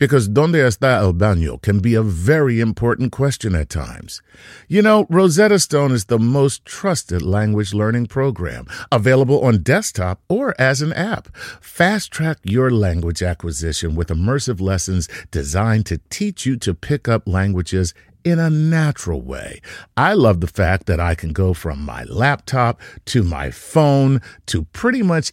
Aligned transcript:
because 0.00 0.30
¿Dónde 0.30 0.66
está 0.66 0.98
el 1.02 1.12
baño? 1.12 1.60
can 1.60 1.78
be 1.78 1.94
a 1.94 2.02
very 2.02 2.58
important 2.58 3.12
question 3.12 3.54
at 3.54 3.68
times. 3.68 4.22
You 4.66 4.80
know, 4.80 5.06
Rosetta 5.10 5.58
Stone 5.58 5.92
is 5.92 6.06
the 6.06 6.18
most 6.18 6.64
trusted 6.64 7.20
language 7.20 7.74
learning 7.74 8.06
program, 8.06 8.66
available 8.90 9.44
on 9.44 9.62
desktop 9.62 10.22
or 10.26 10.54
as 10.58 10.80
an 10.80 10.94
app. 10.94 11.28
Fast 11.60 12.10
track 12.10 12.38
your 12.42 12.70
language 12.70 13.22
acquisition 13.22 13.94
with 13.94 14.08
immersive 14.08 14.58
lessons 14.58 15.06
designed 15.30 15.84
to 15.86 16.00
teach 16.08 16.46
you 16.46 16.56
to 16.56 16.74
pick 16.74 17.06
up 17.06 17.28
languages 17.28 17.92
in 18.24 18.38
a 18.38 18.50
natural 18.50 19.20
way. 19.20 19.60
I 19.96 20.14
love 20.14 20.40
the 20.40 20.46
fact 20.46 20.86
that 20.86 21.00
I 21.00 21.14
can 21.14 21.32
go 21.32 21.54
from 21.54 21.84
my 21.84 22.04
laptop 22.04 22.80
to 23.06 23.22
my 23.22 23.50
phone 23.50 24.20
to 24.46 24.64
pretty 24.64 25.02
much 25.02 25.32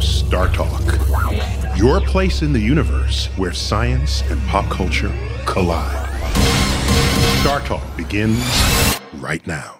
Star 0.00 0.48
Talk, 0.48 0.82
your 1.76 2.00
place 2.00 2.42
in 2.42 2.52
the 2.52 2.60
universe 2.60 3.26
where 3.36 3.52
science 3.52 4.22
and 4.30 4.40
pop 4.48 4.68
culture 4.70 5.12
collide. 5.46 6.08
Star 7.40 7.60
Talk 7.60 7.96
begins 7.96 8.42
right 9.14 9.46
now. 9.46 9.76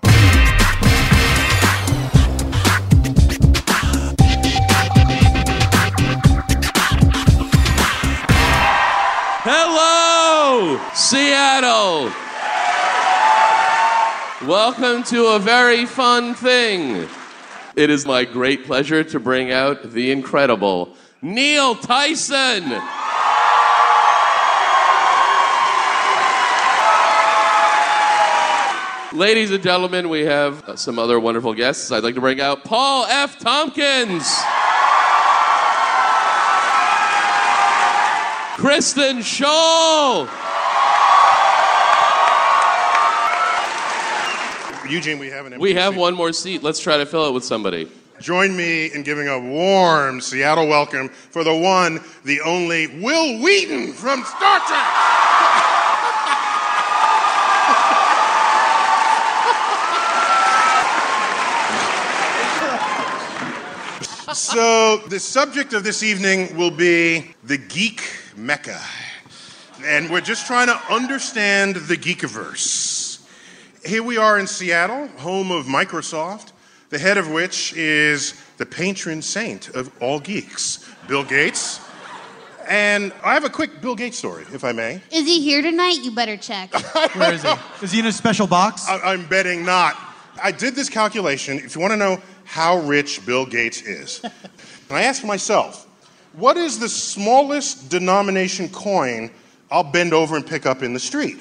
Hello, 9.46 10.80
Seattle. 10.94 12.12
Welcome 14.48 15.02
to 15.04 15.34
a 15.34 15.38
very 15.38 15.86
fun 15.86 16.34
thing. 16.34 17.08
It 17.76 17.90
is 17.90 18.06
my 18.06 18.24
great 18.24 18.66
pleasure 18.66 19.02
to 19.02 19.18
bring 19.18 19.50
out 19.50 19.90
the 19.90 20.12
incredible 20.12 20.94
Neil 21.20 21.74
Tyson. 21.74 22.62
Ladies 29.12 29.50
and 29.50 29.60
gentlemen, 29.60 30.08
we 30.08 30.20
have 30.20 30.62
uh, 30.68 30.76
some 30.76 31.00
other 31.00 31.18
wonderful 31.18 31.52
guests. 31.52 31.90
I'd 31.90 32.04
like 32.04 32.14
to 32.14 32.20
bring 32.20 32.40
out 32.40 32.62
Paul 32.62 33.06
F. 33.06 33.40
Tompkins. 33.40 34.22
Kristen 38.56 39.18
Schaal. 39.18 40.43
Eugene, 44.88 45.18
we 45.18 45.28
have 45.28 45.46
an 45.46 45.54
empty 45.54 45.62
We 45.62 45.74
have 45.74 45.94
seat. 45.94 46.00
one 46.00 46.14
more 46.14 46.32
seat. 46.32 46.62
Let's 46.62 46.80
try 46.80 46.96
to 46.96 47.06
fill 47.06 47.26
it 47.28 47.32
with 47.32 47.44
somebody. 47.44 47.88
Join 48.20 48.56
me 48.56 48.92
in 48.92 49.02
giving 49.02 49.28
a 49.28 49.38
warm 49.38 50.20
Seattle 50.20 50.68
welcome 50.68 51.08
for 51.08 51.42
the 51.42 51.54
one, 51.54 52.00
the 52.24 52.40
only 52.42 52.86
Wil 53.00 53.40
Wheaton 53.42 53.92
from 53.92 54.22
Star 54.24 54.60
Trek. 54.66 55.94
So, 64.32 64.98
the 65.08 65.20
subject 65.20 65.74
of 65.74 65.84
this 65.84 66.02
evening 66.02 66.56
will 66.56 66.70
be 66.70 67.34
the 67.44 67.56
geek 67.56 68.02
mecca. 68.36 68.80
And 69.84 70.10
we're 70.10 70.20
just 70.22 70.46
trying 70.46 70.66
to 70.66 70.80
understand 70.92 71.76
the 71.76 71.96
geekiverse. 71.96 73.03
Here 73.86 74.02
we 74.02 74.16
are 74.16 74.38
in 74.38 74.46
Seattle, 74.46 75.08
home 75.18 75.50
of 75.50 75.66
Microsoft, 75.66 76.52
the 76.88 76.98
head 76.98 77.18
of 77.18 77.30
which 77.30 77.74
is 77.74 78.32
the 78.56 78.64
patron 78.64 79.20
saint 79.20 79.68
of 79.70 79.90
all 80.00 80.20
geeks, 80.20 80.88
Bill 81.06 81.22
Gates. 81.24 81.80
And 82.66 83.12
I 83.22 83.34
have 83.34 83.44
a 83.44 83.50
quick 83.50 83.82
Bill 83.82 83.94
Gates 83.94 84.16
story, 84.16 84.44
if 84.54 84.64
I 84.64 84.72
may. 84.72 85.02
Is 85.12 85.26
he 85.26 85.42
here 85.42 85.60
tonight? 85.60 85.98
You 86.02 86.12
better 86.12 86.38
check. 86.38 86.72
Where 87.14 87.34
is 87.34 87.42
he? 87.42 87.52
Is 87.82 87.92
he 87.92 88.00
in 88.00 88.06
a 88.06 88.12
special 88.12 88.46
box? 88.46 88.88
I- 88.88 89.12
I'm 89.12 89.26
betting 89.26 89.64
not. 89.66 89.96
I 90.42 90.50
did 90.50 90.74
this 90.74 90.88
calculation. 90.88 91.58
If 91.58 91.74
you 91.74 91.80
want 91.82 91.92
to 91.92 91.98
know 91.98 92.22
how 92.44 92.78
rich 92.78 93.24
Bill 93.26 93.44
Gates 93.44 93.82
is, 93.82 94.20
and 94.24 94.32
I 94.90 95.02
asked 95.02 95.24
myself, 95.24 95.86
what 96.32 96.56
is 96.56 96.78
the 96.78 96.88
smallest 96.88 97.90
denomination 97.90 98.68
coin 98.70 99.30
I'll 99.70 99.84
bend 99.84 100.14
over 100.14 100.36
and 100.36 100.46
pick 100.46 100.64
up 100.64 100.82
in 100.82 100.94
the 100.94 101.00
street? 101.00 101.38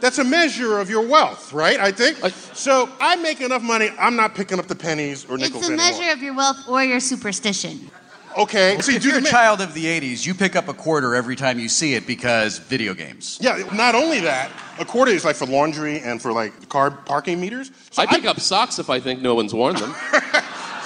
That's 0.00 0.18
a 0.18 0.24
measure 0.24 0.78
of 0.78 0.88
your 0.88 1.06
wealth, 1.06 1.52
right? 1.52 1.78
I 1.80 1.90
think. 1.92 2.18
so 2.54 2.88
I 3.00 3.16
make 3.16 3.40
enough 3.40 3.62
money. 3.62 3.90
I'm 3.98 4.16
not 4.16 4.34
picking 4.34 4.58
up 4.58 4.66
the 4.66 4.76
pennies 4.76 5.24
or 5.24 5.36
nickels 5.38 5.62
It's 5.62 5.68
a 5.70 5.72
anymore. 5.72 5.90
measure 6.00 6.12
of 6.12 6.22
your 6.22 6.34
wealth 6.34 6.68
or 6.68 6.84
your 6.84 7.00
superstition. 7.00 7.90
Okay. 8.36 8.78
See, 8.80 8.94
if 8.94 9.04
you're 9.04 9.18
a 9.18 9.20
ma- 9.20 9.28
child 9.28 9.60
of 9.60 9.74
the 9.74 9.84
80s, 9.86 10.24
you 10.24 10.34
pick 10.34 10.54
up 10.54 10.68
a 10.68 10.74
quarter 10.74 11.14
every 11.16 11.34
time 11.34 11.58
you 11.58 11.68
see 11.68 11.94
it 11.94 12.06
because 12.06 12.58
video 12.58 12.94
games. 12.94 13.38
Yeah. 13.40 13.68
Not 13.74 13.96
only 13.96 14.20
that, 14.20 14.52
a 14.78 14.84
quarter 14.84 15.10
is 15.10 15.24
like 15.24 15.34
for 15.34 15.46
laundry 15.46 15.98
and 16.00 16.22
for 16.22 16.32
like 16.32 16.68
car 16.68 16.90
parking 16.92 17.40
meters. 17.40 17.72
So 17.90 18.02
I 18.02 18.06
pick 18.06 18.24
up 18.26 18.38
socks 18.38 18.78
if 18.78 18.90
I 18.90 19.00
think 19.00 19.20
no 19.20 19.34
one's 19.34 19.52
worn 19.54 19.76
them. 19.76 19.94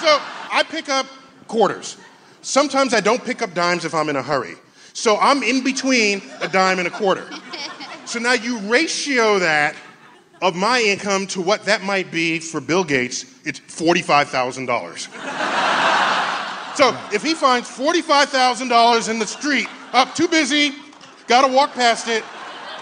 So 0.03 0.19
I 0.51 0.63
pick 0.63 0.89
up 0.89 1.05
quarters. 1.47 1.95
Sometimes 2.41 2.93
I 2.93 2.99
don't 2.99 3.23
pick 3.23 3.41
up 3.41 3.53
dimes 3.53 3.85
if 3.85 3.93
I'm 3.93 4.09
in 4.09 4.17
a 4.17 4.21
hurry. 4.21 4.55
So 4.91 5.17
I'm 5.17 5.41
in 5.43 5.63
between 5.63 6.21
a 6.41 6.49
dime 6.49 6.79
and 6.79 6.89
a 6.89 6.91
quarter. 6.91 7.25
So 8.05 8.19
now 8.19 8.33
you 8.33 8.59
ratio 8.59 9.39
that 9.39 9.75
of 10.41 10.55
my 10.55 10.81
income 10.81 11.27
to 11.27 11.41
what 11.41 11.65
that 11.65 11.83
might 11.83 12.11
be 12.11 12.39
for 12.39 12.59
Bill 12.59 12.83
Gates, 12.83 13.25
it's 13.45 13.59
$45,000. 13.61 14.99
so 16.75 16.97
if 17.13 17.23
he 17.23 17.33
finds 17.33 17.69
$45,000 17.69 19.09
in 19.09 19.19
the 19.19 19.27
street, 19.27 19.67
up 19.93 20.13
too 20.15 20.27
busy, 20.27 20.71
gotta 21.27 21.51
walk 21.51 21.73
past 21.73 22.07
it, 22.07 22.23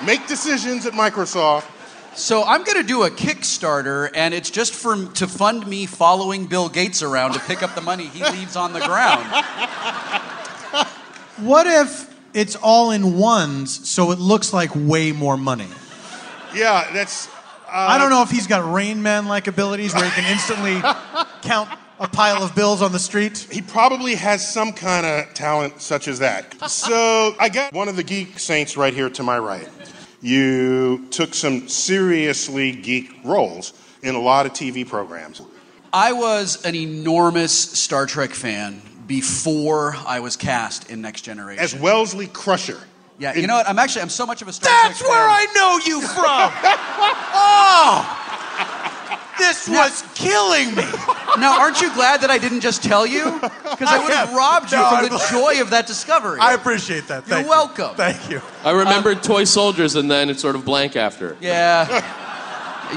make 0.04 0.28
decisions 0.28 0.86
at 0.86 0.94
Microsoft. 0.94 1.68
So 2.14 2.44
I'm 2.44 2.64
going 2.64 2.76
to 2.76 2.84
do 2.84 3.04
a 3.04 3.10
Kickstarter, 3.10 4.10
and 4.14 4.34
it's 4.34 4.50
just 4.50 4.76
for 4.76 5.06
to 5.06 5.28
fund 5.28 5.66
me 5.66 5.86
following 5.86 6.46
Bill 6.46 6.68
Gates 6.68 7.02
around 7.02 7.32
to 7.34 7.40
pick 7.40 7.64
up 7.64 7.74
the 7.74 7.80
money 7.80 8.08
he 8.08 8.22
leaves 8.32 8.58
on 8.58 8.74
the 8.74 8.82
ground. 8.82 9.26
What 11.42 11.66
if 11.66 12.11
it's 12.34 12.56
all 12.56 12.92
in 12.92 13.18
ones 13.18 13.90
so 13.90 14.12
it 14.12 14.20
looks 14.20 14.54
like 14.54 14.72
way 14.76 15.12
more 15.12 15.38
money? 15.38 15.68
Yeah, 16.54 16.90
that's. 16.94 17.30
I 17.70 17.98
don't 17.98 18.12
uh, 18.12 18.18
know 18.18 18.24
if 18.24 18.30
he's 18.30 18.48
got 18.48 18.70
Rain 18.74 19.02
Man 19.02 19.28
like 19.28 19.48
abilities 19.48 19.94
where 19.94 20.04
he 20.04 20.12
can 20.12 20.30
instantly 20.30 20.82
count 21.42 21.70
a 22.00 22.08
pile 22.08 22.44
of 22.44 22.54
bills 22.56 22.82
on 22.82 22.92
the 22.92 23.00
street. 23.00 23.48
He 23.50 23.62
probably 23.62 24.16
has 24.16 24.46
some 24.48 24.74
kind 24.74 25.06
of 25.06 25.34
talent 25.34 25.82
such 25.82 26.08
as 26.08 26.20
that. 26.20 26.70
So 26.70 27.36
I 27.40 27.48
got 27.48 27.74
one 27.74 27.88
of 27.88 27.96
the 27.96 28.04
geek 28.04 28.40
saints 28.40 28.76
right 28.76 28.94
here 28.94 29.10
to 29.12 29.24
my 29.24 29.38
right. 29.40 29.70
You 30.20 31.08
took 31.12 31.34
some 31.34 31.70
seriously 31.70 32.72
geek 32.74 33.12
roles 33.24 33.74
in 34.04 34.16
a 34.16 34.20
lot 34.20 34.46
of 34.46 34.54
TV 34.54 34.88
programs. 34.88 35.42
I 35.94 36.14
was 36.14 36.64
an 36.66 36.76
enormous 36.76 37.54
Star 37.54 38.06
Trek 38.06 38.32
fan 38.32 38.82
before 39.12 39.94
I 40.08 40.22
was 40.22 40.38
cast 40.38 40.90
in 40.90 41.02
Next 41.02 41.24
Generation. 41.24 41.62
As 41.62 41.76
Wesley 41.76 42.28
Crusher. 42.28 42.80
yeah, 43.20 43.36
you 43.36 43.46
know 43.46 43.56
what? 43.56 43.68
I'm 43.68 43.78
actually 43.78 44.04
I'm 44.04 44.10
so 44.10 44.26
much 44.26 44.42
of 44.42 44.48
a 44.48 44.54
Star 44.54 44.72
That's 44.84 45.00
Trek 45.00 45.10
where 45.10 45.28
fan. 45.28 45.38
I 45.38 45.54
know 45.54 45.80
you 45.86 46.00
from. 46.00 46.50
oh, 47.36 48.08
this 49.38 49.68
was 49.68 50.06
killing 50.16 50.74
me. 50.76 50.86
Now, 51.42 51.60
aren't 51.60 51.82
you 51.82 51.94
glad 51.94 52.22
that 52.22 52.30
I 52.30 52.38
didn't 52.38 52.62
just 52.62 52.84
tell 52.84 53.06
you? 53.06 53.26
Because 53.42 53.90
I 53.90 54.02
would 54.02 54.14
have 54.14 54.30
am. 54.30 54.36
robbed 54.44 54.72
you 54.72 54.78
No, 54.78 54.90
from 54.90 55.10
the 55.10 55.16
I'm- 55.16 55.30
joy 55.30 55.62
of 55.62 55.72
that 55.72 55.88
discovery. 55.88 56.40
I 56.40 56.54
appreciate 56.54 57.10
that. 57.10 57.28
You're 57.28 57.36
Thank 57.36 57.46
you. 57.48 57.50
welcome. 57.50 57.96
Thank 57.96 58.30
you. 58.30 58.42
I 58.64 58.72
um, 58.72 58.78
remembered 58.78 59.24
toy 59.24 59.44
soldiers, 59.44 59.96
and 59.96 60.10
then 60.10 60.30
it's 60.30 60.42
sort 60.42 60.56
of 60.56 60.64
blank 60.64 60.96
after. 60.96 61.36
yeah. 61.42 62.00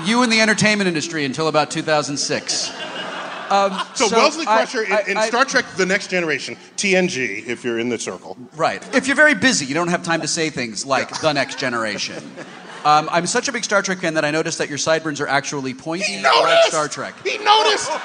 you 0.05 0.23
in 0.23 0.31
the 0.31 0.41
entertainment 0.41 0.87
industry 0.87 1.25
until 1.25 1.49
about 1.49 1.73
2006. 1.73 2.94
Um, 3.51 3.73
So, 3.95 4.09
So 4.09 4.17
Wesley 4.17 4.47
I- 4.47 4.57
Crusher 4.57 4.83
in, 4.83 4.93
I- 4.93 5.05
in 5.07 5.17
I- 5.17 5.29
Star 5.29 5.45
Trek 5.45 5.65
The 5.77 5.87
Next 5.87 6.09
Generation, 6.09 6.57
TNG, 6.77 7.45
if 7.47 7.65
you're 7.65 7.79
in 7.79 7.89
the 7.89 7.99
circle. 7.99 8.37
Right. 8.57 8.83
If 8.95 9.07
you're 9.07 9.17
very 9.17 9.35
busy, 9.35 9.67
you 9.67 9.75
don't 9.75 9.89
have 9.89 10.03
time 10.03 10.21
to 10.23 10.29
say 10.29 10.51
things 10.51 10.85
like 10.87 11.21
the 11.21 11.33
next 11.33 11.59
generation. 11.59 12.23
Um, 12.85 13.09
I'm 13.11 13.27
such 13.27 13.49
a 13.49 13.53
big 13.53 13.65
Star 13.65 13.81
Trek 13.83 13.99
fan 14.01 14.15
that 14.15 14.25
I 14.25 14.31
noticed 14.31 14.59
that 14.59 14.69
your 14.69 14.79
sideburns 14.79 15.21
are 15.21 15.27
actually 15.29 15.73
pointy 15.75 16.21
like 16.23 16.65
Star 16.65 16.87
Trek. 16.89 17.15
He 17.25 17.39
noticed! 17.39 17.91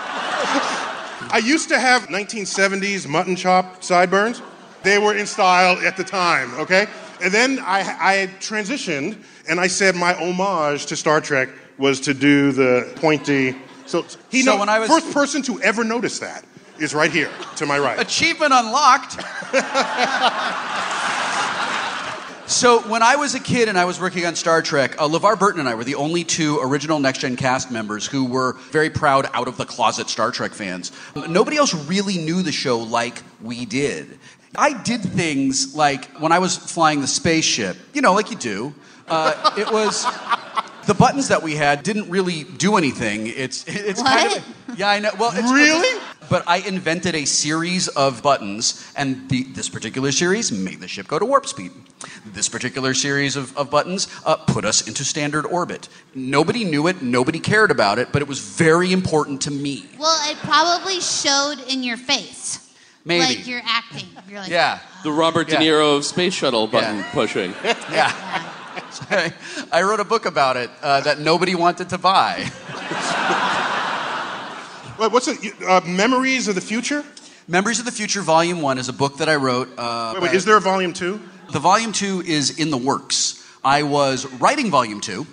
I 1.32 1.42
used 1.44 1.70
to 1.70 1.80
have 1.80 2.04
1970s 2.08 3.08
mutton 3.08 3.36
chop 3.36 3.84
sideburns. 3.84 4.42
They 4.84 4.98
were 4.98 5.16
in 5.16 5.26
style 5.26 5.78
at 5.86 5.98
the 5.98 6.04
time, 6.04 6.54
okay? 6.56 6.88
And 7.22 7.34
then 7.34 7.60
I, 7.60 7.82
I 8.00 8.28
transitioned 8.40 9.22
and 9.50 9.60
I 9.60 9.68
said 9.68 9.96
my 9.96 10.14
homage 10.14 10.86
to 10.88 10.96
Star 10.96 11.20
Trek 11.20 11.50
was 11.78 12.00
to 12.02 12.14
do 12.14 12.52
the 12.54 12.92
pointy. 12.96 13.56
So 13.90 14.06
he 14.30 14.44
So 14.44 14.54
know, 14.54 14.60
when 14.60 14.70
I 14.70 14.78
was- 14.78 14.90
first 14.90 15.12
person 15.12 15.42
to 15.44 15.60
ever 15.62 15.84
notice 15.84 16.20
that 16.20 16.46
is 16.78 16.94
right 16.94 17.12
here 17.12 17.30
to 17.56 17.66
my 17.66 17.80
right. 17.80 18.00
Achievement 18.00 18.54
unlocked. 18.54 19.14
so 22.50 22.82
when 22.88 23.02
I 23.02 23.16
was 23.16 23.34
a 23.36 23.40
kid 23.40 23.68
and 23.68 23.78
I 23.78 23.86
was 23.86 24.00
working 24.00 24.26
on 24.28 24.36
Star 24.36 24.62
Trek, 24.62 24.96
uh, 25.02 25.08
LeVar 25.08 25.40
Burton 25.40 25.60
and 25.60 25.68
I 25.68 25.74
were 25.74 25.84
the 25.84 25.96
only 25.96 26.24
two 26.24 26.60
original 26.62 27.00
Next 27.00 27.20
Gen 27.20 27.36
cast 27.36 27.72
members 27.72 28.06
who 28.06 28.26
were 28.26 28.54
very 28.72 28.92
proud 28.92 29.28
out 29.34 29.48
of 29.48 29.58
the 29.58 29.66
closet 29.66 30.08
Star 30.08 30.30
Trek 30.32 30.54
fans. 30.54 30.92
Nobody 31.28 31.58
else 31.58 31.74
really 31.74 32.18
knew 32.20 32.44
the 32.44 32.52
show 32.52 32.80
like 32.80 33.24
we 33.42 33.66
did. 33.66 34.20
I 34.56 34.74
did 34.82 35.02
things 35.02 35.76
like 35.76 36.06
when 36.18 36.32
I 36.32 36.40
was 36.40 36.56
flying 36.58 37.02
the 37.02 37.08
spaceship, 37.08 37.76
you 37.94 38.02
know, 38.02 38.14
like 38.14 38.30
you 38.30 38.38
do. 38.38 38.74
Uh, 39.08 39.52
it 39.58 39.72
was 39.72 40.06
the 40.90 40.96
buttons 40.96 41.28
that 41.28 41.44
we 41.44 41.56
had 41.56 41.84
didn't 41.84 42.10
really 42.10 42.46
do 42.46 42.76
anything. 42.76 43.28
It's 43.28 43.64
it's 43.68 44.02
kind 44.02 44.36
of 44.36 44.44
yeah, 44.76 44.90
I 44.90 44.98
know. 45.00 45.12
Well, 45.20 45.30
it's 45.36 45.52
Really? 45.52 46.02
but 46.32 46.44
I 46.48 46.58
invented 46.58 47.14
a 47.14 47.26
series 47.26 47.90
of 47.90 48.24
buttons, 48.24 48.92
and 48.96 49.30
the, 49.30 49.44
this 49.44 49.70
particular 49.70 50.12
series 50.12 50.52
made 50.52 50.80
the 50.80 50.88
ship 50.88 51.08
go 51.08 51.20
to 51.20 51.26
warp 51.26 51.46
speed. 51.46 51.72
This 52.26 52.50
particular 52.50 52.96
series 52.96 53.36
of, 53.36 53.56
of 53.56 53.70
buttons 53.70 54.08
uh, 54.26 54.38
put 54.38 54.66
us 54.66 54.88
into 54.88 55.04
standard 55.06 55.46
orbit. 55.46 55.90
Nobody 56.16 56.64
knew 56.64 56.88
it, 56.88 57.04
nobody 57.04 57.40
cared 57.40 57.70
about 57.70 58.00
it, 58.00 58.12
but 58.12 58.24
it 58.24 58.28
was 58.28 58.40
very 58.40 58.92
important 58.92 59.42
to 59.42 59.52
me. 59.52 59.86
Well, 60.00 60.32
it 60.32 60.38
probably 60.38 61.02
showed 61.02 61.58
in 61.68 61.84
your 61.84 61.98
face. 61.98 62.66
Maybe. 63.06 63.36
Like 63.36 63.48
you're 63.48 63.62
acting. 63.64 64.08
You're 64.28 64.40
like, 64.40 64.50
yeah, 64.50 64.80
The 65.04 65.12
Robert 65.12 65.48
De 65.50 65.56
Niro 65.56 65.98
of 65.98 66.06
space 66.06 66.34
shuttle 66.34 66.66
button 66.68 66.98
Yeah. 66.98 67.12
pushing. 67.12 67.54
yeah. 67.64 68.12
So 68.12 68.59
I, 69.10 69.34
I 69.72 69.82
wrote 69.84 70.00
a 70.00 70.06
book 70.06 70.26
about 70.26 70.58
it 70.58 70.70
uh, 70.82 71.02
that 71.02 71.20
nobody 71.20 71.56
wanted 71.56 71.90
to 71.90 71.98
buy. 71.98 72.40
Wait, 75.00 75.12
what's 75.12 75.28
it? 75.28 75.54
Uh, 75.66 75.82
Memories 75.86 76.48
of 76.48 76.56
the 76.56 76.62
Future? 76.62 77.06
Memories 77.48 77.80
of 77.80 77.86
the 77.86 77.92
Future 77.92 78.22
Volume 78.22 78.62
1 78.62 78.78
is 78.78 78.90
a 78.90 78.94
book 78.94 79.18
that 79.18 79.30
I 79.30 79.36
wrote. 79.36 79.70
Uh, 79.78 80.12
Wait, 80.16 80.24
wait, 80.24 80.34
is 80.34 80.46
there 80.46 80.58
a 80.58 80.62
volume 80.62 80.94
two? 80.94 81.20
The 81.52 81.60
volume 81.60 81.94
two 81.94 82.22
is 82.22 82.60
in 82.60 82.70
the 82.70 82.78
works. 82.78 83.44
I 83.64 83.84
was 83.84 84.26
writing 84.34 84.70
volume 84.70 85.02
two, 85.02 85.26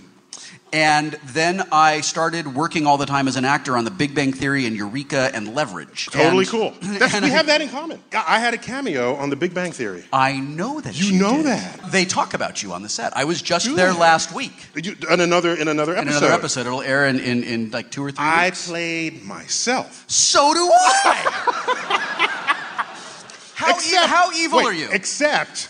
and 0.76 1.12
then 1.32 1.62
I 1.73 2.02
started 2.02 2.55
working 2.55 2.87
all 2.87 2.99
the 2.99 3.06
time 3.06 3.28
as 3.28 3.37
an 3.37 3.44
actor 3.46 3.78
on 3.78 3.84
The 3.87 3.90
Big 3.90 4.14
Bang 4.14 4.32
Theory 4.34 4.67
and 4.67 4.76
Eureka 4.76 5.31
and 5.34 5.55
Leverage. 5.55 6.06
Totally 6.11 6.40
And- 6.40 6.49
cool. 6.49 6.75
That's, 6.82 7.14
we 7.20 7.28
I- 7.28 7.31
have 7.31 7.46
that 7.46 7.62
in 7.62 7.69
common. 7.70 7.99
I 8.12 8.38
had 8.38 8.52
a 8.52 8.58
cameo 8.58 9.14
on 9.17 9.31
The 9.31 9.37
Big 9.37 9.55
Bang 9.55 9.73
Theory. 9.73 10.05
I 10.12 10.38
know 10.38 10.81
that 10.81 10.94
You 11.00 11.06
you, 11.14 11.19
know 11.19 11.37
did. 11.38 11.46
that. 11.46 11.90
They 11.90 12.05
talk 12.05 12.34
about 12.34 12.62
you 12.62 12.73
on 12.75 12.82
the 12.82 12.88
set. 12.90 13.17
I 13.17 13.25
was 13.25 13.40
just 13.40 13.64
Do 13.64 13.75
there 13.75 13.94
last 13.94 14.34
week 14.34 14.52
You, 14.75 14.94
in 15.11 15.20
another 15.20 15.55
in 15.55 15.69
another 15.69 15.93
episode. 15.96 16.02
in 16.11 16.17
another 16.17 16.32
episode. 16.34 16.67
It'll 16.67 16.82
air 16.82 17.06
in, 17.06 17.20
in, 17.20 17.43
in 17.43 17.70
like 17.70 17.90
two 17.90 18.05
or 18.05 18.11
three 18.11 18.25
I 18.25 18.46
weeks. 18.49 18.69
played 18.69 19.23
myself. 19.25 20.05
So 20.08 20.52
do 20.52 20.69
I. 20.70 22.32
how, 23.55 23.78
e- 23.78 24.06
how 24.06 24.32
evil 24.32 24.58
wait, 24.58 24.67
are 24.67 24.75
you? 24.75 24.88
Except 24.93 25.69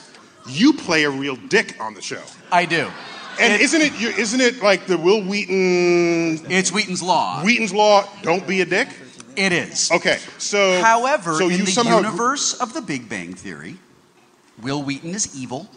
you 0.49 0.73
play 0.73 1.05
a 1.05 1.11
real 1.11 1.37
dick 1.37 1.77
on 1.81 1.95
the 1.95 2.03
show. 2.03 2.23
I 2.51 2.65
do. 2.67 2.91
And 3.39 3.53
It- 3.53 3.61
isn't 3.61 3.81
it 3.83 3.93
isn't 4.19 4.41
it 4.41 4.63
like 4.63 4.87
the 4.87 4.97
Wil 4.97 5.23
Wheaton 5.23 6.51
It's 6.51 6.71
Wheaton's 6.73 7.03
Law. 7.03 7.43
Wheaton's 7.43 7.73
law? 7.73 8.05
Don't 8.23 8.47
be 8.47 8.61
a 8.61 8.65
dick. 8.67 8.89
it 9.37 9.53
is. 9.53 9.91
Okay, 9.91 10.19
so 10.39 10.81
However, 10.81 11.37
so 11.37 11.49
in 11.49 11.65
the 11.65 11.71
somehow 11.71 11.97
universe 11.99 12.55
of 12.55 12.73
The 12.73 12.81
Big 12.81 13.09
Bang 13.09 13.35
Theory, 13.35 13.77
Wil 14.63 14.83
Wheaton 14.83 15.15
is 15.15 15.37
evil. 15.37 15.69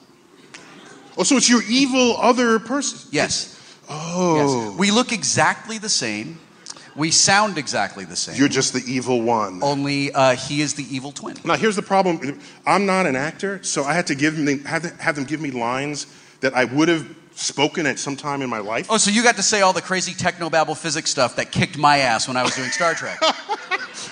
oh, 1.17 1.23
so 1.23 1.35
it's 1.37 1.49
your 1.49 1.61
evil 1.67 2.15
other 2.21 2.59
person. 2.59 2.99
Yes. 3.11 3.55
Oh, 3.89 4.69
Yes. 4.69 4.77
We 4.79 4.91
look 4.91 5.11
exactly 5.11 5.77
the 5.77 5.89
same. 5.89 6.39
We 6.95 7.11
sound 7.11 7.57
exactly 7.57 8.03
the 8.05 8.15
same. 8.15 8.35
you're 8.35 8.49
just 8.49 8.73
the 8.73 8.83
evil 8.85 9.21
one. 9.21 9.61
Only 9.63 10.11
uh, 10.13 10.35
he 10.35 10.61
is 10.61 10.73
the 10.73 10.85
evil 10.93 11.11
twin. 11.11 11.35
Now 11.45 11.55
here's 11.55 11.75
the 11.75 11.81
problem. 11.81 12.39
I'm 12.65 12.85
not 12.85 13.05
an 13.05 13.15
actor, 13.15 13.61
so 13.63 13.83
I 13.83 13.93
had 13.93 14.07
to 14.07 14.15
give 14.15 14.35
them 14.37 14.63
have, 14.65 14.81
to, 14.83 15.03
have 15.03 15.15
them 15.15 15.23
give 15.25 15.39
me 15.41 15.51
lines 15.51 16.07
that 16.41 16.53
I 16.55 16.65
would 16.65 16.87
have 16.89 17.05
spoken 17.39 17.85
at 17.85 17.97
some 17.99 18.15
time 18.15 18.41
in 18.41 18.49
my 18.49 18.59
life. 18.59 18.87
Oh, 18.89 18.97
so 18.97 19.11
you 19.11 19.23
got 19.23 19.35
to 19.37 19.43
say 19.43 19.61
all 19.61 19.73
the 19.73 19.81
crazy 19.81 20.13
technobabble 20.13 20.77
physics 20.77 21.09
stuff 21.09 21.35
that 21.37 21.51
kicked 21.51 21.77
my 21.77 21.97
ass 21.99 22.27
when 22.27 22.37
I 22.37 22.43
was 22.43 22.55
doing 22.55 22.69
Star 22.69 22.93
Trek. 22.93 23.19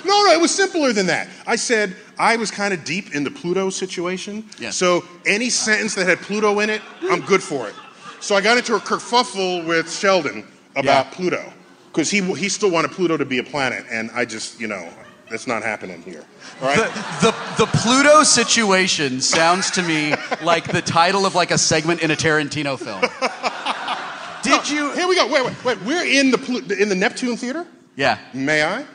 No, 0.05 0.23
no, 0.25 0.31
it 0.33 0.39
was 0.41 0.53
simpler 0.53 0.91
than 0.93 1.05
that. 1.07 1.27
I 1.45 1.55
said 1.55 1.95
I 2.17 2.35
was 2.35 2.51
kind 2.51 2.73
of 2.73 2.83
deep 2.83 3.15
in 3.15 3.23
the 3.23 3.31
Pluto 3.31 3.69
situation. 3.69 4.43
Yes. 4.59 4.75
So 4.75 5.03
any 5.25 5.49
sentence 5.49 5.95
that 5.95 6.07
had 6.07 6.19
Pluto 6.19 6.59
in 6.59 6.69
it, 6.69 6.81
I'm 7.09 7.21
good 7.21 7.41
for 7.41 7.67
it. 7.69 7.73
So 8.19 8.35
I 8.35 8.41
got 8.41 8.57
into 8.57 8.75
a 8.75 8.79
kerfuffle 8.79 9.65
with 9.65 9.91
Sheldon 9.91 10.45
about 10.75 11.07
Yeah. 11.07 11.11
Pluto 11.13 11.53
because 11.87 12.09
he 12.11 12.21
he 12.35 12.47
still 12.49 12.69
wanted 12.69 12.91
Pluto 12.91 13.15
to 13.17 13.25
be 13.25 13.39
a 13.39 13.43
planet, 13.43 13.85
and 13.89 14.11
I 14.13 14.25
just 14.25 14.59
you 14.59 14.67
know 14.67 14.87
that's 15.29 15.47
not 15.47 15.63
happening 15.63 16.01
here. 16.01 16.23
All 16.61 16.67
right. 16.67 16.77
the, 17.21 17.31
the, 17.31 17.65
the 17.65 17.77
Pluto 17.77 18.23
situation 18.23 19.21
sounds 19.21 19.71
to 19.71 19.83
me 19.83 20.13
like 20.41 20.71
the 20.71 20.81
title 20.81 21.25
of 21.25 21.35
like 21.35 21.51
a 21.51 21.57
segment 21.57 22.01
in 22.01 22.11
a 22.11 22.15
Tarantino 22.15 22.77
film. 22.77 23.01
Did 24.43 24.69
you? 24.69 24.93
Here 24.93 25.07
we 25.07 25.15
go. 25.15 25.27
Wait, 25.27 25.45
wait, 25.45 25.65
wait. 25.65 25.81
We're 25.83 26.05
in 26.05 26.31
the 26.31 26.37
Plu- 26.37 26.75
in 26.77 26.89
the 26.89 26.95
Neptune 26.95 27.35
Theater. 27.37 27.65
Yeah. 27.95 28.19
May 28.33 28.63
I? 28.63 28.85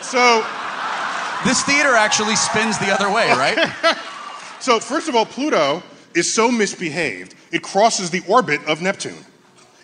So. 0.00 0.44
This 1.44 1.62
theater 1.62 1.94
actually 1.94 2.34
spins 2.34 2.78
the 2.78 2.90
other 2.92 3.08
way, 3.12 3.30
right? 3.30 3.96
So, 4.60 4.80
first 4.80 5.08
of 5.08 5.14
all, 5.14 5.24
Pluto 5.24 5.84
is 6.16 6.32
so 6.32 6.50
misbehaved, 6.50 7.36
it 7.52 7.62
crosses 7.62 8.10
the 8.10 8.22
orbit 8.26 8.60
of 8.66 8.82
Neptune 8.82 9.24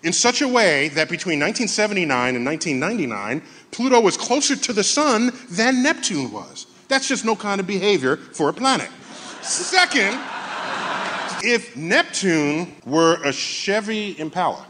in 0.02 0.12
such 0.12 0.42
a 0.42 0.48
way 0.48 0.88
that 0.88 1.08
between 1.08 1.40
1979 1.40 2.36
and 2.36 2.44
1999, 2.44 3.42
Pluto 3.74 4.00
was 4.00 4.16
closer 4.16 4.54
to 4.54 4.72
the 4.72 4.84
sun 4.84 5.32
than 5.50 5.82
Neptune 5.82 6.30
was. 6.30 6.66
That's 6.86 7.08
just 7.08 7.24
no 7.24 7.34
kind 7.34 7.60
of 7.60 7.66
behavior 7.66 8.16
for 8.16 8.48
a 8.48 8.52
planet. 8.52 8.88
Second, 9.42 10.16
if 11.42 11.76
Neptune 11.76 12.72
were 12.86 13.20
a 13.24 13.32
Chevy 13.32 14.16
Impala, 14.16 14.64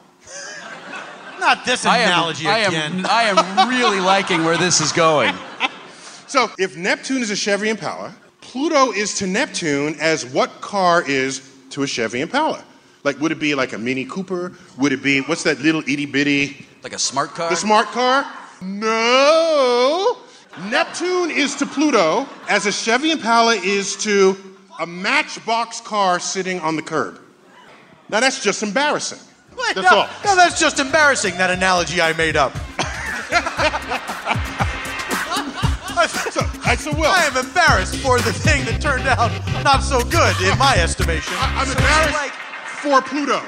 Not 1.38 1.66
this 1.66 1.84
I 1.84 1.98
am, 1.98 2.08
analogy 2.08 2.46
I 2.48 2.58
again. 2.60 2.92
am, 3.00 3.06
I 3.10 3.22
am 3.24 3.68
really 3.68 4.00
liking 4.00 4.42
where 4.42 4.56
this 4.56 4.80
is 4.80 4.90
going. 4.90 5.34
so 6.26 6.50
if 6.58 6.74
Neptune 6.78 7.20
is 7.20 7.30
a 7.30 7.36
Chevy 7.36 7.68
Impala, 7.68 8.14
Pluto 8.40 8.90
is 8.92 9.18
to 9.18 9.26
Neptune 9.26 9.96
as 10.00 10.24
what 10.24 10.62
car 10.62 11.02
is 11.06 11.42
to 11.70 11.82
a 11.82 11.86
Chevy 11.86 12.22
Impala. 12.22 12.64
Like, 13.02 13.20
would 13.20 13.32
it 13.32 13.38
be 13.38 13.54
like 13.54 13.74
a 13.74 13.78
Mini 13.78 14.06
Cooper? 14.06 14.52
Would 14.78 14.92
it 14.92 15.02
be, 15.02 15.20
what's 15.20 15.42
that 15.42 15.60
little 15.60 15.82
itty 15.82 16.06
bitty 16.06 16.64
Like 16.82 16.94
a 16.94 16.98
smart 16.98 17.34
car? 17.34 17.50
The 17.50 17.56
smart 17.56 17.88
car? 17.88 18.24
No. 18.64 20.16
Neptune 20.70 21.30
is 21.30 21.54
to 21.56 21.66
Pluto 21.66 22.26
as 22.48 22.66
a 22.66 22.72
Chevy 22.72 23.10
Impala 23.10 23.54
is 23.56 23.96
to 23.96 24.36
a 24.80 24.86
matchbox 24.86 25.80
car 25.80 26.18
sitting 26.18 26.60
on 26.60 26.76
the 26.76 26.82
curb. 26.82 27.20
Now 28.08 28.20
that's 28.20 28.42
just 28.42 28.62
embarrassing. 28.62 29.18
Wait, 29.56 29.74
That's 29.76 29.90
no, 29.90 29.98
all. 29.98 30.08
no, 30.24 30.36
that's 30.36 30.58
just 30.58 30.80
embarrassing. 30.80 31.36
That 31.36 31.50
analogy 31.50 32.00
I 32.00 32.12
made 32.14 32.36
up. 32.36 32.52
so 36.76 36.92
Wil. 36.92 37.04
I 37.10 37.24
am 37.32 37.36
embarrassed 37.36 37.96
for 37.96 38.18
the 38.18 38.32
thing 38.32 38.64
that 38.66 38.80
turned 38.82 39.06
out 39.06 39.30
not 39.62 39.80
so 39.82 40.00
good 40.04 40.34
in 40.42 40.58
my 40.58 40.74
estimation. 40.76 41.32
I'm 41.38 41.66
So 41.66 41.72
embarrassed 41.72 42.14
like- 42.14 42.32
for 42.82 43.00
Pluto. 43.00 43.40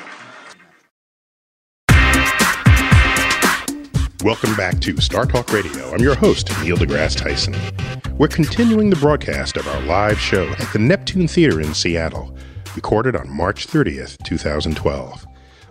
Welcome 4.25 4.57
back 4.57 4.81
to 4.81 4.99
Star 5.01 5.27
Talk 5.27 5.53
Radio. 5.53 5.93
I'm 5.93 6.01
your 6.01 6.15
host, 6.15 6.49
Neil 6.63 6.77
deGrasse 6.77 7.17
Tyson. 7.17 7.55
We're 8.17 8.29
continuing 8.29 8.89
the 8.89 8.97
broadcast 8.97 9.57
of 9.59 9.69
our 9.69 9.81
live 9.83 10.19
show 10.19 10.49
at 10.59 10.73
the 10.73 10.79
Neptune 10.79 11.29
Theater 11.29 11.61
in 11.61 11.75
Seattle, 11.75 12.35
recorded 12.75 13.15
on 13.15 13.29
March 13.29 13.67
30th, 13.67 14.17
2012. 14.25 15.27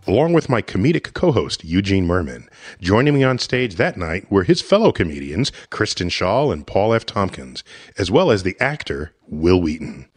Along 0.08 0.32
with 0.32 0.48
my 0.48 0.62
comedic 0.62 1.14
co 1.14 1.32
host, 1.32 1.64
Eugene 1.64 2.08
Mirman. 2.08 2.48
Joining 2.80 3.16
me 3.16 3.24
on 3.24 3.40
stage 3.40 3.76
that 3.76 3.98
night 3.98 4.32
were 4.32 4.44
his 4.44 4.62
fellow 4.62 4.92
comedians, 4.92 5.52
Kristen 5.72 6.10
Schaal 6.10 6.54
and 6.54 6.68
Paul 6.68 6.94
F. 6.94 7.06
Tompkins, 7.06 7.64
as 7.98 8.12
well 8.12 8.30
as 8.30 8.44
the 8.44 8.56
actor, 8.60 9.14
Wil 9.28 9.60
Wheaton. 9.60 10.08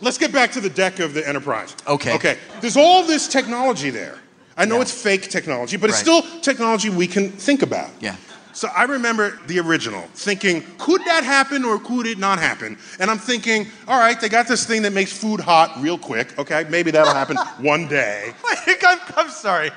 Let's 0.00 0.18
get 0.18 0.32
back 0.32 0.50
to 0.52 0.60
the 0.60 0.70
deck 0.70 0.98
of 0.98 1.14
the 1.14 1.26
Enterprise. 1.26 1.76
Okay. 1.86 2.14
Okay. 2.14 2.36
There's 2.60 2.76
all 2.76 3.04
this 3.04 3.28
technology 3.28 3.90
there. 3.90 4.18
I 4.60 4.66
know 4.66 4.82
it's 4.82 4.92
fake 4.92 5.22
technology, 5.30 5.78
but 5.78 5.88
it's 5.88 5.98
still 5.98 6.20
technology 6.42 6.90
we 6.90 7.06
can 7.06 7.30
think 7.30 7.62
about. 7.62 7.90
Yeah. 7.98 8.16
So 8.52 8.68
I 8.76 8.82
remember 8.82 9.38
the 9.46 9.58
original, 9.60 10.02
thinking, 10.12 10.62
could 10.76 11.00
that 11.06 11.24
happen 11.24 11.64
or 11.64 11.78
could 11.78 12.06
it 12.06 12.18
not 12.18 12.38
happen? 12.38 12.76
And 12.98 13.10
I'm 13.10 13.16
thinking, 13.16 13.68
all 13.88 13.98
right, 13.98 14.20
they 14.20 14.28
got 14.28 14.48
this 14.48 14.66
thing 14.66 14.82
that 14.82 14.92
makes 14.92 15.14
food 15.14 15.40
hot 15.40 15.80
real 15.80 15.96
quick. 15.96 16.38
Okay, 16.38 16.66
maybe 16.68 16.90
that'll 16.90 17.14
happen 17.14 17.36
one 17.64 17.88
day. 17.88 18.34
I'm, 18.84 18.98
I'm 19.16 19.30
sorry. 19.30 19.70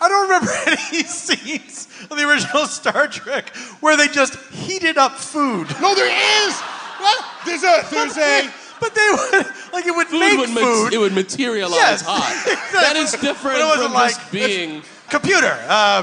I 0.00 0.08
don't 0.08 0.28
remember 0.28 0.52
any 0.66 1.02
scenes 1.02 1.88
of 2.08 2.16
the 2.16 2.28
original 2.28 2.66
Star 2.66 3.08
Trek 3.08 3.48
where 3.80 3.96
they 3.96 4.06
just 4.06 4.36
heated 4.52 4.96
up 4.96 5.12
food. 5.18 5.66
No, 5.80 5.92
there 5.96 6.46
is. 6.46 6.60
What? 7.00 7.24
There's 7.44 7.64
a 7.64 7.84
there's 7.90 8.16
a 8.16 8.48
But 8.84 8.94
they 8.94 9.08
would 9.10 9.46
like 9.72 9.86
it 9.86 9.96
would 9.96 10.08
Food 10.08 10.20
make 10.20 10.38
would 10.38 10.50
ma- 10.50 10.60
food. 10.60 10.92
it 10.92 10.98
would 10.98 11.14
materialize 11.14 11.74
Yes, 11.80 12.02
hot. 12.02 12.20
exactly. 12.46 12.80
That 12.82 12.96
is 12.96 13.12
different 13.12 13.56
But 13.56 13.60
it 13.60 13.64
wasn't 13.64 13.84
from 13.86 13.94
like, 13.94 14.14
just 14.14 14.30
being. 14.30 14.82
Computer, 15.08 15.56
uh, 15.68 16.02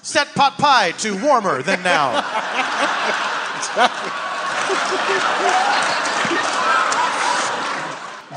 set 0.00 0.28
pot 0.34 0.56
pie 0.56 0.92
to 0.92 1.14
warmer 1.22 1.60
than 1.62 1.82
now. 1.82 2.22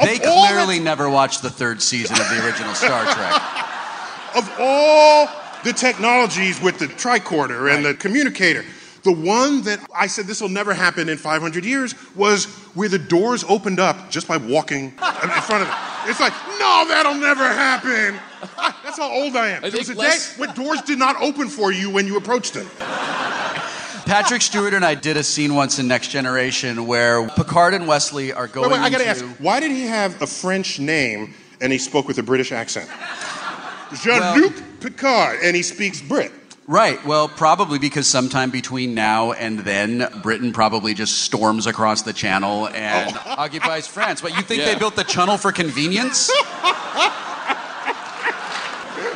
They 0.03 0.17
Of 0.19 0.25
all 0.27 0.47
clearly 0.47 0.79
never 0.79 1.09
watched 1.09 1.41
the 1.41 1.49
third 1.49 1.81
season 1.81 2.19
of 2.19 2.29
the 2.29 2.45
original 2.45 2.73
Star 2.75 3.05
Trek. 3.13 3.41
of 4.35 4.51
all 4.59 5.29
the 5.63 5.71
technologies 5.71 6.61
with 6.61 6.77
the 6.79 6.87
tricorder 6.87 7.73
and 7.73 7.85
the 7.85 7.93
communicator, 7.93 8.65
the 9.05 9.11
one 9.13 9.61
that 9.61 9.79
I 9.95 10.07
said 10.07 10.25
this 10.25 10.41
will 10.41 10.49
never 10.49 10.73
happen 10.73 11.09
in 11.09 11.17
500 11.17 11.63
years 11.63 11.93
was 12.15 12.45
where 12.73 12.89
the 12.89 12.97
doors 12.97 13.43
opened 13.47 13.79
up 13.79 14.09
just 14.09 14.27
by 14.27 14.35
walking 14.35 14.85
in 14.85 14.91
front 14.91 15.61
of 15.61 15.69
it. 15.69 15.75
It's 16.09 16.19
like, 16.19 16.33
no, 16.59 16.85
that'll 16.87 17.13
never 17.13 17.47
happen. 17.47 18.19
That's 18.83 18.97
how 18.97 19.11
old 19.11 19.35
I 19.35 19.49
am. 19.49 19.63
I 19.63 19.69
there 19.69 19.79
was 19.79 19.89
a 19.89 19.95
think 19.95 20.11
day 20.11 20.17
when 20.37 20.53
doors 20.55 20.81
did 20.81 20.97
not 20.97 21.21
open 21.21 21.47
for 21.49 21.71
you 21.71 21.91
when 21.91 22.07
you 22.07 22.17
approached 22.17 22.55
them. 22.55 22.67
Patrick 24.05 24.41
Stewart 24.41 24.73
and 24.73 24.83
I 24.83 24.95
did 24.95 25.17
a 25.17 25.23
scene 25.23 25.53
once 25.53 25.77
in 25.77 25.87
Next 25.87 26.09
Generation 26.09 26.87
where 26.87 27.27
Picard 27.29 27.75
and 27.75 27.87
Wesley 27.87 28.33
are 28.33 28.47
going 28.47 28.71
Wait, 28.71 28.79
wait, 28.79 28.85
I 28.85 28.89
gotta 28.89 29.07
into... 29.07 29.25
ask, 29.25 29.39
why 29.39 29.59
did 29.59 29.71
he 29.71 29.83
have 29.83 30.19
a 30.21 30.27
French 30.27 30.79
name 30.79 31.35
and 31.61 31.71
he 31.71 31.77
spoke 31.77 32.07
with 32.07 32.17
a 32.17 32.23
British 32.23 32.51
accent? 32.51 32.89
Jean-Luc 34.03 34.53
Picard, 34.79 35.39
and 35.43 35.55
he 35.55 35.61
speaks 35.61 36.01
Brit. 36.01 36.31
Right. 36.67 37.03
Well, 37.05 37.27
probably 37.27 37.77
because 37.77 38.07
sometime 38.07 38.49
between 38.49 38.95
now 38.95 39.33
and 39.33 39.59
then, 39.59 40.09
Britain 40.23 40.51
probably 40.51 40.95
just 40.95 41.19
storms 41.19 41.67
across 41.67 42.01
the 42.01 42.13
channel 42.13 42.67
and 42.69 43.15
oh. 43.15 43.21
occupies 43.37 43.85
France. 43.87 44.19
But 44.21 44.35
you 44.35 44.41
think 44.41 44.61
Yeah. 44.61 44.73
they 44.73 44.79
built 44.79 44.95
the 44.95 45.03
channel 45.03 45.37
for 45.37 45.51
convenience? 45.51 46.31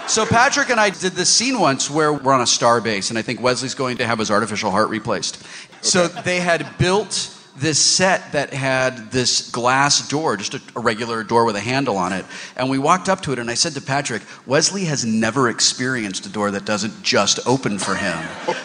so 0.06 0.28
Patrick 0.28 0.70
and 0.70 0.80
I 0.80 0.92
did 0.92 1.14
this 1.14 1.30
scene 1.32 1.60
once 1.60 1.90
where 1.90 2.14
we're 2.14 2.34
on 2.34 2.42
a 2.42 2.48
star 2.48 2.82
base, 2.82 3.10
and 3.10 3.18
I 3.18 3.24
think 3.24 3.42
Wesley's 3.42 3.74
going 3.74 3.98
to 3.98 4.06
have 4.06 4.20
his 4.20 4.30
artificial 4.30 4.70
heart 4.70 4.90
replaced. 4.90 5.44
So 5.82 6.08
they 6.08 6.42
had 6.42 6.78
built 6.78 7.36
this 7.60 7.80
set 7.80 8.32
that 8.32 8.54
had 8.54 9.12
this 9.12 9.50
glass 9.52 10.08
door, 10.08 10.38
just 10.38 10.54
a, 10.54 10.62
a 10.76 10.80
regular 10.80 11.24
door 11.24 11.46
with 11.46 11.56
a 11.56 11.60
handle 11.60 11.98
on 11.98 12.14
it. 12.14 12.26
And 12.56 12.70
we 12.70 12.78
walked 12.80 13.10
up 13.10 13.22
to 13.22 13.34
it, 13.34 13.40
and 13.40 13.50
I 13.50 13.54
said 13.54 13.74
to 13.74 13.82
Patrick, 13.82 14.22
Wesley 14.46 14.86
has 14.86 15.06
never 15.06 15.50
experienced 15.50 16.26
a 16.26 16.30
door 16.30 16.52
that 16.52 16.66
doesn't 16.66 17.04
just 17.04 17.40
open 17.48 17.78
for 17.78 17.96
him. 17.96 18.18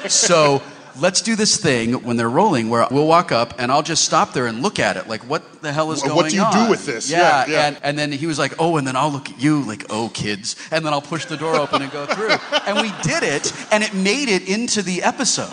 so 0.08 0.62
let's 1.00 1.20
do 1.22 1.34
this 1.34 1.56
thing 1.56 1.94
when 2.04 2.16
they're 2.16 2.30
rolling 2.30 2.70
where 2.70 2.86
we'll 2.90 3.06
walk 3.08 3.32
up 3.32 3.54
and 3.58 3.72
I'll 3.72 3.82
just 3.82 4.04
stop 4.04 4.32
there 4.32 4.46
and 4.46 4.62
look 4.62 4.78
at 4.78 4.96
it. 4.96 5.08
Like, 5.08 5.22
what 5.22 5.60
the 5.60 5.72
hell 5.72 5.90
is 5.90 6.02
What 6.02 6.08
going 6.10 6.18
on? 6.18 6.24
What 6.24 6.30
do 6.30 6.36
you 6.36 6.42
on? 6.42 6.66
do 6.66 6.70
with 6.70 6.86
this? 6.86 7.10
Yeah. 7.10 7.18
Yeah, 7.18 7.52
yeah. 7.52 7.66
And, 7.66 7.78
and 7.82 7.98
then 7.98 8.12
he 8.12 8.26
was 8.26 8.38
like, 8.38 8.54
oh, 8.60 8.76
and 8.76 8.86
then 8.86 8.94
I'll 8.94 9.10
look 9.10 9.28
at 9.28 9.40
you, 9.42 9.62
like, 9.62 9.86
oh, 9.90 10.08
kids. 10.14 10.54
And 10.70 10.86
then 10.86 10.92
I'll 10.92 11.02
push 11.02 11.24
the 11.24 11.36
door 11.36 11.56
open 11.56 11.82
and 11.82 11.90
go 11.90 12.06
through. 12.06 12.36
and 12.66 12.80
we 12.80 12.92
did 13.02 13.22
it, 13.24 13.52
and 13.72 13.82
it 13.82 13.92
made 13.92 14.28
it 14.28 14.48
into 14.48 14.82
the 14.82 15.02
episode. 15.02 15.52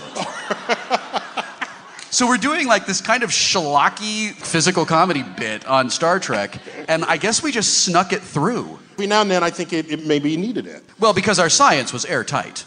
So 2.11 2.27
we're 2.27 2.37
doing 2.37 2.67
like 2.67 2.85
this 2.85 2.99
kind 2.99 3.23
of 3.23 3.29
schlocky 3.29 4.33
physical 4.33 4.85
comedy 4.85 5.23
bit 5.23 5.65
on 5.65 5.89
Star 5.89 6.19
Trek, 6.19 6.57
and 6.89 7.05
I 7.05 7.15
guess 7.15 7.41
we 7.41 7.53
just 7.53 7.85
snuck 7.85 8.11
it 8.11 8.21
through. 8.21 8.79
Every 8.93 9.07
now 9.07 9.21
and 9.21 9.31
then, 9.31 9.43
I 9.43 9.49
think 9.49 9.71
it, 9.71 9.89
it 9.89 10.05
maybe 10.05 10.35
needed 10.35 10.67
it. 10.67 10.83
Well, 10.99 11.13
because 11.13 11.39
our 11.39 11.49
science 11.49 11.93
was 11.93 12.03
airtight. 12.05 12.65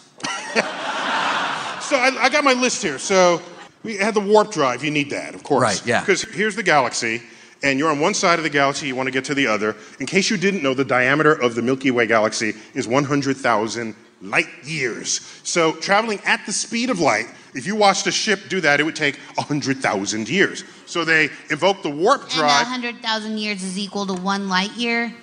So 1.85 1.97
I, 1.97 2.17
I 2.19 2.29
got 2.31 2.45
my 2.45 2.55
list 2.55 2.83
here. 2.83 2.99
So 2.99 3.43
we 3.83 3.99
had 3.99 4.15
the 4.15 4.21
warp 4.21 4.51
drive. 4.51 4.83
You 4.83 4.91
need 4.91 5.11
that, 5.11 5.35
of 5.35 5.43
course. 5.43 5.61
Right, 5.61 5.87
yeah. 5.87 6.01
Because 6.01 6.23
here's 6.23 6.57
the 6.57 6.63
galaxy, 6.63 7.23
and 7.63 7.79
you're 7.79 7.91
on 7.91 8.01
one 8.01 8.15
side 8.15 8.39
of 8.39 8.43
the 8.43 8.51
galaxy. 8.51 8.87
You 8.87 8.97
want 8.97 9.09
to 9.09 9.11
get 9.11 9.27
to 9.27 9.35
the 9.35 9.47
other. 9.47 9.77
In 10.01 10.07
case 10.07 10.31
you 10.31 10.39
didn't 10.39 10.63
know, 10.63 10.73
the 10.73 10.87
diameter 10.87 11.35
of 11.35 11.55
the 11.55 11.61
Milky 11.61 11.91
Way 11.91 12.07
galaxy 12.07 12.55
is 12.73 12.89
100,000 12.89 13.95
light 14.25 14.49
years. 14.65 15.21
So 15.45 15.73
traveling 15.73 16.21
at 16.25 16.45
the 16.47 16.53
speed 16.53 16.91
of 16.91 16.99
light, 16.99 17.27
if 17.55 17.67
you 17.67 17.77
watched 17.77 18.07
a 18.07 18.13
ship 18.13 18.41
do 18.49 18.61
that, 18.63 18.81
it 18.81 18.83
would 18.83 18.97
take 18.97 19.17
100,000 19.37 20.29
years. 20.29 20.65
So 20.87 21.05
they 21.05 21.29
invoked 21.51 21.83
the 21.83 21.91
warp 21.91 22.23
And 22.23 22.31
drive. 22.31 22.67
100,000 22.67 23.39
years 23.39 23.63
is 23.63 23.79
equal 23.79 24.07
to 24.07 24.15
one 24.15 24.49
light 24.49 24.73
year? 24.73 25.15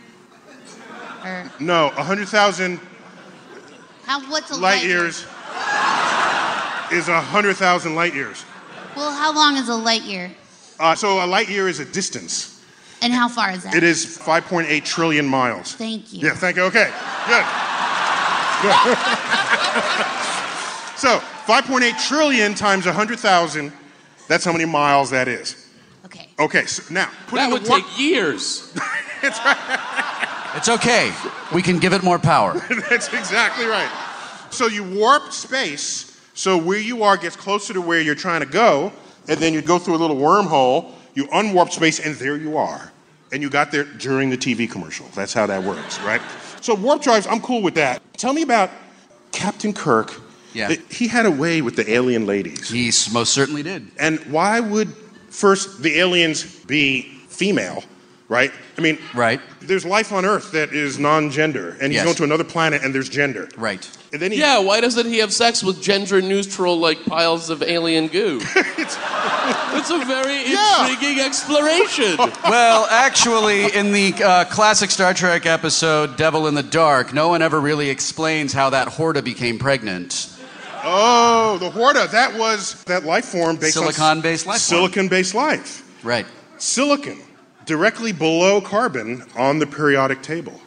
Or 1.26 1.52
No, 1.60 1.88
100,000 1.96 2.80
how, 4.06 4.20
what's 4.30 4.50
a 4.52 4.56
light 4.56 4.78
light 4.78 4.84
years 4.84 5.26
is 6.92 7.08
100,000 7.08 7.96
light 7.96 8.14
years. 8.14 8.44
Well, 8.96 9.12
how 9.12 9.34
long 9.34 9.56
is 9.58 9.70
a 9.70 9.76
light 9.76 10.02
year? 10.02 10.32
Uh, 10.80 10.96
so 10.96 11.24
a 11.24 11.28
light 11.28 11.48
year 11.48 11.68
is 11.70 11.80
a 11.80 11.86
distance. 11.86 12.62
And 13.02 13.14
how 13.14 13.30
far 13.30 13.52
is 13.52 13.64
that? 13.64 13.74
It 13.74 13.84
is 13.84 14.06
5.8 14.06 14.84
trillion 14.84 15.26
miles. 15.26 15.74
Thank 15.74 16.14
you. 16.14 16.28
Yeah, 16.28 16.36
thank 16.36 16.58
you. 16.58 16.64
Okay, 16.64 16.92
good. 17.28 17.46
Good. 18.62 18.72
so 20.98 21.20
5.8 21.48 22.08
trillion 22.08 22.54
times 22.54 22.86
100,000, 22.86 23.72
that's 24.28 24.46
how 24.46 24.52
many 24.52 24.66
miles 24.66 25.10
that 25.10 25.28
is. 25.28 25.70
Okay. 26.06 26.30
Okay, 26.40 26.66
so 26.66 26.94
now, 26.94 27.10
put 27.28 27.38
That 27.38 27.48
in 27.48 27.54
would 27.54 27.66
the 27.66 27.70
warp. 27.70 27.84
take 27.84 28.00
years. 28.00 28.74
That's 29.22 29.40
right. 29.46 30.54
It's 30.56 30.68
okay. 30.68 31.14
We 31.54 31.62
can 31.62 31.80
give 31.80 31.94
it 31.94 32.04
more 32.04 32.20
power. 32.20 32.54
That's 32.90 33.14
exactly 33.14 33.66
right. 33.66 33.90
So 34.50 34.68
you 34.68 34.84
warp 34.84 35.32
space, 35.32 36.20
so 36.34 36.58
where 36.58 36.80
you 36.80 37.04
are 37.04 37.18
gets 37.18 37.36
closer 37.36 37.74
to 37.74 37.82
where 37.82 38.02
you're 38.02 38.16
trying 38.16 38.42
to 38.42 38.48
go, 38.48 38.92
and 39.30 39.40
then 39.40 39.54
you 39.54 39.62
go 39.62 39.78
through 39.80 39.96
a 39.96 40.02
little 40.02 40.18
wormhole, 40.18 40.92
you 41.14 41.26
unwarp 41.28 41.72
space, 41.72 42.00
and 42.00 42.16
there 42.16 42.36
you 42.36 42.58
are. 42.58 42.92
And 43.32 43.42
you 43.42 43.50
got 43.50 43.72
there 43.72 43.86
during 43.86 44.30
the 44.30 44.38
TV 44.38 44.70
commercial. 44.70 45.06
That's 45.16 45.34
how 45.34 45.46
that 45.46 45.64
works, 45.64 46.00
right? 46.02 46.22
So 46.62 46.76
warp 46.76 47.02
drives, 47.02 47.28
I'm 47.28 47.42
cool 47.42 47.62
with 47.62 47.76
that. 47.76 48.02
Tell 48.14 48.34
me 48.34 48.44
about 48.44 48.70
Captain 49.32 49.74
Kirk. 49.74 50.22
Yeah. 50.54 50.76
He 50.90 51.08
had 51.08 51.26
a 51.26 51.32
way 51.32 51.62
with 51.62 51.76
the 51.76 51.90
alien 51.92 52.26
ladies. 52.26 52.70
He 52.70 52.92
most 53.14 53.34
certainly 53.34 53.64
did. 53.64 53.88
And 53.98 54.20
why 54.32 54.60
would 54.60 54.90
first 55.30 55.82
the 55.82 55.98
aliens 56.00 56.44
be 56.66 57.04
female, 57.30 57.84
right? 58.32 58.52
I 58.78 58.82
mean, 58.82 58.98
Right. 59.14 59.42
there's 59.60 59.84
life 59.84 60.14
on 60.14 60.24
Earth 60.26 60.52
that 60.54 60.72
is 60.74 60.98
non-gender, 60.98 61.76
and 61.82 61.92
he's 61.92 61.98
Yes. 61.98 62.06
going 62.06 62.16
to 62.16 62.24
another 62.24 62.46
planet 62.46 62.82
and 62.82 62.96
there's 62.96 63.10
gender. 63.10 63.50
Right. 63.58 63.86
And 64.14 64.22
then 64.22 64.32
he, 64.32 64.40
Yeah, 64.40 64.60
why 64.60 64.80
doesn't 64.80 65.06
he 65.06 65.18
have 65.20 65.34
sex 65.34 65.62
with 65.64 65.82
gender 65.82 66.22
neutral 66.22 66.80
like 66.80 67.04
piles 67.06 67.50
of 67.50 67.62
alien 67.62 68.08
goo? 68.08 68.40
it's, 68.56 68.98
It's 69.74 69.90
a 69.90 69.98
very 70.06 70.50
Yeah. 70.50 70.88
intriguing 70.88 71.20
exploration. 71.20 72.18
Well, 72.48 72.88
actually, 72.90 73.74
in 73.76 73.92
the 73.92 74.14
uh, 74.24 74.46
classic 74.46 74.92
Star 74.92 75.14
Trek 75.14 75.46
episode 75.46 76.16
Devil 76.16 76.48
in 76.48 76.56
the 76.56 76.64
Dark, 76.64 77.14
no 77.14 77.28
one 77.28 77.42
ever 77.42 77.60
really 77.60 77.90
explains 77.90 78.54
how 78.54 78.70
that 78.70 78.88
Horta 78.88 79.22
became 79.22 79.60
pregnant. 79.60 80.28
oh, 80.86 81.58
the 81.60 81.70
Horta, 81.70 82.08
that 82.14 82.34
was 82.36 82.82
that 82.86 83.04
life 83.06 83.26
form 83.26 83.58
based 83.58 83.76
on 83.78 83.84
Silicon-based 83.84 84.46
life. 84.48 84.60
Silicon-based 84.60 85.34
life. 85.36 85.84
Right. 86.04 86.26
Silicon, 86.58 87.20
directly 87.76 88.12
below 88.12 88.60
carbon 88.60 89.24
on 89.38 89.58
the 89.58 89.66
periodic 89.66 90.22
table. 90.22 90.60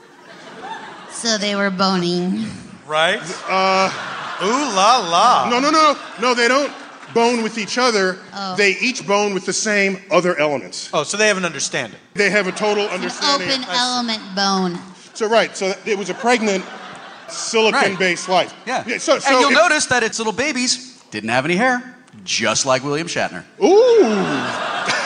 So 1.11 1.37
they 1.37 1.55
were 1.55 1.71
boning. 1.71 2.47
Right? 2.87 3.21
Uh, 3.47 3.91
Ooh 4.43 4.75
la 4.75 4.97
la. 5.07 5.47
No, 5.51 5.61
no, 5.61 5.71
no, 5.71 5.93
no, 5.93 5.99
No, 6.21 6.35
they 6.35 6.49
don't. 6.49 6.73
bone 7.13 7.43
with 7.43 7.59
each 7.59 7.77
other, 7.77 8.19
they 8.57 8.71
each 8.81 9.07
bone 9.07 9.35
with 9.35 9.45
the 9.45 9.53
same 9.53 9.99
other 10.11 10.35
elements. 10.39 10.89
Oh, 10.95 11.03
so 11.05 11.19
they 11.19 11.29
have 11.29 11.37
an 11.37 11.45
understanding. 11.45 12.01
They 12.15 12.31
have 12.31 12.47
a 12.47 12.53
total 12.53 12.85
An 12.87 12.91
understanding. 12.95 13.51
open 13.51 13.65
element 13.69 14.23
bone. 14.35 14.79
So 15.13 15.29
right, 15.29 15.55
so 15.55 15.75
it 15.85 15.97
was 15.99 16.09
a 16.09 16.15
pregnant 16.15 16.65
silicon-based 17.29 18.29
life. 18.31 18.53
Yeah. 18.67 18.83
so, 18.99 19.19
so 19.19 19.31
and 19.31 19.41
you'll 19.41 19.51
if- 19.51 19.57
notice 19.57 19.85
that 19.87 20.03
its 20.03 20.19
little 20.19 20.33
babies 20.33 21.03
didn't 21.11 21.29
have 21.31 21.45
any 21.45 21.57
hair, 21.57 21.95
just 22.25 22.65
like 22.67 22.83
William 22.83 23.07
Shatner. 23.07 23.45
Ooh. 23.63 25.04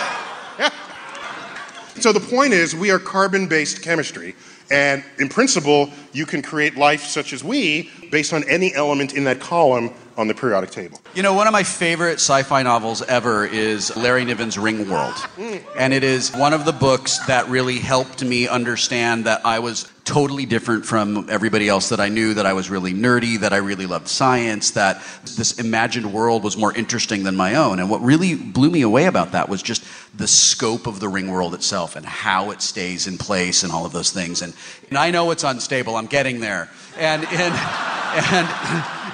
So 2.00 2.12
the 2.12 2.21
point 2.21 2.52
is, 2.52 2.75
we 2.75 2.90
are 2.90 2.99
carbon-based 2.99 3.83
chemistry, 3.83 4.35
and 4.71 5.02
in 5.19 5.28
principle, 5.28 5.90
you 6.12 6.26
can 6.26 6.43
create 6.43 6.76
life 6.76 7.05
such 7.05 7.33
as 7.33 7.43
we 7.43 7.90
based 8.11 8.33
on 8.33 8.49
any 8.49 8.75
element 8.75 9.14
in 9.14 9.25
that 9.25 9.40
column 9.40 9.93
on 10.17 10.26
the 10.28 10.35
periodic 10.35 10.71
table. 10.71 11.00
You 11.14 11.23
know, 11.23 11.33
one 11.33 11.47
of 11.47 11.52
my 11.52 11.62
favorite 11.62 12.14
sci 12.14 12.43
fi 12.43 12.62
novels 12.62 13.02
ever 13.02 13.47
is 13.47 13.97
Larry 13.97 14.25
Niven's 14.25 14.57
Ringworld. 14.57 15.14
Mm. 15.37 15.62
And 15.76 15.93
it 15.93 16.02
is 16.02 16.35
one 16.35 16.52
of 16.52 16.64
the 16.64 16.73
books 16.73 17.19
that 17.26 17.49
really 17.49 17.78
helped 17.78 18.25
me 18.25 18.49
understand 18.49 19.25
that 19.26 19.45
I 19.45 19.61
was 19.61 19.90
totally 20.09 20.47
different 20.47 20.87
from 20.87 21.27
everybody 21.29 21.69
else 21.69 21.91
that 21.91 22.00
I 22.00 22.09
knew, 22.09 22.33
that 22.35 22.47
I 22.47 22.55
was 22.55 22.71
really 22.71 22.95
nerdy, 22.95 23.38
that 23.41 23.53
I 23.53 23.59
really 23.59 23.85
loved 23.87 24.09
science, 24.09 24.71
that 24.73 25.03
this 25.37 25.59
imagined 25.59 26.12
world 26.12 26.43
was 26.43 26.57
more 26.57 26.75
interesting 26.75 27.25
than 27.25 27.37
my 27.37 27.55
own. 27.57 27.79
And 27.79 27.91
what 27.91 28.00
really 28.00 28.35
blew 28.35 28.71
me 28.71 28.81
away 28.83 29.05
about 29.05 29.33
that 29.33 29.49
was 29.49 29.62
just 29.62 29.85
the 30.17 30.27
scope 30.27 30.87
of 30.87 30.99
the 31.00 31.09
ring 31.09 31.31
world 31.31 31.53
itself 31.55 31.95
and 31.95 32.07
how 32.07 32.50
it 32.50 32.62
stays 32.62 33.07
in 33.07 33.19
place 33.19 33.62
and 33.62 33.71
all 33.73 33.85
of 33.85 33.93
those 33.93 34.11
things. 34.11 34.41
And, 34.43 34.55
and 34.88 34.97
I 34.99 35.11
know 35.11 35.31
it's 35.31 35.45
unstable, 35.45 35.95
I'm 35.97 36.07
getting 36.07 36.41
there. 36.41 36.71
And, 36.97 37.25
and, 37.25 37.55
and, 37.55 38.49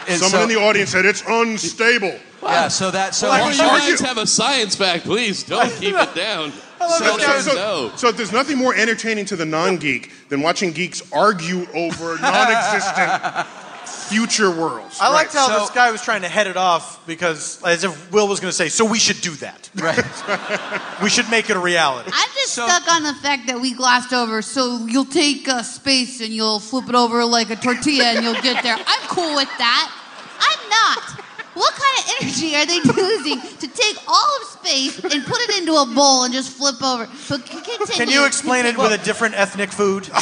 and 0.08 0.20
Someone 0.20 0.30
so- 0.30 0.42
in 0.44 0.48
the 0.48 0.56
audience 0.60 0.90
said 0.90 1.04
it's 1.04 1.24
unstable. 1.26 2.18
yeah, 2.42 2.68
so 2.68 2.90
that 2.92 3.14
so 3.14 3.28
Well, 3.30 3.40
Well, 3.40 3.52
you 3.52 3.58
guys 3.58 4.00
you- 4.00 4.06
have 4.06 4.18
a 4.18 4.26
science 4.26 4.76
fact, 4.76 5.04
please 5.04 5.42
don't 5.42 5.70
keep 5.72 5.94
it 5.96 6.14
down. 6.26 6.52
So, 6.88 7.18
So, 7.18 7.40
so, 7.40 7.96
so 7.96 8.12
there's 8.12 8.32
nothing 8.32 8.58
more 8.58 8.74
entertaining 8.74 9.24
to 9.26 9.36
the 9.36 9.44
non-geek 9.44 10.10
than 10.28 10.42
watching 10.42 10.72
geeks 10.72 11.02
argue 11.12 11.66
over 11.74 12.18
non-existent 12.20 13.46
future 13.86 14.50
worlds. 14.50 14.98
I 15.00 15.08
liked 15.08 15.32
how 15.32 15.46
so- 15.48 15.60
this 15.60 15.70
guy 15.70 15.90
was 15.90 16.02
trying 16.02 16.22
to 16.22 16.28
head 16.28 16.46
it 16.46 16.56
off 16.56 17.04
because, 17.06 17.62
as 17.64 17.84
if 17.84 18.12
Wil 18.12 18.28
was 18.28 18.38
going 18.40 18.50
to 18.50 18.56
say, 18.56 18.68
"So 18.68 18.84
we 18.84 18.98
should 18.98 19.20
do 19.20 19.30
that. 19.36 19.70
Right. 19.80 19.98
We 21.02 21.08
should 21.10 21.28
make 21.30 21.50
it 21.50 21.56
a 21.56 21.60
reality." 21.60 22.10
I'm 22.12 22.28
just 22.34 22.54
So- 22.54 22.66
stuck 22.66 22.90
on 22.92 23.02
the 23.02 23.14
fact 23.14 23.46
that 23.48 23.60
we 23.60 23.72
glossed 23.74 24.12
over. 24.12 24.42
So 24.42 24.86
you'll 24.86 25.04
take 25.06 25.48
uh, 25.48 25.62
space 25.62 26.20
and 26.20 26.30
you'll 26.30 26.60
flip 26.60 26.88
it 26.88 26.94
over 26.94 27.24
like 27.24 27.50
a 27.50 27.56
tortilla 27.56 28.04
and 28.14 28.24
you'll 28.24 28.40
get 28.42 28.62
there. 28.62 28.76
I'm 28.78 29.08
cool 29.08 29.34
with 29.34 29.50
that. 29.58 29.90
I'm 30.38 30.68
not. 30.68 31.24
What 31.54 31.72
kind 31.72 31.98
of 31.98 32.22
energy 32.22 32.54
are 32.56 32.66
they 32.66 32.76
using 33.02 33.40
to 33.58 33.68
take 33.68 33.96
all 34.08 34.28
of 34.40 34.48
space 34.48 34.98
and 34.98 35.24
put 35.24 35.40
it 35.40 35.58
into 35.58 35.74
a 35.76 35.86
bowl 35.86 36.24
and 36.24 36.34
just 36.34 36.50
flip 36.56 36.82
over? 36.82 37.06
So 37.16 37.38
continue. 37.38 37.86
Can 37.86 38.08
you 38.08 38.26
explain 38.26 38.66
it 38.66 38.76
with 38.76 38.92
a 38.92 39.02
different 39.04 39.34
ethnic 39.36 39.70
food? 39.70 40.08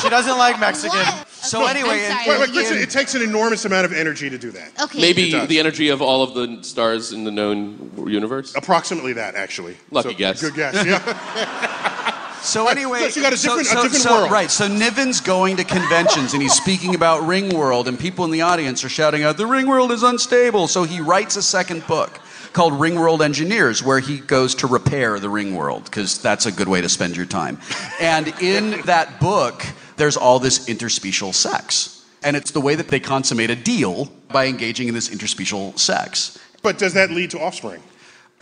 She 0.00 0.08
doesn't 0.08 0.38
like 0.38 0.60
Mexican. 0.60 0.96
What? 0.96 1.28
So 1.28 1.62
Okay, 1.62 1.80
anyway, 1.80 2.06
sorry, 2.08 2.28
wait, 2.28 2.40
wait, 2.40 2.50
listen, 2.50 2.78
it 2.78 2.88
takes 2.88 3.14
an 3.16 3.22
enormous 3.22 3.64
amount 3.64 3.84
of 3.84 3.92
energy 3.92 4.30
to 4.30 4.38
do 4.38 4.50
that. 4.52 4.80
okay. 4.80 5.00
Maybe 5.00 5.32
the 5.46 5.58
energy 5.58 5.88
of 5.88 6.00
all 6.00 6.22
of 6.22 6.34
the 6.34 6.62
stars 6.62 7.12
in 7.12 7.24
the 7.24 7.32
known 7.32 7.90
universe. 8.06 8.54
Approximately 8.54 9.14
that, 9.14 9.34
actually. 9.34 9.76
Lucky 9.90 10.10
So, 10.10 10.14
guess. 10.16 10.40
Good 10.40 10.54
guess. 10.54 10.86
Yeah. 10.86 12.08
So 12.42 12.66
anyway, 12.68 13.08
so 13.10 13.20
you 13.20 13.22
got 13.22 13.32
a 13.32 13.36
different- 13.36 13.60
a 13.62 13.64
so, 13.64 13.82
different 13.82 14.02
so- 14.02 14.14
world. 14.14 14.30
right? 14.32 14.50
So 14.50 14.66
Niven's 14.68 15.20
going 15.20 15.56
to 15.56 15.64
conventions 15.64 16.32
and 16.34 16.42
he's 16.42 16.52
speaking 16.54 16.94
about 16.94 17.22
Ringworld, 17.22 17.86
and 17.86 17.98
people 17.98 18.24
in 18.24 18.30
the 18.30 18.42
audience 18.42 18.82
are 18.84 18.88
shouting 18.88 19.22
out, 19.22 19.36
"The 19.36 19.44
Ringworld 19.44 19.90
is 19.92 20.02
unstable." 20.02 20.66
So 20.68 20.82
he 20.84 21.00
writes 21.00 21.36
a 21.36 21.42
second 21.42 21.86
book 21.86 22.18
called 22.52 22.74
Ringworld 22.74 23.22
Engineers, 23.22 23.82
where 23.82 24.00
he 24.00 24.18
goes 24.18 24.54
to 24.56 24.66
repair 24.66 25.18
the 25.18 25.28
Ringworld 25.28 25.84
because 25.84 26.18
that's 26.18 26.44
a 26.44 26.52
good 26.52 26.68
way 26.68 26.80
to 26.80 26.88
spend 26.88 27.16
your 27.16 27.26
time. 27.26 27.58
And 28.00 28.28
in 28.40 28.82
that 28.86 29.20
book, 29.20 29.64
there's 29.96 30.16
all 30.16 30.38
this 30.38 30.58
interspecial 30.66 31.34
sex, 31.34 32.00
and 32.22 32.36
it's 32.36 32.50
the 32.50 32.60
way 32.60 32.74
that 32.74 32.88
they 32.88 33.00
consummate 33.00 33.50
a 33.50 33.56
deal 33.56 34.10
by 34.30 34.46
engaging 34.46 34.88
in 34.88 34.94
this 34.94 35.08
interspecial 35.08 35.78
sex. 35.78 36.38
but 36.62 36.78
does 36.78 36.92
that 36.94 37.10
lead 37.10 37.28
to 37.30 37.40
offspring? 37.40 37.82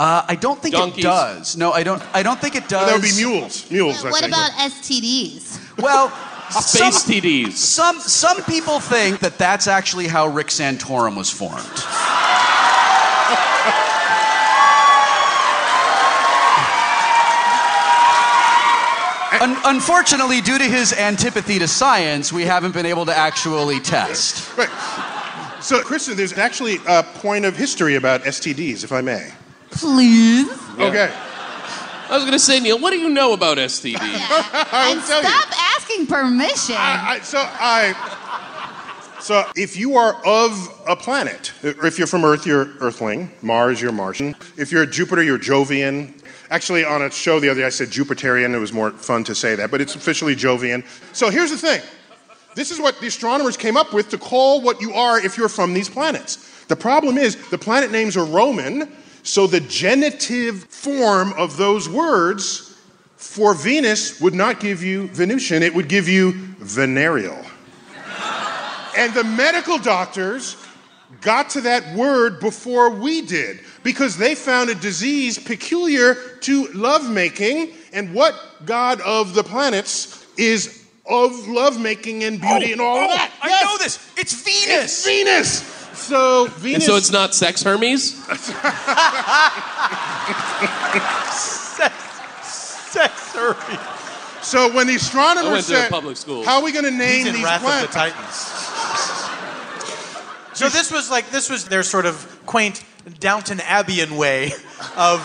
Uh, 0.01 0.25
I 0.27 0.35
don't 0.35 0.59
think 0.63 0.75
Donkeys. 0.75 1.05
it 1.05 1.09
does. 1.09 1.57
No, 1.59 1.73
I 1.73 1.83
don't. 1.83 2.03
I 2.15 2.23
don't 2.23 2.41
think 2.41 2.55
it 2.55 2.71
does. 2.71 2.87
That 2.87 2.95
would 2.95 3.03
be 3.03 3.15
mules. 3.23 3.71
Mules. 3.71 4.03
I 4.03 4.11
What 4.11 4.21
think. 4.23 4.33
about 4.33 4.51
STDs? 4.53 5.77
Well, 5.77 6.09
some, 6.51 6.91
Space 6.91 7.21
TDs. 7.23 7.53
some 7.53 8.01
some 8.01 8.43
people 8.45 8.81
think 8.81 9.21
that 9.21 9.37
that's 9.37 9.67
actually 9.67 10.07
how 10.07 10.27
Rick 10.29 10.47
Santorum 10.47 11.19
was 11.19 11.29
formed. 11.31 11.61
Un- 19.43 19.57
unfortunately, 19.65 20.41
due 20.41 20.59
to 20.59 20.65
his 20.65 20.93
antipathy 20.93 21.59
to 21.59 21.69
science, 21.69 22.33
we 22.33 22.43
haven't 22.45 22.75
been 22.75 22.85
able 22.85 23.07
to 23.07 23.17
actually 23.17 23.81
test. 23.81 24.57
Right. 24.57 24.69
So, 25.63 25.83
Kristen, 25.83 26.17
there's 26.17 26.37
actually 26.37 26.79
a 26.87 27.03
point 27.03 27.45
of 27.45 27.57
history 27.57 27.95
about 27.95 28.23
STDs, 28.25 28.83
if 28.83 28.93
I 28.93 29.01
may. 29.03 29.31
Please. 29.71 30.51
Okay. 30.79 31.13
I 32.11 32.15
was 32.15 32.25
going 32.25 32.33
to 32.33 32.41
say, 32.41 32.59
Neil, 32.59 32.79
what 32.79 32.91
do 32.91 32.99
you 32.99 33.09
know 33.09 33.33
about 33.33 33.59
STD? 33.59 33.97
I 34.01 34.89
and 34.91 35.01
will 35.01 35.07
tell 35.07 35.23
you. 35.23 35.29
stop 35.29 35.77
asking 35.77 36.07
permission. 36.07 36.75
I, 36.77 37.07
I, 37.09 37.21
so 37.21 37.39
I. 37.41 38.17
So 39.21 39.45
if 39.55 39.77
you 39.77 39.97
are 39.97 40.15
of 40.27 40.83
a 40.89 40.97
planet, 40.97 41.53
or 41.63 41.87
if 41.87 41.99
you're 41.99 42.07
from 42.07 42.25
Earth, 42.25 42.47
you're 42.47 42.67
Earthling. 42.81 43.31
Mars, 43.43 43.81
you're 43.81 43.93
Martian. 43.93 44.35
If 44.57 44.73
you're 44.73 44.87
Jupiter, 44.87 45.23
you're 45.23 45.39
Jovian. 45.39 46.15
Actually, 46.51 46.85
on 46.85 47.03
a 47.03 47.11
show 47.11 47.39
the 47.39 47.49
other 47.49 47.61
day, 47.61 47.67
I 47.67 47.71
said 47.71 47.89
Jupiterian. 47.89 48.55
It 48.55 48.59
was 48.59 48.73
more 48.73 48.91
fun 48.91 49.23
to 49.25 49.35
say 49.35 49.55
that, 49.55 49.71
but 49.71 49.81
it's 49.81 49.95
officially 49.95 50.35
Jovian. 50.35 50.85
So 51.15 51.31
here's 51.31 51.51
the 51.51 51.59
thing. 51.59 51.81
This 52.57 52.73
is 52.73 52.81
what 52.81 52.99
the 53.01 53.07
astronomers 53.07 53.57
came 53.57 53.77
up 53.77 53.93
with 53.93 54.09
to 54.09 54.19
call 54.19 54.61
what 54.63 54.81
you 54.81 54.93
are 54.95 55.25
if 55.25 55.39
you're 55.39 55.49
from 55.49 55.75
these 55.75 55.89
planets. 55.89 56.65
The 56.67 56.77
problem 56.77 57.17
is 57.19 57.37
the 57.51 57.59
planet 57.59 57.93
names 57.93 58.17
are 58.17 58.25
Roman, 58.25 58.91
so 59.31 59.47
the 59.47 59.61
genitive 59.61 60.65
form 60.65 61.33
of 61.35 61.57
those 61.57 61.89
words 61.89 62.77
for 63.17 63.55
Venus 63.55 64.21
would 64.21 64.35
not 64.35 64.59
give 64.59 64.83
you 64.83 65.07
Venusian, 65.09 65.63
it 65.63 65.73
would 65.73 65.89
give 65.89 66.09
you 66.09 66.33
venereal. 66.59 67.41
And 68.99 69.15
the 69.15 69.23
medical 69.23 69.79
doctors 69.79 70.57
got 71.21 71.49
to 71.51 71.61
that 71.61 71.95
word 71.97 72.41
before 72.41 72.91
we 72.91 73.23
did 73.23 73.61
because 73.85 74.17
they 74.17 74.35
found 74.35 74.69
a 74.69 74.75
disease 74.75 75.39
peculiar 75.39 76.17
to 76.41 76.67
lovemaking. 76.75 77.75
And 77.93 78.13
what 78.13 78.35
god 78.65 79.01
of 79.03 79.35
the 79.35 79.45
planets 79.45 80.27
is 80.37 80.89
of 81.07 81.47
lovemaking 81.47 82.25
and 82.25 82.41
beauty 82.41 82.71
oh, 82.71 82.73
and 82.73 82.81
all 82.81 82.99
of 82.99 83.11
that? 83.11 83.33
I 83.41 83.49
Yes, 83.49 83.65
know 83.65 83.79
this. 83.79 84.13
It's 84.17 84.43
It's 84.83 85.07
Venus. 85.07 85.80
Venus. 86.01 86.47
So 86.47 86.47
Venus. 86.59 86.75
And 86.75 86.83
so 86.83 86.97
it's 86.97 87.11
not 87.11 87.35
sex 87.35 87.63
Hermes? 87.63 88.15
Sex 92.91 93.23
survey. 93.33 93.79
So 94.43 94.73
when 94.75 94.87
the 94.87 94.95
I 94.95 94.97
astronomers 94.97 95.45
went 95.45 95.57
to 95.59 95.63
said, 95.63 95.91
public 95.91 96.17
school. 96.17 96.45
"How 96.45 96.59
are 96.59 96.65
we 96.65 96.73
going 96.73 96.85
to 96.85 96.91
name 96.91 97.19
He's 97.19 97.27
in 97.29 97.35
these 97.35 97.45
Wrath 97.45 97.61
planets?" 97.61 97.85
of 97.85 97.91
the 97.93 97.99
Titans. 97.99 98.57
So 100.53 100.69
this 100.69 100.91
was 100.93 101.11
like 101.11 101.31
this 101.31 101.49
was 101.49 101.65
their 101.67 101.83
sort 101.83 102.05
of 102.05 102.27
quaint 102.45 102.85
Downton 103.19 103.59
Abbeyan 103.59 104.19
way 104.19 104.53
of 104.95 105.21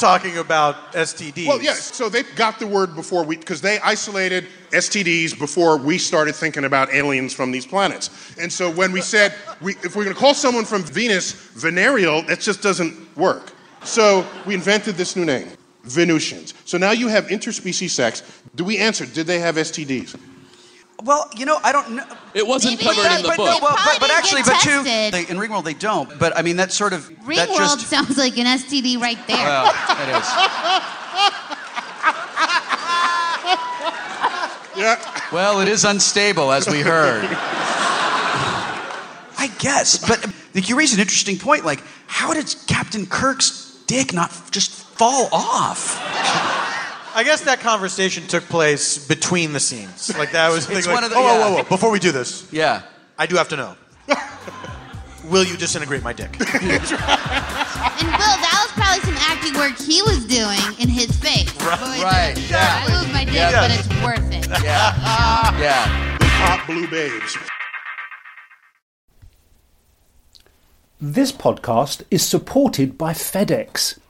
talking 0.00 0.38
about 0.38 0.92
STDs. 0.92 1.46
Well, 1.46 1.62
yes. 1.62 1.94
So 1.94 2.08
they 2.08 2.22
got 2.22 2.58
the 2.58 2.66
word 2.66 2.96
before 2.96 3.22
we, 3.22 3.36
because 3.36 3.60
they 3.60 3.78
isolated 3.80 4.46
STDs 4.70 5.38
before 5.38 5.76
we 5.76 5.98
started 5.98 6.34
thinking 6.34 6.64
about 6.64 6.92
aliens 6.92 7.32
from 7.32 7.52
these 7.52 7.66
planets. 7.66 8.34
And 8.40 8.52
so 8.52 8.70
when 8.70 8.90
we 8.92 9.00
said, 9.00 9.34
we, 9.60 9.72
if 9.82 9.94
we're 9.94 10.04
going 10.04 10.14
to 10.14 10.20
call 10.20 10.34
someone 10.34 10.64
from 10.64 10.82
Venus 10.82 11.32
venereal, 11.32 12.22
that 12.22 12.40
just 12.40 12.62
doesn't 12.62 13.16
work. 13.16 13.52
So 13.84 14.26
we 14.46 14.54
invented 14.54 14.96
this 14.96 15.16
new 15.16 15.24
name, 15.24 15.48
Venusians. 15.84 16.54
So 16.64 16.78
now 16.78 16.90
you 16.90 17.08
have 17.08 17.26
interspecies 17.26 17.90
sex. 17.90 18.42
Do 18.54 18.64
we 18.64 18.78
answer? 18.78 19.06
Did 19.06 19.26
they 19.26 19.38
have 19.38 19.56
STDs? 19.56 20.18
Well, 21.04 21.30
you 21.36 21.46
know, 21.46 21.58
I 21.62 21.72
don't 21.72 21.90
know. 21.96 22.04
It 22.34 22.46
wasn't 22.46 22.74
Maybe 22.74 22.84
covered 22.84 23.16
in 23.16 23.22
the 23.22 23.28
but, 23.28 23.36
book. 23.36 23.46
no, 23.46 23.58
well, 23.62 23.76
but, 23.84 24.00
but 24.00 24.10
actually, 24.10 24.42
but 24.42 24.60
too, 24.60 24.82
tested. 24.84 25.14
they, 25.14 25.26
in 25.32 25.38
Ringworld 25.38 25.64
they 25.64 25.74
don't. 25.74 26.18
But 26.18 26.36
I 26.36 26.42
mean, 26.42 26.56
that 26.56 26.72
sort 26.72 26.92
of 26.92 27.08
Ringworld 27.24 27.36
that 27.36 27.78
just. 27.78 27.86
sounds 27.88 28.18
like 28.18 28.36
an 28.38 28.46
STD 28.46 29.00
right 29.00 29.18
there. 29.26 29.36
Well, 29.36 29.72
it 30.02 30.08
is. 30.16 30.26
Yeah. 34.76 34.98
Well, 35.32 35.60
it 35.60 35.68
is 35.68 35.84
unstable, 35.84 36.52
as 36.52 36.66
we 36.68 36.80
heard. 36.80 37.24
I 39.38 39.48
guess, 39.58 39.98
but 39.98 40.24
like, 40.54 40.68
you 40.68 40.76
raise 40.76 40.94
an 40.94 41.00
interesting 41.00 41.38
point. 41.38 41.64
Like, 41.64 41.82
how 42.06 42.32
did 42.32 42.54
Captain 42.66 43.06
Kirk's 43.06 43.82
dick 43.86 44.12
not 44.12 44.30
just 44.50 44.70
fall 44.70 45.28
off? 45.32 45.98
I 47.14 47.22
guess 47.24 47.42
that 47.42 47.60
conversation 47.60 48.26
took 48.26 48.44
place 48.44 48.98
between 49.06 49.52
the 49.52 49.60
scenes. 49.60 50.16
Like 50.16 50.32
that 50.32 50.50
was 50.50 50.66
the 50.66 50.76
It's 50.76 50.86
thing, 50.86 50.94
one 50.94 51.04
of 51.04 51.10
the- 51.10 51.16
oh, 51.16 51.20
whoa, 51.22 51.26
yeah. 51.38 51.44
whoa, 51.50 51.56
whoa! 51.62 51.62
Before 51.68 51.90
we 51.90 51.98
do 51.98 52.12
this, 52.12 52.46
Yeah. 52.52 52.82
I 53.18 53.26
do 53.26 53.36
have 53.36 53.48
to 53.48 53.56
know. 53.56 53.76
Will 55.26 55.44
you 55.44 55.56
disintegrate 55.56 56.02
my 56.02 56.12
dick? 56.12 56.36
And 58.00 58.08
Wil, 58.08 58.16
that 58.18 58.64
was 58.64 58.72
probably 58.72 59.02
some 59.04 59.16
acting 59.28 59.54
work 59.60 59.76
he 59.78 60.00
was 60.02 60.24
doing 60.26 60.58
in 60.80 60.88
his 60.88 61.14
face. 61.18 61.54
Right. 61.60 62.02
right, 62.02 62.50
yeah. 62.50 62.84
I 62.88 63.00
lose 63.02 63.12
my 63.12 63.24
dick, 63.26 63.34
Yeah. 63.34 63.60
but 63.60 63.70
it's 63.70 63.88
worth 64.02 64.32
it. 64.32 64.46
Yeah. 64.64 65.60
yeah. 65.60 66.18
Big 66.18 66.28
hot 66.28 66.64
blue 66.66 66.88
babes. 66.88 67.36
This 71.00 71.30
podcast 71.32 72.02
is 72.10 72.26
supported 72.26 72.96
by 72.98 73.12
FedEx. 73.12 73.98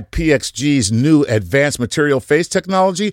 PXG's 0.00 0.90
new 0.92 1.24
advanced 1.24 1.78
material 1.78 2.20
face 2.20 2.48
technology, 2.48 3.12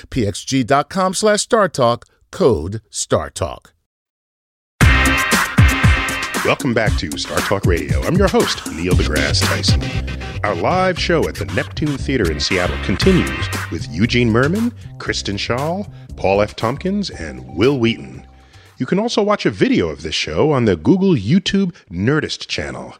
pxg.com 0.09 1.13
slash 1.13 1.47
StarTalk. 1.47 2.03
Code 2.31 2.81
StarTalk. 2.89 3.67
Welcome 6.43 6.73
back 6.73 6.97
to 6.97 7.15
Star 7.19 7.37
Talk 7.37 7.67
Radio. 7.67 8.01
I'm 8.01 8.15
your 8.15 8.27
host, 8.27 8.65
Neil 8.71 8.93
deGrasse 8.93 9.43
Tyson. 9.43 9.79
Our 10.43 10.55
live 10.55 10.97
show 10.97 11.29
at 11.29 11.35
the 11.35 11.45
Neptune 11.45 11.99
Theater 11.99 12.31
in 12.31 12.39
Seattle 12.39 12.83
continues 12.83 13.47
with 13.69 13.87
Eugene 13.91 14.31
Mirman, 14.31 14.73
Kristen 14.97 15.37
Schaal, 15.37 15.87
Paul 16.15 16.41
F. 16.41 16.55
Tompkins, 16.55 17.11
and 17.11 17.55
Wil 17.55 17.77
Wheaton. 17.77 18.25
You 18.79 18.87
can 18.87 18.97
also 18.97 19.21
watch 19.21 19.45
a 19.45 19.51
video 19.51 19.89
of 19.89 20.01
this 20.01 20.15
show 20.15 20.51
on 20.51 20.65
the 20.65 20.75
Google 20.75 21.13
YouTube 21.13 21.75
Nerdist 21.91 22.47
channel. 22.47 22.95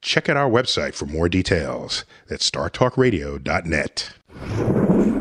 Check 0.00 0.28
out 0.28 0.36
our 0.36 0.48
website 0.48 0.94
for 0.94 1.06
more 1.06 1.28
details. 1.28 2.04
That's 2.28 2.48
startalkradio.net. 2.48 5.15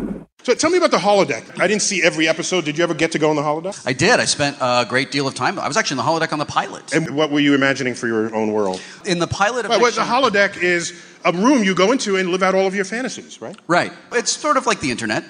So 0.46 0.54
tell 0.54 0.70
me 0.70 0.78
about 0.78 0.92
the 0.92 0.98
holodeck. 0.98 1.60
I 1.60 1.66
didn't 1.66 1.82
see 1.82 2.04
every 2.04 2.28
episode. 2.28 2.66
Did 2.66 2.78
you 2.78 2.84
ever 2.84 2.94
get 2.94 3.12
to 3.14 3.18
go 3.18 3.32
on 3.32 3.36
the 3.36 3.42
holodeck? 3.42 3.82
I 3.84 3.94
did. 3.94 4.20
I 4.20 4.26
spent 4.26 4.58
a 4.62 4.86
great 4.88 5.10
deal 5.10 5.28
of 5.28 5.34
time. 5.34 5.58
I 5.58 5.68
was 5.68 5.76
actually 5.76 6.00
in 6.00 6.06
the 6.06 6.12
holodeck 6.12 6.32
on 6.34 6.38
the 6.38 6.46
pilot. 6.46 6.94
And 6.94 7.16
what 7.16 7.32
were 7.32 7.40
you 7.40 7.56
imagining 7.56 7.96
for 7.96 8.06
your 8.06 8.34
own 8.36 8.52
world? 8.52 8.80
In 9.06 9.18
the 9.18 9.26
pilot 9.26 9.66
of 9.66 9.70
Well, 9.70 9.80
Next 9.80 9.96
the 9.96 10.04
holodeck 10.04 10.62
is 10.62 11.02
a 11.24 11.32
room 11.32 11.64
you 11.64 11.74
go 11.74 11.92
into 11.92 12.18
and 12.18 12.30
live 12.30 12.44
out 12.44 12.54
all 12.54 12.68
of 12.68 12.76
your 12.76 12.86
fantasies, 12.86 13.42
right? 13.42 13.58
Right. 13.66 13.92
It's 14.12 14.32
sort 14.32 14.58
of 14.58 14.68
like 14.68 14.82
the 14.82 14.92
internet. 14.92 15.24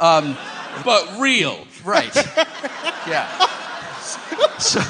Um, 0.00 0.38
But 0.86 1.20
real. 1.20 1.66
Right. 1.84 2.14
yeah. 3.06 3.28
So, 4.58 4.80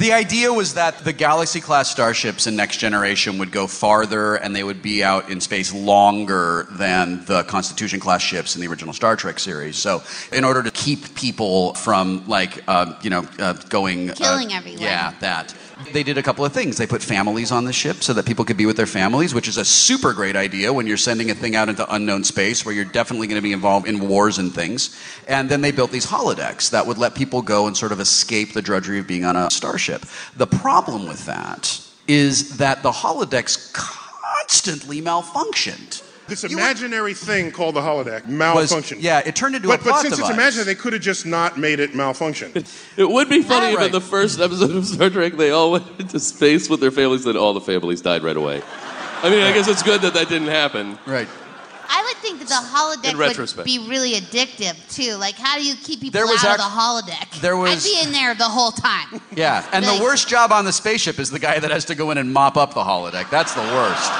the 0.00 0.14
idea 0.14 0.50
was 0.50 0.74
that 0.74 0.96
the 1.04 1.12
Galaxy 1.12 1.60
class 1.60 1.90
starships 1.90 2.46
in 2.46 2.56
Next 2.56 2.78
Generation 2.78 3.36
would 3.36 3.52
go 3.52 3.66
farther 3.66 4.36
and 4.36 4.56
they 4.56 4.64
would 4.64 4.80
be 4.80 5.04
out 5.04 5.28
in 5.28 5.42
space 5.42 5.74
longer 5.74 6.66
than 6.70 7.22
the 7.26 7.42
Constitution 7.42 8.00
class 8.00 8.22
ships 8.22 8.54
in 8.54 8.62
the 8.62 8.66
original 8.66 8.94
Star 8.94 9.14
Trek 9.14 9.38
series. 9.38 9.76
So, 9.76 10.02
in 10.32 10.42
order 10.42 10.62
to 10.62 10.70
keep 10.70 11.14
people 11.14 11.74
from, 11.74 12.26
like, 12.26 12.64
uh, 12.66 12.94
you 13.02 13.10
know, 13.10 13.28
uh, 13.38 13.52
going. 13.68 14.10
uh, 14.10 14.14
Killing 14.14 14.54
everyone. 14.54 14.80
Yeah, 14.80 15.12
that. 15.20 15.54
They 15.92 16.02
did 16.02 16.18
a 16.18 16.22
couple 16.22 16.44
of 16.44 16.52
things. 16.52 16.76
They 16.76 16.86
put 16.86 17.02
families 17.02 17.50
on 17.50 17.64
the 17.64 17.72
ship 17.72 18.02
so 18.02 18.12
that 18.14 18.26
people 18.26 18.44
could 18.44 18.56
be 18.56 18.66
with 18.66 18.76
their 18.76 18.86
families, 18.86 19.34
which 19.34 19.48
is 19.48 19.56
a 19.56 19.64
super 19.64 20.12
great 20.12 20.36
idea 20.36 20.72
when 20.72 20.86
you're 20.86 20.96
sending 20.96 21.30
a 21.30 21.34
thing 21.34 21.56
out 21.56 21.68
into 21.68 21.92
unknown 21.92 22.24
space 22.24 22.64
where 22.64 22.74
you're 22.74 22.84
definitely 22.84 23.26
going 23.26 23.38
to 23.38 23.42
be 23.42 23.52
involved 23.52 23.88
in 23.88 24.08
wars 24.08 24.38
and 24.38 24.54
things. 24.54 24.96
And 25.26 25.48
then 25.48 25.60
they 25.60 25.72
built 25.72 25.90
these 25.90 26.06
holodecks 26.06 26.70
that 26.70 26.86
would 26.86 26.98
let 26.98 27.14
people 27.14 27.42
go 27.42 27.66
and 27.66 27.76
sort 27.76 27.92
of 27.92 28.00
escape 28.00 28.52
the 28.52 28.62
drudgery 28.62 28.98
of 28.98 29.06
being 29.06 29.24
on 29.24 29.36
a 29.36 29.50
starship. 29.50 30.04
The 30.36 30.46
problem 30.46 31.08
with 31.08 31.26
that 31.26 31.80
is 32.06 32.56
that 32.58 32.82
the 32.82 32.92
holodecks 32.92 33.72
constantly 33.72 35.00
malfunctioned. 35.00 36.02
This 36.30 36.42
You 36.44 36.48
would- 36.56 36.62
imaginary 36.62 37.12
thing 37.14 37.50
called 37.52 37.74
the 37.74 37.80
holodeck 37.82 38.24
was- 38.26 38.92
yeah, 38.92 39.18
it 39.26 39.36
turned 39.36 39.54
into 39.56 39.68
but, 39.68 39.80
a 39.82 39.84
But 39.84 40.00
since 40.00 40.14
device. 40.14 40.30
it's 40.30 40.38
imaginary, 40.38 40.64
they 40.64 40.74
could 40.74 40.92
have 40.94 41.02
just 41.02 41.26
not 41.26 41.58
made 41.58 41.80
it 41.80 41.94
malfunction. 41.94 42.52
It 42.96 43.08
would 43.10 43.28
be 43.28 43.42
funny 43.42 43.66
All 43.66 43.72
if 43.72 43.78
right. 43.78 43.86
in 43.86 43.92
the 43.92 44.00
first 44.00 44.40
episode 44.40 44.70
of 44.74 44.86
Star 44.86 45.10
Trek 45.10 45.36
they 45.36 45.50
all 45.50 45.72
went 45.72 45.84
into 45.98 46.18
space 46.18 46.70
with 46.70 46.80
their 46.80 46.90
families 46.90 47.26
and 47.26 47.36
all 47.36 47.52
the 47.52 47.60
families 47.60 48.00
died 48.00 48.22
right 48.22 48.36
away. 48.36 48.62
I 49.22 49.28
mean, 49.28 49.42
I 49.42 49.52
guess 49.52 49.68
it's 49.68 49.82
good 49.82 50.00
that 50.02 50.14
that 50.14 50.28
didn't 50.30 50.48
happen. 50.48 50.98
Right. 51.06 51.28
I 51.92 52.02
would 52.04 52.16
think 52.18 52.38
that 52.38 52.46
the 52.48 52.54
holodeck 52.54 53.10
In 53.10 53.56
would 53.56 53.64
be 53.64 53.78
really 53.88 54.12
addictive 54.12 54.76
too. 54.94 55.16
Like, 55.16 55.34
how 55.36 55.56
do 55.58 55.64
you 55.64 55.74
keep 55.74 56.00
people 56.00 56.12
There 56.18 56.26
was 56.26 56.44
out 56.44 56.60
act- 56.60 56.62
of 56.62 56.72
the 56.72 56.78
holodeck? 57.12 57.40
there 57.40 57.56
was- 57.56 57.84
I'd 57.84 57.88
be 57.90 58.00
in 58.06 58.12
there 58.12 58.32
the 58.36 58.44
whole 58.44 58.70
time. 58.70 59.20
Yeah, 59.34 59.64
and 59.72 59.84
Like- 59.84 59.98
the 59.98 60.02
worst 60.02 60.28
job 60.28 60.52
on 60.52 60.64
the 60.64 60.72
spaceship 60.72 61.18
is 61.18 61.30
the 61.30 61.40
guy 61.40 61.58
that 61.58 61.70
has 61.70 61.84
to 61.86 61.94
go 61.96 62.12
in 62.12 62.18
and 62.18 62.32
mop 62.32 62.56
up 62.56 62.74
the 62.74 62.80
holodeck. 62.84 63.28
That's 63.28 63.54
the 63.54 63.62
worst. 63.62 64.10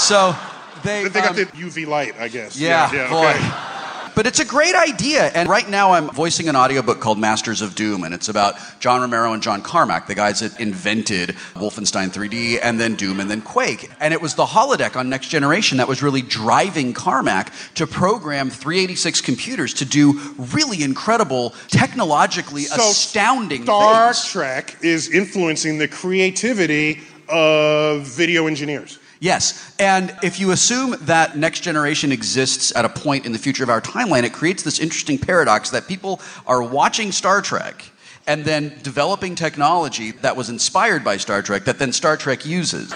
So 0.00 0.34
they 0.82 1.08
they 1.08 1.20
got 1.20 1.30
um, 1.30 1.36
the 1.36 1.46
UV 1.46 1.86
light, 1.86 2.14
I 2.18 2.28
guess. 2.28 2.58
Yeah, 2.58 2.90
boy. 3.10 3.28
okay. 3.28 3.72
But 4.14 4.26
it's 4.26 4.40
a 4.40 4.44
great 4.44 4.74
idea. 4.74 5.28
And 5.28 5.48
right 5.48 5.68
now 5.68 5.92
I'm 5.92 6.10
voicing 6.10 6.48
an 6.48 6.56
audiobook 6.56 7.00
called 7.00 7.18
Masters 7.18 7.62
of 7.62 7.74
Doom, 7.74 8.04
and 8.04 8.12
it's 8.12 8.28
about 8.28 8.56
John 8.78 9.00
Romero 9.00 9.32
and 9.32 9.42
John 9.42 9.62
Carmack, 9.62 10.06
the 10.06 10.14
guys 10.14 10.40
that 10.40 10.60
invented 10.60 11.30
Wolfenstein 11.54 12.10
3D 12.10 12.58
and 12.62 12.78
then 12.78 12.94
Doom 12.94 13.20
and 13.20 13.30
then 13.30 13.40
Quake. 13.40 13.90
And 14.00 14.12
it 14.12 14.20
was 14.20 14.34
the 14.34 14.44
holodeck 14.44 14.96
on 14.96 15.08
Next 15.08 15.28
Generation 15.28 15.78
that 15.78 15.88
was 15.88 16.02
really 16.02 16.20
driving 16.20 16.92
Carmack 16.92 17.52
to 17.74 17.86
program 17.86 18.50
386 18.50 19.22
computers 19.22 19.72
to 19.74 19.86
do 19.86 20.20
really 20.36 20.82
incredible, 20.82 21.54
technologically 21.68 22.64
So 22.64 22.76
astounding 22.90 23.62
Star 23.62 24.12
things. 24.12 24.30
Trek 24.30 24.76
is 24.82 25.08
influencing 25.08 25.78
the 25.78 25.88
creativity 25.88 27.00
of 27.32 28.02
video 28.02 28.46
engineers. 28.46 28.98
Yes, 29.20 29.74
and 29.78 30.16
if 30.22 30.40
you 30.40 30.50
assume 30.50 30.96
that 31.02 31.36
next 31.36 31.60
generation 31.60 32.10
exists 32.10 32.74
at 32.74 32.84
a 32.84 32.88
point 32.88 33.24
in 33.24 33.32
the 33.32 33.38
future 33.38 33.62
of 33.62 33.70
our 33.70 33.80
timeline, 33.80 34.24
it 34.24 34.32
creates 34.32 34.62
this 34.62 34.80
interesting 34.80 35.16
paradox 35.16 35.70
that 35.70 35.86
people 35.86 36.20
are 36.46 36.62
watching 36.62 37.12
Star 37.12 37.40
Trek 37.40 37.84
and 38.26 38.44
then 38.44 38.76
developing 38.82 39.34
technology 39.34 40.10
that 40.10 40.36
was 40.36 40.50
inspired 40.50 41.04
by 41.04 41.16
Star 41.16 41.40
Trek 41.40 41.64
that 41.64 41.78
then 41.78 41.92
Star 41.92 42.16
Trek 42.16 42.44
uses. 42.44 42.92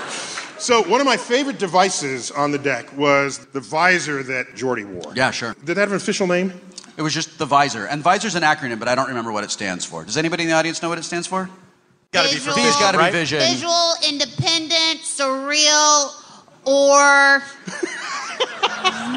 So 0.59 0.83
one 0.83 1.01
of 1.01 1.07
my 1.07 1.17
favorite 1.17 1.59
devices 1.59 2.31
on 2.31 2.51
the 2.51 2.59
deck 2.59 2.97
was 2.97 3.47
the 3.47 3.61
visor 3.61 4.23
that 4.23 4.55
Geordi 4.55 4.87
wore. 4.87 5.13
Yeah, 5.15 5.31
sure. 5.31 5.55
Did 5.65 5.77
that 5.77 5.79
have 5.79 5.91
an 5.91 5.97
official 5.97 6.27
name? 6.27 6.61
It 6.97 7.03
was 7.03 7.13
just 7.13 7.39
the 7.39 7.47
visor. 7.47 7.87
And 7.87 8.03
visor's 8.03 8.35
an 8.35 8.43
acronym, 8.43 8.79
but 8.79 8.89
I 8.89 8.95
don't 8.95 9.09
remember 9.09 9.31
what 9.31 9.45
it 9.45 9.51
stands 9.51 9.85
for. 9.85 10.03
Does 10.03 10.17
anybody 10.17 10.45
in 10.45 10.49
the 10.49 10.55
audience 10.55 10.83
know 10.83 10.89
what 10.89 10.99
it 10.99 11.05
stands 11.05 11.27
for? 11.27 11.51
Gotta 12.13 12.29
be 12.29 12.37
for 12.37 12.53
Visual- 12.53 12.57
V's 12.57 12.65
vision, 12.67 12.81
got 12.81 12.93
to 12.93 12.99
right? 12.99 13.13
be 13.13 13.19
vision. 13.19 13.39
Visual, 13.41 13.95
independent, 14.09 15.01
surreal, 15.03 16.13
or 16.65 17.43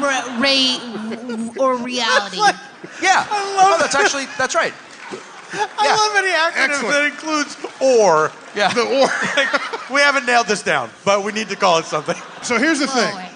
re- 0.02 0.38
re- 0.38 1.50
or 1.58 1.76
reality. 1.76 2.38
Yeah. 3.02 3.26
I 3.30 3.56
love 3.56 3.74
oh, 3.74 3.76
that's 3.80 3.94
actually 3.94 4.26
that's 4.36 4.54
right. 4.54 4.74
I 5.52 5.84
Yeah. 5.84 5.94
love 5.96 6.16
any 6.16 6.28
acronym 6.28 6.68
Excellent. 6.74 6.94
that 6.94 7.04
includes 7.06 7.56
or. 7.80 8.30
Yeah. 8.54 8.72
The 8.72 8.82
or. 8.82 9.94
We 9.94 10.00
haven't 10.00 10.26
nailed 10.26 10.46
this 10.46 10.62
down, 10.62 10.90
but 11.04 11.22
we 11.24 11.32
need 11.32 11.48
to 11.48 11.56
call 11.56 11.78
it 11.78 11.84
something. 11.86 12.16
So 12.42 12.58
here's 12.58 12.78
the 12.78 12.86
thing. 12.86 13.12
Boy. 13.14 13.28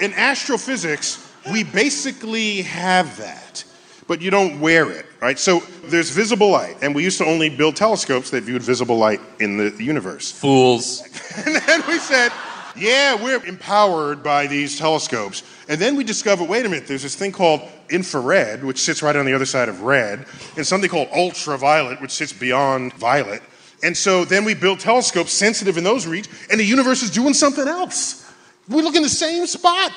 In 0.00 0.12
astrophysics, 0.14 1.32
we 1.52 1.64
basically 1.64 2.62
have 2.62 3.16
that, 3.18 3.64
but 4.06 4.20
you 4.20 4.30
don't 4.30 4.60
wear 4.60 4.90
it, 4.90 5.06
right? 5.20 5.38
So 5.38 5.60
there's 5.84 6.10
visible 6.10 6.50
light, 6.50 6.76
and 6.82 6.94
we 6.94 7.02
used 7.02 7.18
to 7.18 7.24
only 7.24 7.48
build 7.48 7.76
telescopes 7.76 8.30
that 8.30 8.44
viewed 8.44 8.62
visible 8.62 8.96
light 8.96 9.20
in 9.40 9.56
the 9.56 9.82
universe. 9.82 10.30
Fools. 10.30 11.02
And 11.46 11.54
then 11.54 11.84
we 11.86 11.98
said, 11.98 12.32
yeah, 12.76 13.14
we're 13.22 13.44
empowered 13.44 14.22
by 14.22 14.46
these 14.46 14.78
telescopes. 14.78 15.42
And 15.68 15.80
then 15.80 15.94
we 15.94 16.02
discovered, 16.02 16.48
wait 16.48 16.66
a 16.66 16.68
minute, 16.68 16.88
there's 16.88 17.02
this 17.02 17.14
thing 17.14 17.32
called 17.32 17.60
infrared, 17.90 18.64
which 18.64 18.78
sits 18.78 19.02
right 19.02 19.14
on 19.14 19.24
the 19.24 19.34
other 19.34 19.46
side 19.46 19.68
of 19.68 19.82
red, 19.82 20.26
and 20.56 20.66
something 20.66 20.90
called 20.90 21.08
ultraviolet, 21.14 22.00
which 22.00 22.10
sits 22.10 22.32
beyond 22.32 22.92
violet. 22.94 23.42
And 23.82 23.96
so 23.96 24.24
then 24.24 24.44
we 24.44 24.54
built 24.54 24.80
telescopes 24.80 25.32
sensitive 25.32 25.76
in 25.78 25.84
those 25.84 26.06
reach, 26.06 26.28
and 26.50 26.58
the 26.58 26.64
universe 26.64 27.02
is 27.02 27.10
doing 27.10 27.34
something 27.34 27.68
else. 27.68 28.30
We 28.68 28.82
look 28.82 28.96
in 28.96 29.02
the 29.02 29.08
same 29.08 29.46
spot, 29.46 29.92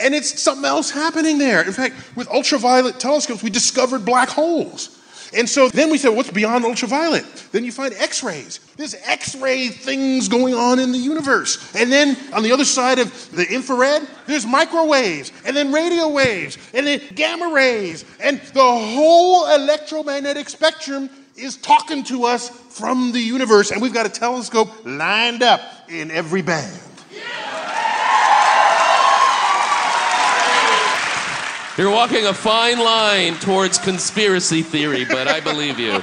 and 0.00 0.14
it's 0.14 0.40
something 0.40 0.64
else 0.64 0.90
happening 0.90 1.38
there. 1.38 1.62
In 1.62 1.72
fact, 1.72 1.94
with 2.16 2.28
ultraviolet 2.28 2.98
telescopes, 3.00 3.42
we 3.42 3.50
discovered 3.50 4.04
black 4.04 4.28
holes. 4.28 4.94
And 5.36 5.48
so 5.48 5.68
then 5.68 5.90
we 5.90 5.98
said, 5.98 6.10
what's 6.10 6.30
beyond 6.30 6.64
ultraviolet? 6.64 7.24
Then 7.52 7.64
you 7.64 7.72
find 7.72 7.92
X 7.94 8.22
rays. 8.22 8.60
There's 8.76 8.94
X 8.94 9.34
ray 9.36 9.68
things 9.68 10.28
going 10.28 10.54
on 10.54 10.78
in 10.78 10.92
the 10.92 10.98
universe. 10.98 11.74
And 11.74 11.92
then 11.92 12.16
on 12.32 12.42
the 12.42 12.52
other 12.52 12.64
side 12.64 12.98
of 12.98 13.30
the 13.32 13.46
infrared, 13.52 14.08
there's 14.26 14.46
microwaves, 14.46 15.32
and 15.44 15.56
then 15.56 15.72
radio 15.72 16.08
waves, 16.08 16.56
and 16.72 16.86
then 16.86 17.00
gamma 17.14 17.52
rays. 17.52 18.04
And 18.20 18.40
the 18.54 18.62
whole 18.62 19.52
electromagnetic 19.54 20.48
spectrum 20.48 21.10
is 21.36 21.56
talking 21.56 22.04
to 22.04 22.24
us 22.24 22.48
from 22.48 23.12
the 23.12 23.20
universe. 23.20 23.70
And 23.70 23.82
we've 23.82 23.94
got 23.94 24.06
a 24.06 24.10
telescope 24.10 24.70
lined 24.84 25.42
up 25.42 25.60
in 25.88 26.10
every 26.10 26.42
band. 26.42 26.80
You're 31.78 31.92
walking 31.92 32.26
a 32.26 32.34
fine 32.34 32.80
line 32.80 33.36
towards 33.36 33.78
conspiracy 33.78 34.62
theory, 34.62 35.04
but 35.04 35.28
I 35.28 35.38
believe 35.38 35.78
you. 35.78 36.00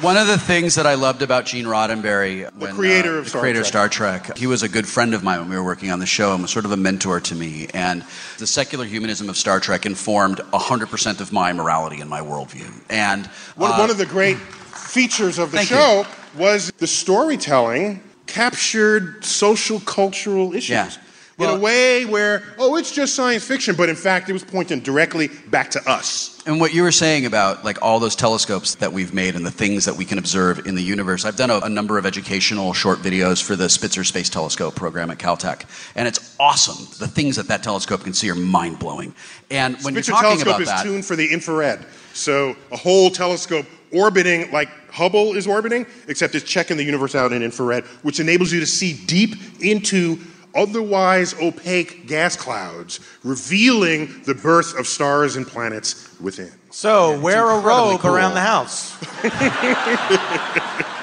One 0.00 0.16
of 0.16 0.28
the 0.28 0.38
things 0.38 0.76
that 0.76 0.86
I 0.86 0.94
loved 0.94 1.20
about 1.20 1.44
Gene 1.44 1.66
Roddenberry, 1.66 2.50
when, 2.54 2.74
creator 2.74 3.16
uh, 3.16 3.18
of 3.18 3.24
the 3.24 3.30
Star 3.30 3.42
creator 3.42 3.58
of 3.58 3.64
Trek. 3.64 3.92
Star 3.92 4.22
Trek, 4.22 4.38
he 4.38 4.46
was 4.46 4.62
a 4.62 4.68
good 4.70 4.88
friend 4.88 5.12
of 5.12 5.22
mine 5.22 5.40
when 5.40 5.50
we 5.50 5.56
were 5.56 5.62
working 5.62 5.90
on 5.90 5.98
the 5.98 6.06
show 6.06 6.32
and 6.32 6.40
was 6.40 6.50
sort 6.50 6.64
of 6.64 6.72
a 6.72 6.76
mentor 6.78 7.20
to 7.20 7.34
me. 7.34 7.66
And 7.74 8.02
the 8.38 8.46
secular 8.46 8.86
humanism 8.86 9.28
of 9.28 9.36
Star 9.36 9.60
Trek 9.60 9.84
informed 9.84 10.38
100% 10.38 11.20
of 11.20 11.32
my 11.34 11.52
morality 11.52 12.00
and 12.00 12.08
my 12.08 12.22
worldview. 12.22 12.82
And 12.88 13.26
One, 13.56 13.72
uh, 13.72 13.76
one 13.76 13.90
of 13.90 13.98
the 13.98 14.06
great 14.06 14.38
features 14.38 15.38
of 15.38 15.50
the 15.50 15.58
Thank 15.58 15.68
show 15.68 16.06
was 16.34 16.72
the 16.78 16.86
storytelling 16.86 18.02
captured 18.26 19.22
social 19.22 19.80
cultural 19.80 20.54
issues. 20.54 20.70
Yeah. 20.70 20.90
In 21.38 21.50
a 21.50 21.58
way 21.58 22.04
where, 22.06 22.42
oh, 22.58 22.76
it's 22.76 22.90
just 22.90 23.14
science 23.14 23.44
fiction, 23.44 23.76
but 23.76 23.88
in 23.88 23.96
fact, 23.96 24.30
it 24.30 24.32
was 24.32 24.44
pointing 24.44 24.80
directly 24.80 25.28
back 25.48 25.70
to 25.72 25.90
us. 25.90 26.42
And 26.46 26.60
what 26.60 26.72
you 26.72 26.82
were 26.82 26.92
saying 26.92 27.26
about 27.26 27.64
like 27.64 27.82
all 27.82 27.98
those 27.98 28.16
telescopes 28.16 28.76
that 28.76 28.92
we've 28.92 29.12
made 29.12 29.34
and 29.34 29.44
the 29.44 29.50
things 29.50 29.84
that 29.84 29.96
we 29.96 30.04
can 30.04 30.16
observe 30.16 30.66
in 30.66 30.76
the 30.76 30.82
universe, 30.82 31.24
I've 31.24 31.36
done 31.36 31.50
a, 31.50 31.58
a 31.58 31.68
number 31.68 31.98
of 31.98 32.06
educational 32.06 32.72
short 32.72 33.00
videos 33.00 33.42
for 33.42 33.54
the 33.56 33.68
Spitzer 33.68 34.04
Space 34.04 34.30
Telescope 34.30 34.74
program 34.74 35.10
at 35.10 35.18
Caltech, 35.18 35.64
and 35.94 36.08
it's 36.08 36.36
awesome. 36.40 36.86
The 36.98 37.12
things 37.12 37.36
that 37.36 37.48
that 37.48 37.62
telescope 37.62 38.04
can 38.04 38.14
see 38.14 38.30
are 38.30 38.34
mind 38.34 38.78
blowing. 38.78 39.14
And 39.50 39.74
when 39.82 39.94
Spitzer 39.94 40.12
you're 40.12 40.20
talking 40.20 40.38
telescope 40.38 40.54
about 40.54 40.60
is 40.62 40.68
that, 40.68 40.82
tuned 40.84 41.04
for 41.04 41.16
the 41.16 41.30
infrared, 41.30 41.84
so 42.14 42.56
a 42.72 42.76
whole 42.76 43.10
telescope 43.10 43.66
orbiting 43.92 44.50
like 44.52 44.68
Hubble 44.90 45.34
is 45.34 45.46
orbiting, 45.46 45.84
except 46.08 46.34
it's 46.34 46.48
checking 46.48 46.78
the 46.78 46.84
universe 46.84 47.14
out 47.14 47.32
in 47.32 47.42
infrared, 47.42 47.84
which 48.02 48.20
enables 48.20 48.52
you 48.52 48.60
to 48.60 48.66
see 48.66 48.94
deep 49.06 49.34
into 49.60 50.18
otherwise 50.56 51.34
opaque 51.40 52.06
gas 52.06 52.36
clouds, 52.36 53.00
revealing 53.22 54.22
the 54.24 54.34
birth 54.34 54.78
of 54.78 54.86
stars 54.86 55.36
and 55.36 55.46
planets 55.46 56.18
within. 56.20 56.52
So 56.70 57.18
wear 57.20 57.48
a 57.50 57.60
robe 57.60 58.00
cool. 58.00 58.14
around 58.14 58.34
the 58.34 58.40
house. 58.40 58.96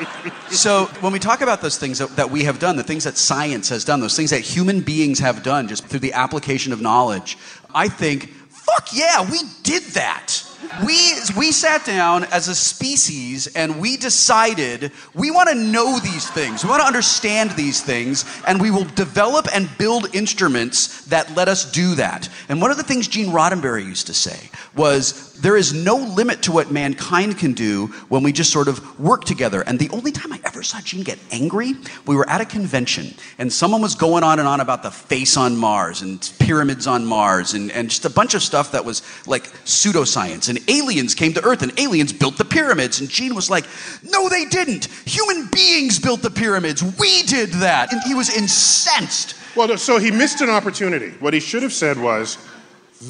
So 0.53 0.85
when 1.01 1.11
we 1.11 1.17
talk 1.17 1.41
about 1.41 1.61
those 1.61 1.79
things 1.79 1.97
that, 1.97 2.15
that 2.15 2.29
we 2.29 2.43
have 2.43 2.59
done, 2.59 2.75
the 2.75 2.83
things 2.83 3.03
that 3.05 3.17
science 3.17 3.69
has 3.69 3.83
done, 3.83 3.99
those 4.01 4.15
things 4.15 4.29
that 4.29 4.41
human 4.41 4.81
beings 4.81 5.17
have 5.19 5.41
done 5.41 5.67
just 5.67 5.85
through 5.85 6.01
the 6.01 6.13
application 6.13 6.71
of 6.71 6.79
knowledge, 6.79 7.37
I 7.73 7.87
think, 7.87 8.29
fuck 8.49 8.89
yeah, 8.93 9.29
we 9.29 9.39
did 9.63 9.81
that. 9.93 10.42
We, 10.85 11.13
we 11.37 11.51
sat 11.51 11.85
down 11.85 12.23
as 12.25 12.47
a 12.47 12.55
species 12.55 13.47
and 13.47 13.79
we 13.79 13.97
decided 13.97 14.91
we 15.13 15.31
want 15.31 15.49
to 15.49 15.55
know 15.55 15.99
these 15.99 16.29
things. 16.29 16.63
We 16.63 16.69
want 16.69 16.81
to 16.81 16.87
understand 16.87 17.51
these 17.51 17.81
things 17.81 18.25
and 18.47 18.61
we 18.61 18.71
will 18.71 18.85
develop 18.85 19.47
and 19.53 19.69
build 19.77 20.15
instruments 20.15 21.05
that 21.05 21.35
let 21.35 21.47
us 21.47 21.71
do 21.71 21.95
that. 21.95 22.29
And 22.49 22.61
one 22.61 22.71
of 22.71 22.77
the 22.77 22.83
things 22.83 23.07
Gene 23.07 23.31
Roddenberry 23.31 23.85
used 23.85 24.07
to 24.07 24.13
say 24.13 24.49
was 24.75 25.32
there 25.41 25.57
is 25.57 25.73
no 25.73 25.95
limit 25.95 26.43
to 26.43 26.51
what 26.51 26.71
mankind 26.71 27.37
can 27.37 27.53
do 27.53 27.87
when 28.09 28.21
we 28.21 28.31
just 28.31 28.51
sort 28.51 28.67
of 28.67 28.99
work 28.99 29.23
together. 29.25 29.61
And 29.61 29.79
the 29.79 29.89
only 29.89 30.11
time 30.11 30.31
I 30.31 30.39
ever 30.45 30.61
saw 30.61 30.79
Gene 30.81 31.03
get 31.03 31.17
angry, 31.31 31.73
we 32.05 32.15
were 32.15 32.29
at 32.29 32.39
a 32.39 32.45
convention 32.45 33.13
and 33.39 33.51
someone 33.51 33.81
was 33.81 33.95
going 33.95 34.23
on 34.23 34.39
and 34.39 34.47
on 34.47 34.59
about 34.59 34.83
the 34.83 34.91
face 34.91 35.35
on 35.35 35.57
Mars 35.57 36.01
and 36.01 36.31
pyramids 36.39 36.85
on 36.85 37.05
Mars 37.05 37.55
and, 37.55 37.71
and 37.71 37.89
just 37.89 38.05
a 38.05 38.09
bunch 38.09 38.35
of 38.35 38.43
stuff 38.43 38.71
that 38.73 38.85
was 38.85 39.01
like 39.27 39.45
pseudoscience. 39.65 40.49
And 40.49 40.59
aliens 40.69 41.15
came 41.15 41.33
to 41.33 41.43
Earth 41.43 41.63
and 41.63 41.77
aliens 41.79 42.13
built 42.13 42.37
the 42.37 42.45
pyramids. 42.45 42.99
And 42.99 43.09
Gene 43.09 43.33
was 43.33 43.49
like, 43.49 43.65
no, 44.03 44.29
they 44.29 44.45
didn't. 44.45 44.85
Human 45.05 45.47
beings 45.51 45.99
built 45.99 46.21
the 46.21 46.31
pyramids. 46.31 46.83
We 46.99 47.23
did 47.23 47.49
that. 47.53 47.91
And 47.91 48.01
he 48.03 48.13
was 48.13 48.35
incensed. 48.35 49.35
Well, 49.55 49.77
so 49.77 49.97
he 49.97 50.11
missed 50.11 50.41
an 50.41 50.49
opportunity. 50.49 51.11
What 51.19 51.33
he 51.33 51.39
should 51.39 51.63
have 51.63 51.73
said 51.73 51.97
was 51.97 52.37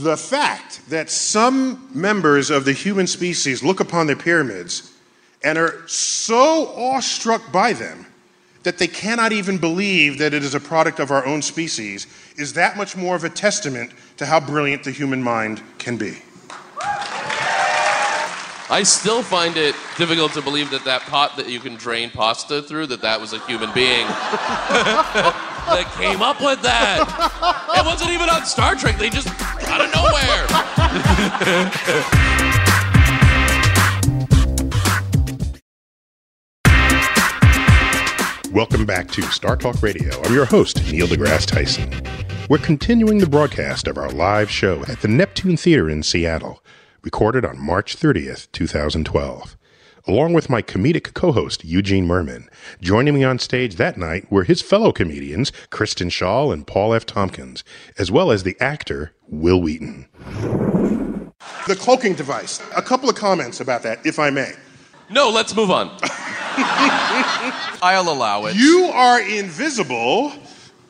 the 0.02 0.18
fact 0.18 0.82
that 0.90 1.10
some 1.10 1.90
members 1.94 2.50
of 2.50 2.66
the 2.66 2.74
human 2.74 3.06
species 3.06 3.64
look 3.64 3.80
upon 3.80 4.08
the 4.08 4.16
pyramids 4.16 4.94
and 5.44 5.58
are 5.58 5.88
so 5.88 6.68
awestruck 6.76 7.52
by 7.52 7.74
them 7.74 8.06
that 8.64 8.78
they 8.78 8.88
cannot 8.88 9.32
even 9.34 9.58
believe 9.58 10.18
that 10.18 10.34
it 10.34 10.42
is 10.42 10.56
a 10.56 10.60
product 10.60 11.00
of 11.00 11.12
our 11.12 11.26
own 11.26 11.42
species 11.42 12.08
is 12.38 12.54
that 12.54 12.78
much 12.78 12.96
more 12.96 13.16
of 13.16 13.24
a 13.24 13.30
testament 13.30 13.92
to 14.18 14.26
how 14.26 14.40
brilliant 14.40 14.84
the 14.84 14.92
human 14.92 15.22
mind 15.22 15.62
can 15.78 15.98
be. 15.98 16.18
I 18.70 18.82
still 18.84 19.22
find 19.22 19.58
it 19.58 19.76
difficult 19.98 20.32
to 20.34 20.42
believe 20.42 20.72
that 20.72 20.86
that 20.86 21.02
pot 21.02 21.36
that 21.38 21.50
you 21.50 21.60
can 21.60 21.76
drain 21.76 22.10
pasta 22.10 22.64
through, 22.64 22.88
that 22.88 23.02
that 23.02 23.20
was 23.20 23.34
a 23.34 23.40
human 23.40 23.72
being 23.74 24.08
that 25.68 25.92
came 25.98 26.22
up 26.22 26.42
with 26.42 26.62
that. 26.62 27.04
It 27.74 27.86
wasn't 27.86 28.12
even 28.12 28.30
on 28.30 28.46
Star 28.46 28.76
Trek. 28.76 28.98
They 28.98 29.10
just 29.10 29.28
out 29.68 29.82
of 29.82 29.92
nowhere. 29.94 30.48
Welcome 38.54 38.86
back 38.86 39.10
to 39.12 39.22
Star 39.24 39.58
Talk 39.58 39.82
Radio. 39.82 40.22
I'm 40.24 40.34
your 40.34 40.46
host, 40.46 40.84
Neil 40.92 41.08
deGrasse 41.08 41.48
Tyson. 41.48 41.92
We're 42.50 42.60
continuing 42.60 43.18
the 43.18 43.28
broadcast 43.28 43.88
of 43.88 43.98
our 43.98 44.10
live 44.12 44.52
show 44.52 44.84
at 44.88 45.02
the 45.02 45.08
Neptune 45.08 45.58
Theater 45.58 45.90
in 45.90 46.04
Seattle, 46.04 46.64
recorded 47.02 47.46
on 47.46 47.60
March 47.60 47.98
30th, 47.98 48.52
2012. 48.52 49.58
Along 50.06 50.34
with 50.34 50.50
my 50.50 50.62
comedic 50.62 51.14
co 51.14 51.32
host, 51.32 51.64
Eugene 51.64 52.06
Mirman. 52.06 52.50
Joining 52.82 53.14
me 53.14 53.24
on 53.24 53.40
stage 53.40 53.78
that 53.78 53.98
night 53.98 54.30
were 54.30 54.44
his 54.44 54.62
fellow 54.62 54.92
comedians, 54.92 55.54
Kristen 55.70 56.10
Schaal 56.10 56.52
and 56.52 56.68
Paul 56.68 56.94
F. 56.94 57.06
Tompkins, 57.06 57.64
as 57.98 58.12
well 58.12 58.30
as 58.30 58.44
the 58.44 58.58
actor, 58.60 59.14
Wil 59.30 59.62
Wheaton. 59.62 60.10
The 61.68 61.78
cloaking 61.78 62.16
device. 62.16 62.62
A 62.76 62.82
couple 62.82 63.10
of 63.10 63.16
comments 63.16 63.62
about 63.62 63.84
that, 63.84 64.06
if 64.06 64.20
I 64.20 64.30
may. 64.30 64.52
No, 65.10 65.30
let's 65.30 65.56
move 65.56 65.72
on. 65.72 65.90
I'll 67.82 68.10
allow 68.10 68.48
it. 68.48 68.56
You 68.58 68.92
are 68.94 69.22
invisible 69.22 70.34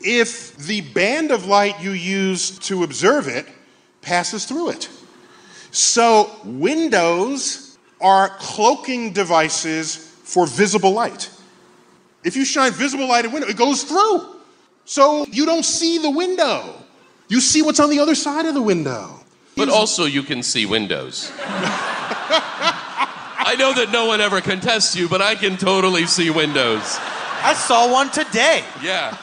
if 0.00 0.56
the 0.56 0.80
band 0.80 1.30
of 1.30 1.46
light 1.46 1.80
you 1.80 1.92
use 1.92 2.58
to 2.60 2.82
observe 2.82 3.28
it 3.28 3.46
passes 4.02 4.44
through 4.44 4.70
it. 4.70 4.88
So, 5.70 6.32
windows 6.44 7.63
are 8.04 8.28
cloaking 8.38 9.14
devices 9.14 9.96
for 9.96 10.46
visible 10.46 10.92
light. 10.92 11.30
If 12.22 12.36
you 12.36 12.44
shine 12.44 12.72
visible 12.72 13.08
light 13.08 13.24
at 13.24 13.30
a 13.30 13.34
window, 13.34 13.48
it 13.48 13.56
goes 13.56 13.82
through. 13.82 14.26
So, 14.84 15.24
you 15.30 15.46
don't 15.46 15.64
see 15.64 15.96
the 15.96 16.10
window. 16.10 16.74
You 17.28 17.40
see 17.40 17.62
what's 17.62 17.80
on 17.80 17.88
the 17.88 17.98
other 18.00 18.14
side 18.14 18.44
of 18.44 18.52
the 18.52 18.60
window. 18.60 19.20
But 19.56 19.70
also, 19.70 20.04
you 20.04 20.22
can 20.22 20.42
see 20.42 20.66
windows. 20.66 21.32
I 23.46 23.56
know 23.58 23.72
that 23.72 23.90
no 23.90 24.04
one 24.04 24.20
ever 24.20 24.42
contests 24.42 24.94
you, 24.94 25.08
but 25.08 25.22
I 25.22 25.34
can 25.34 25.56
totally 25.56 26.06
see 26.06 26.28
windows. 26.28 26.82
I 27.42 27.54
saw 27.54 27.90
one 27.90 28.10
today. 28.10 28.64
Yeah. 28.82 29.16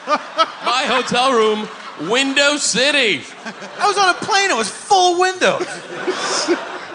My 0.64 0.84
hotel 0.86 1.32
room, 1.32 1.68
Window 2.10 2.56
City. 2.56 3.22
I 3.78 3.86
was 3.86 3.98
on 3.98 4.08
a 4.08 4.14
plane. 4.14 4.50
It 4.50 4.56
was 4.56 4.68
full 4.68 5.14
of 5.14 5.18
windows. 5.20 5.66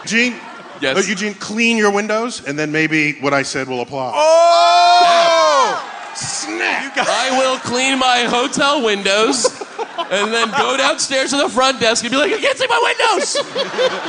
Gene, 0.06 0.40
Yes. 0.82 1.08
Eugene, 1.08 1.34
clean 1.36 1.78
your 1.78 1.92
windows, 1.92 2.46
and 2.46 2.58
then 2.58 2.72
maybe 2.72 3.14
what 3.14 3.34
I 3.34 3.44
said 3.44 3.68
will 3.68 3.82
apply. 3.82 4.12
Oh! 4.16 6.14
Snap! 6.16 6.98
I 6.98 7.38
will 7.38 7.60
clean 7.60 8.00
my 8.00 8.22
hotel 8.22 8.84
windows 8.84 9.46
and 10.12 10.34
then 10.34 10.50
go 10.52 10.78
downstairs 10.78 11.32
to 11.32 11.38
the 11.38 11.50
front 11.50 11.80
desk 11.80 12.04
and 12.04 12.12
be 12.12 12.18
like, 12.18 12.32
I 12.32 12.40
can't 12.40 12.58
see 12.58 12.68
my 12.68 12.82
windows 12.84 13.38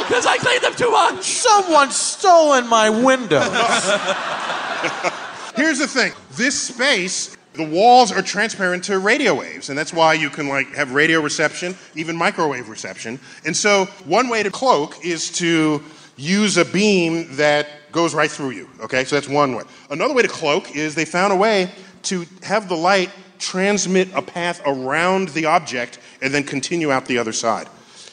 because 0.04 0.26
I 0.26 0.36
cleaned 0.38 0.62
them 0.62 0.74
too 0.74 0.90
much. 0.90 1.24
Someone's 1.24 1.96
stolen 1.96 2.66
my 2.66 2.88
windows. 2.88 3.44
Here's 5.56 5.78
the 5.78 5.88
thing 5.88 6.12
this 6.36 6.60
space, 6.60 7.36
the 7.54 7.64
walls 7.64 8.12
are 8.12 8.22
transparent 8.22 8.84
to 8.84 8.98
radio 9.00 9.34
waves, 9.34 9.70
and 9.70 9.78
that's 9.78 9.92
why 9.92 10.14
you 10.14 10.30
can 10.30 10.48
like 10.48 10.74
have 10.74 10.92
radio 10.92 11.20
reception, 11.20 11.74
even 11.94 12.16
microwave 12.16 12.68
reception. 12.68 13.18
And 13.44 13.56
so, 13.56 13.86
one 14.04 14.28
way 14.28 14.42
to 14.42 14.50
cloak 14.50 15.04
is 15.04 15.30
to 15.32 15.82
use 16.18 16.56
a 16.56 16.64
beam 16.64 17.36
that 17.36 17.68
goes 17.92 18.14
right 18.14 18.30
through 18.30 18.50
you. 18.50 18.68
Okay, 18.80 19.04
so 19.04 19.16
that's 19.16 19.28
one 19.28 19.54
way. 19.54 19.64
Another 19.88 20.12
way 20.12 20.22
to 20.22 20.28
cloak 20.28 20.76
is 20.76 20.94
they 20.94 21.04
found 21.04 21.32
a 21.32 21.36
way 21.36 21.70
to 22.02 22.26
have 22.42 22.68
the 22.68 22.76
light 22.76 23.10
transmit 23.38 24.08
a 24.14 24.20
path 24.20 24.60
around 24.66 25.28
the 25.28 25.46
object 25.46 26.00
and 26.20 26.34
then 26.34 26.42
continue 26.42 26.90
out 26.90 27.06
the 27.06 27.18
other 27.18 27.32
side. 27.32 27.68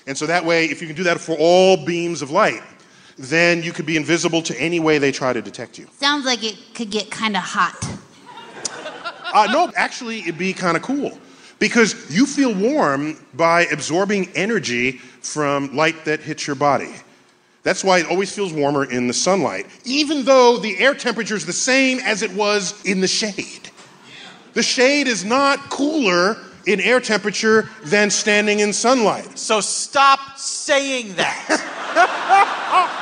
And 0.08 0.18
so 0.18 0.28
that 0.28 0.46
way, 0.46 0.66
if 0.66 0.82
you 0.82 0.88
can 0.88 0.96
do 0.96 1.04
that 1.04 1.20
for 1.20 1.36
all 1.40 1.84
beams 1.84 2.22
of 2.22 2.30
light, 2.30 2.62
then 3.18 3.64
you 3.64 3.72
could 3.72 3.86
be 3.86 3.98
invisible 3.98 4.42
to 4.44 4.60
any 4.60 4.80
way 4.80 4.98
they 4.98 5.12
try 5.12 5.34
to 5.34 5.42
detect 5.42 5.80
you. 5.80 5.88
Sounds 6.00 6.26
like 6.26 6.44
it 6.44 6.58
could 6.76 6.92
get 6.92 7.10
kind 7.10 7.36
of 7.36 7.42
hot. 7.44 7.76
Uh, 9.34 9.48
no, 9.52 9.72
actually, 9.76 10.20
it'd 10.20 10.38
be 10.38 10.54
kind 10.54 10.78
of 10.78 10.84
cool 10.84 11.18
because 11.60 12.16
you 12.16 12.26
feel 12.26 12.54
warm 12.54 13.18
by 13.34 13.66
absorbing 13.66 14.30
energy 14.36 14.94
from 14.94 15.76
light 15.76 16.06
that 16.06 16.20
hits 16.20 16.46
your 16.46 16.56
body. 16.56 16.94
That's 17.66 17.84
why 17.84 17.98
it 17.98 18.06
always 18.06 18.32
feels 18.32 18.54
warmer 18.54 18.86
in 18.86 19.08
the 19.08 19.14
sunlight, 19.14 19.66
even 19.86 20.24
though 20.24 20.58
the 20.58 20.78
air 20.78 20.94
temperature 20.94 21.36
is 21.36 21.48
the 21.48 21.52
same 21.52 22.00
as 22.02 22.22
it 22.22 22.32
was 22.32 22.80
in 22.86 23.02
the 23.02 23.08
shade. 23.08 23.72
The 24.54 24.62
shade 24.62 25.08
is 25.08 25.26
not 25.26 25.72
cooler 25.72 26.38
in 26.68 26.80
air 26.80 27.00
temperature 27.00 27.68
than 27.84 28.12
standing 28.12 28.60
in 28.60 28.72
sunlight. 28.72 29.40
So 29.40 29.62
stop 29.62 30.38
saying 30.38 31.16
that. 31.16 33.02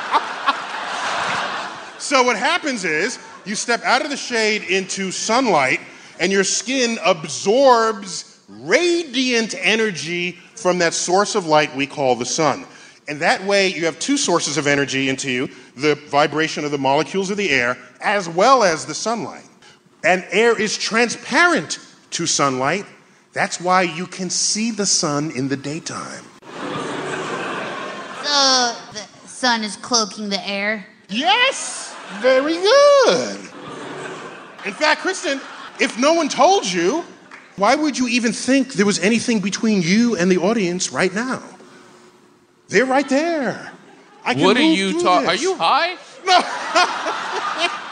So 2.04 2.22
what 2.22 2.36
happens 2.36 2.84
is 2.84 3.18
you 3.46 3.54
step 3.54 3.82
out 3.82 4.04
of 4.04 4.10
the 4.10 4.16
shade 4.18 4.64
into 4.64 5.10
sunlight 5.10 5.80
and 6.20 6.30
your 6.30 6.44
skin 6.44 6.98
absorbs 7.02 8.42
radiant 8.46 9.54
energy 9.58 10.32
from 10.54 10.76
that 10.80 10.92
source 10.92 11.34
of 11.34 11.46
light 11.46 11.74
we 11.74 11.86
call 11.86 12.14
the 12.14 12.26
sun. 12.26 12.66
And 13.06 13.20
that 13.20 13.44
way 13.44 13.68
you 13.68 13.84
have 13.84 13.98
two 13.98 14.16
sources 14.16 14.56
of 14.56 14.66
energy 14.66 15.08
into 15.08 15.30
you, 15.30 15.48
the 15.76 15.94
vibration 15.94 16.64
of 16.64 16.70
the 16.70 16.78
molecules 16.78 17.30
of 17.30 17.36
the 17.36 17.50
air 17.50 17.76
as 18.00 18.28
well 18.28 18.62
as 18.62 18.86
the 18.86 18.94
sunlight. 18.94 19.44
And 20.04 20.24
air 20.30 20.58
is 20.58 20.76
transparent 20.78 21.78
to 22.10 22.26
sunlight. 22.26 22.86
That's 23.32 23.60
why 23.60 23.82
you 23.82 24.06
can 24.06 24.30
see 24.30 24.70
the 24.70 24.86
sun 24.86 25.32
in 25.32 25.48
the 25.48 25.56
daytime. 25.56 26.24
So 28.22 28.76
the 28.92 29.06
sun 29.26 29.62
is 29.64 29.76
cloaking 29.76 30.28
the 30.30 30.46
air. 30.48 30.86
Yes, 31.08 31.94
very 32.20 32.54
good. 32.54 33.40
In 34.64 34.72
fact, 34.72 35.02
Kristen, 35.02 35.40
if 35.78 35.98
no 35.98 36.14
one 36.14 36.28
told 36.28 36.64
you, 36.64 37.04
why 37.56 37.74
would 37.74 37.98
you 37.98 38.08
even 38.08 38.32
think 38.32 38.72
there 38.74 38.86
was 38.86 38.98
anything 39.00 39.40
between 39.40 39.82
you 39.82 40.16
and 40.16 40.30
the 40.30 40.38
audience 40.38 40.90
right 40.90 41.12
now? 41.12 41.42
They're 42.68 42.86
right 42.86 43.08
there. 43.08 43.72
I 44.24 44.34
can 44.34 44.42
What 44.44 44.56
are 44.56 44.62
you 44.62 45.00
talking? 45.02 45.28
Are 45.28 45.34
you 45.34 45.54
high? 45.56 45.96
No. 46.24 46.40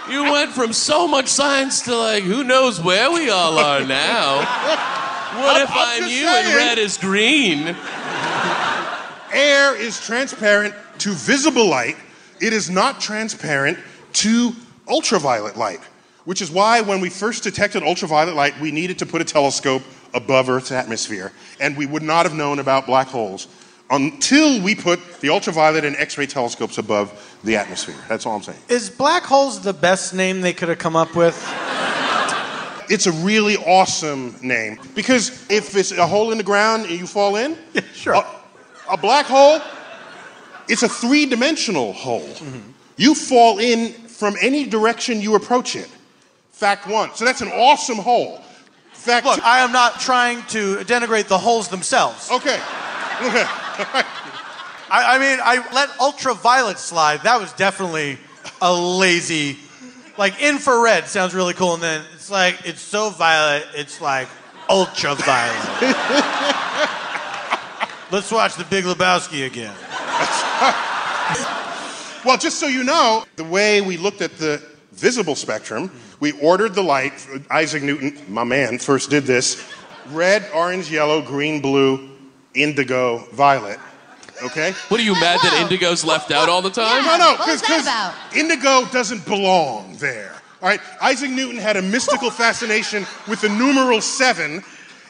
you 0.25 0.33
went 0.33 0.51
from 0.53 0.73
so 0.73 1.07
much 1.07 1.29
science 1.29 1.83
to 1.83 1.95
like, 1.97 2.25
who 2.25 2.43
knows 2.43 2.81
where 2.81 3.11
we 3.11 3.29
all 3.31 3.59
are 3.59 3.81
now? 3.87 4.37
What 4.39 5.57
I'm- 5.57 5.63
if 5.65 5.71
I'm 5.71 5.77
I'm, 5.79 6.01
just 6.01 6.15
you 6.15 6.27
and 6.27 6.57
red 6.57 6.79
is 6.79 6.97
green? 6.97 7.77
Air 9.33 9.75
is 9.77 10.01
transparent 10.05 10.75
to 10.99 11.13
visible 11.13 11.67
light. 11.67 11.97
It 12.41 12.53
is 12.53 12.69
not 12.71 13.01
transparent 13.01 13.79
to 14.15 14.53
ultraviolet 14.89 15.57
light, 15.57 15.81
which 16.25 16.43
is 16.43 16.51
why 16.51 16.81
when 16.83 17.01
we 17.01 17.09
first 17.09 17.43
detected 17.43 17.83
ultraviolet 17.83 18.35
light, 18.35 18.59
we 18.61 18.71
needed 18.71 18.99
to 18.99 19.07
put 19.07 19.21
a 19.23 19.25
telescope 19.25 19.83
above 20.13 20.51
Earth's 20.51 20.71
atmosphere, 20.73 21.33
and 21.61 21.77
we 21.77 21.87
would 21.87 22.03
not 22.03 22.27
have 22.27 22.35
known 22.35 22.59
about 22.59 22.85
black 22.87 23.07
holes 23.09 23.47
until 23.93 24.61
we 24.63 24.75
put 24.75 25.21
the 25.21 25.29
ultraviolet 25.29 25.85
and 25.85 25.95
X-ray 25.97 26.27
telescopes 26.27 26.79
above 26.79 27.39
the 27.45 27.57
atmosphere. 27.57 27.95
That's 28.09 28.25
all 28.25 28.35
I'm 28.35 28.43
saying. 28.43 28.59
Is 28.69 28.89
black 28.89 29.23
holes 29.23 29.61
the 29.61 29.75
best 29.75 30.15
name 30.15 30.41
they 30.41 30.55
could 30.55 30.71
have 30.71 30.79
come 30.79 30.97
up 30.97 31.15
with? 31.15 31.37
It's 32.89 33.07
a 33.07 33.13
really 33.13 33.57
awesome 33.59 34.35
name 34.43 34.79
because 34.95 35.49
if 35.51 35.77
it's 35.77 35.93
a 35.93 36.07
hole 36.07 36.33
in 36.33 36.39
the 36.39 36.45
ground 36.45 36.87
and 36.87 36.99
you 36.99 37.07
fall 37.07 37.37
in, 37.37 37.57
sure. 37.95 38.15
a, 38.15 38.27
a 38.91 38.97
black 38.97 39.27
hole, 39.27 39.61
it's 40.69 40.83
a 40.83 40.89
three-dimensional 40.89 41.93
hole. 41.93 42.21
Mm-hmm. 42.21 42.71
You 42.97 43.15
fall 43.15 43.59
in 43.59 43.93
from 43.93 44.35
any 44.41 44.67
direction 44.67 45.21
you 45.21 45.35
approach 45.37 45.77
it. 45.77 45.89
Fact 46.51 46.87
one. 46.87 47.15
So 47.15 47.25
that's 47.25 47.41
an 47.41 47.49
awesome 47.49 47.99
hole. 47.99 48.43
Fact 48.93 49.27
Look, 49.27 49.37
two. 49.37 49.43
I 49.45 49.61
am 49.61 49.73
not 49.73 50.01
trying 50.01 50.43
to 50.49 50.77
denigrate 50.79 51.29
the 51.29 51.39
holes 51.39 51.69
themselves. 51.69 52.31
okay. 52.31 52.61
I, 53.79 54.05
I 54.91 55.19
mean, 55.19 55.39
I 55.43 55.67
let 55.73 55.89
ultraviolet 56.01 56.79
slide. 56.79 57.23
That 57.23 57.41
was 57.41 57.53
definitely 57.55 58.19
a 58.61 58.73
lazy. 58.73 59.59
Like 60.19 60.43
infrared 60.43 61.07
sounds 61.07 61.35
really 61.35 61.55
cool, 61.55 61.75
and 61.75 61.83
then 61.83 62.05
it's 62.15 62.31
like 62.31 62.67
it's 62.67 62.81
so 62.81 63.11
violet, 63.11 63.67
it's 63.75 64.01
like 64.01 64.29
ultraviolet. 64.69 65.81
Let's 68.11 68.31
watch 68.31 68.57
The 68.57 68.67
Big 68.69 68.85
Lebowski 68.85 69.47
again. 69.47 69.75
Well, 72.25 72.39
just 72.39 72.61
so 72.61 72.69
you 72.69 72.85
know, 72.85 73.25
the 73.35 73.43
way 73.43 73.81
we 73.81 73.97
looked 73.97 74.23
at 74.23 74.39
the 74.39 74.63
visible 74.93 75.35
spectrum. 75.35 75.91
We 76.21 76.31
ordered 76.41 76.75
the 76.75 76.83
light. 76.83 77.15
Isaac 77.51 77.83
Newton, 77.83 78.17
my 78.29 78.45
man, 78.45 78.79
first 78.79 79.11
did 79.11 79.25
this. 79.25 79.69
Red, 80.11 80.49
orange, 80.55 80.89
yellow, 80.89 81.21
green, 81.21 81.61
blue, 81.61 82.12
indigo, 82.55 83.19
violet. 83.33 83.79
Okay? 84.43 84.73
What 84.89 84.99
are 84.99 85.05
you 85.05 85.15
mad 85.15 85.39
that 85.43 85.61
Indigo's 85.63 86.05
left 86.05 86.33
out 86.33 86.49
all 86.49 86.63
the 86.63 86.71
time? 86.71 87.05
No, 87.05 87.17
no, 87.17 87.31
What 87.37 87.47
was 87.47 87.61
because 87.61 87.85
that 87.85 88.13
about? 88.15 88.37
indigo 88.37 88.85
doesn't 88.91 89.25
belong 89.25 89.95
there. 89.99 90.35
All 90.61 90.69
right, 90.69 90.81
Isaac 91.01 91.31
Newton 91.31 91.59
had 91.59 91.77
a 91.77 91.83
mystical 91.83 92.31
fascination 92.45 93.07
with 93.29 93.41
the 93.41 93.49
numeral 93.49 94.01
seven, 94.01 94.63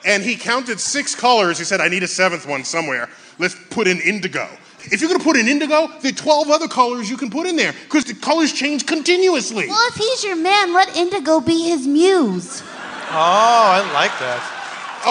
and 0.05 0.23
he 0.23 0.37
counted 0.37 0.81
six 0.81 1.15
colors. 1.15 1.59
He 1.59 1.65
said, 1.65 1.81
I 1.81 1.89
need 1.89 2.03
a 2.03 2.09
seventh 2.09 2.47
one 2.47 2.65
somewhere. 2.65 3.09
Let's 3.39 3.57
put 3.71 3.87
in 3.87 4.01
indigo. 4.01 4.49
If 4.85 5.01
you're 5.01 5.11
gonna 5.11 5.23
put 5.23 5.37
in 5.37 5.47
indigo, 5.49 5.87
there 6.01 6.11
are 6.11 6.15
12 6.15 6.51
other 6.51 6.69
colors 6.69 7.09
you 7.09 7.17
can 7.17 7.31
put 7.31 7.47
in 7.47 7.57
there, 7.57 7.73
because 7.85 8.05
the 8.05 8.15
colors 8.15 8.53
change 8.53 8.85
continuously. 8.85 9.69
Well, 9.69 9.89
if 9.89 9.95
he's 9.95 10.25
your 10.25 10.37
man, 10.37 10.75
let 10.75 10.95
Indigo 10.97 11.41
be 11.41 11.69
his 11.71 11.87
muse. 11.87 12.63
Oh, 12.63 13.15
I 13.15 13.81
like 13.95 14.11
that. 14.19 14.43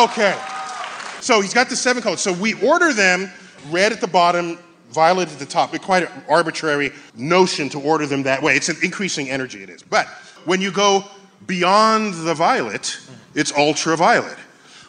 Okay. 0.09 0.35
So 1.21 1.39
he's 1.39 1.53
got 1.53 1.69
the 1.69 1.75
seven 1.75 2.01
colors. 2.01 2.19
So 2.19 2.33
we 2.33 2.53
order 2.61 2.93
them 2.93 3.31
red 3.69 3.91
at 3.91 4.01
the 4.01 4.07
bottom, 4.07 4.57
violet 4.89 5.31
at 5.31 5.39
the 5.39 5.45
top. 5.45 5.73
It's 5.73 5.85
quite 5.85 6.03
an 6.03 6.23
arbitrary 6.27 6.91
notion 7.15 7.69
to 7.69 7.79
order 7.79 8.05
them 8.05 8.23
that 8.23 8.41
way. 8.41 8.55
It's 8.55 8.69
an 8.69 8.77
increasing 8.83 9.29
energy, 9.29 9.63
it 9.63 9.69
is. 9.69 9.83
But 9.83 10.07
when 10.45 10.61
you 10.61 10.71
go 10.71 11.05
beyond 11.47 12.15
the 12.25 12.33
violet, 12.33 12.99
it's 13.35 13.53
ultraviolet. 13.53 14.37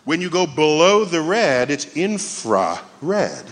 When 0.05 0.21
you 0.21 0.31
go 0.31 0.47
below 0.47 1.05
the 1.05 1.21
red, 1.21 1.71
it's 1.71 1.97
infrared. 1.97 3.45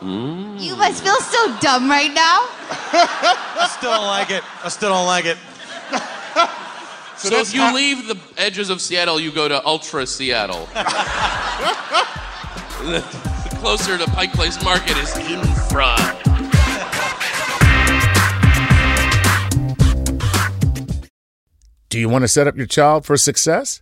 You 0.00 0.76
must 0.76 1.02
feel 1.02 1.20
so 1.20 1.58
dumb 1.60 1.88
right 1.88 2.12
now. 2.12 2.46
I 2.92 3.68
still 3.76 3.90
don't 3.90 4.06
like 4.06 4.30
it. 4.30 4.42
I 4.64 4.68
still 4.68 4.90
don't 4.90 5.06
like 5.06 5.24
it. 5.24 5.38
So, 7.22 7.28
So 7.28 7.38
if 7.38 7.54
you 7.54 7.60
how- 7.60 7.72
leave 7.72 8.08
the 8.08 8.18
edges 8.36 8.68
of 8.68 8.80
Seattle, 8.80 9.20
you 9.20 9.30
go 9.30 9.46
to 9.46 9.64
Ultra 9.64 10.06
Seattle. 10.06 10.68
The 12.82 13.00
closer 13.60 13.96
to 13.96 14.04
Pike 14.06 14.32
Place 14.32 14.60
Market 14.64 14.96
is 14.96 15.16
infra. 15.18 15.94
Do 21.88 21.98
you 22.00 22.08
want 22.08 22.22
to 22.22 22.28
set 22.28 22.46
up 22.46 22.56
your 22.56 22.66
child 22.66 23.04
for 23.04 23.16
success? 23.16 23.81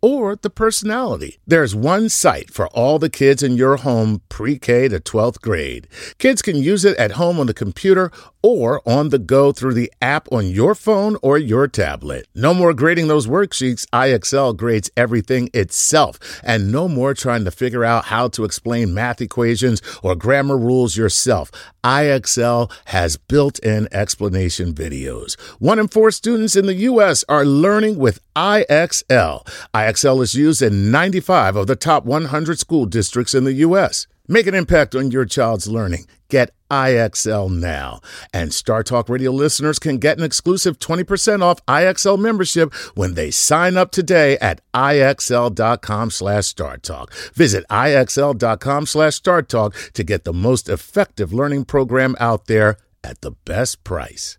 or 0.00 0.36
the 0.36 0.50
personality. 0.50 1.38
There's 1.46 1.74
one 1.74 2.08
site 2.08 2.50
for 2.50 2.68
all 2.68 2.98
the 2.98 3.10
kids 3.10 3.42
in 3.42 3.56
your 3.56 3.76
home 3.78 4.22
pre 4.28 4.58
K 4.58 4.88
to 4.88 5.00
12th 5.00 5.40
grade. 5.40 5.88
Kids 6.18 6.42
can 6.42 6.56
use 6.56 6.84
it 6.84 6.96
at 6.96 7.12
home 7.12 7.40
on 7.40 7.46
the 7.46 7.54
computer 7.54 8.10
or 8.42 8.80
on 8.86 9.08
the 9.08 9.18
go 9.18 9.52
through 9.52 9.74
the 9.74 9.92
app 10.00 10.28
on 10.30 10.46
your 10.46 10.74
phone 10.74 11.16
or 11.22 11.38
your 11.38 11.68
tablet. 11.68 12.26
No 12.34 12.54
more 12.54 12.72
grading 12.74 13.08
those 13.08 13.26
worksheets. 13.26 13.86
IXL 13.92 14.56
grades 14.56 14.90
everything 14.96 15.50
itself. 15.52 16.18
And 16.42 16.70
no 16.70 16.88
more 16.88 17.14
trying 17.14 17.44
to 17.44 17.50
figure 17.50 17.84
out 17.84 18.06
how 18.06 18.28
to 18.28 18.44
explain 18.44 18.94
math 18.94 19.20
equations 19.20 19.82
or 20.02 20.14
grammar 20.14 20.56
rules 20.56 20.96
yourself. 20.96 21.50
IXL 21.84 22.70
has 22.86 23.16
built 23.16 23.58
in 23.60 23.88
explanation 23.92 24.74
videos. 24.74 25.38
One 25.58 25.78
in 25.78 25.88
four 25.88 26.10
students 26.10 26.56
in 26.56 26.66
the 26.66 26.74
U.S. 26.74 27.24
are 27.28 27.44
learning 27.44 27.98
with 27.98 28.20
IXL. 28.36 29.46
IXL 29.74 30.22
is 30.22 30.34
used 30.34 30.62
in 30.62 30.90
95 30.90 31.56
of 31.56 31.66
the 31.66 31.76
top 31.76 32.04
100 32.04 32.58
school 32.58 32.86
districts 32.86 33.34
in 33.34 33.44
the 33.44 33.54
U.S. 33.54 34.06
Make 34.26 34.46
an 34.46 34.54
impact 34.54 34.94
on 34.94 35.10
your 35.10 35.24
child's 35.24 35.68
learning. 35.68 36.06
Get 36.30 36.50
IXL 36.70 37.50
now. 37.50 38.00
And 38.32 38.50
StarTalk 38.50 39.08
Radio 39.08 39.30
listeners 39.32 39.78
can 39.78 39.98
get 39.98 40.18
an 40.18 40.24
exclusive 40.24 40.78
20% 40.78 41.42
off 41.42 41.64
IXL 41.66 42.18
membership 42.18 42.74
when 42.94 43.14
they 43.14 43.30
sign 43.30 43.76
up 43.76 43.90
today 43.90 44.36
at 44.38 44.60
IXL.com 44.74 46.10
slash 46.10 46.54
StarTalk. 46.54 47.12
Visit 47.34 47.64
IXL.com 47.70 48.86
slash 48.86 49.20
StarTalk 49.20 49.92
to 49.92 50.04
get 50.04 50.24
the 50.24 50.32
most 50.32 50.68
effective 50.68 51.32
learning 51.32 51.64
program 51.64 52.14
out 52.20 52.46
there 52.46 52.76
at 53.02 53.20
the 53.22 53.30
best 53.30 53.84
price. 53.84 54.38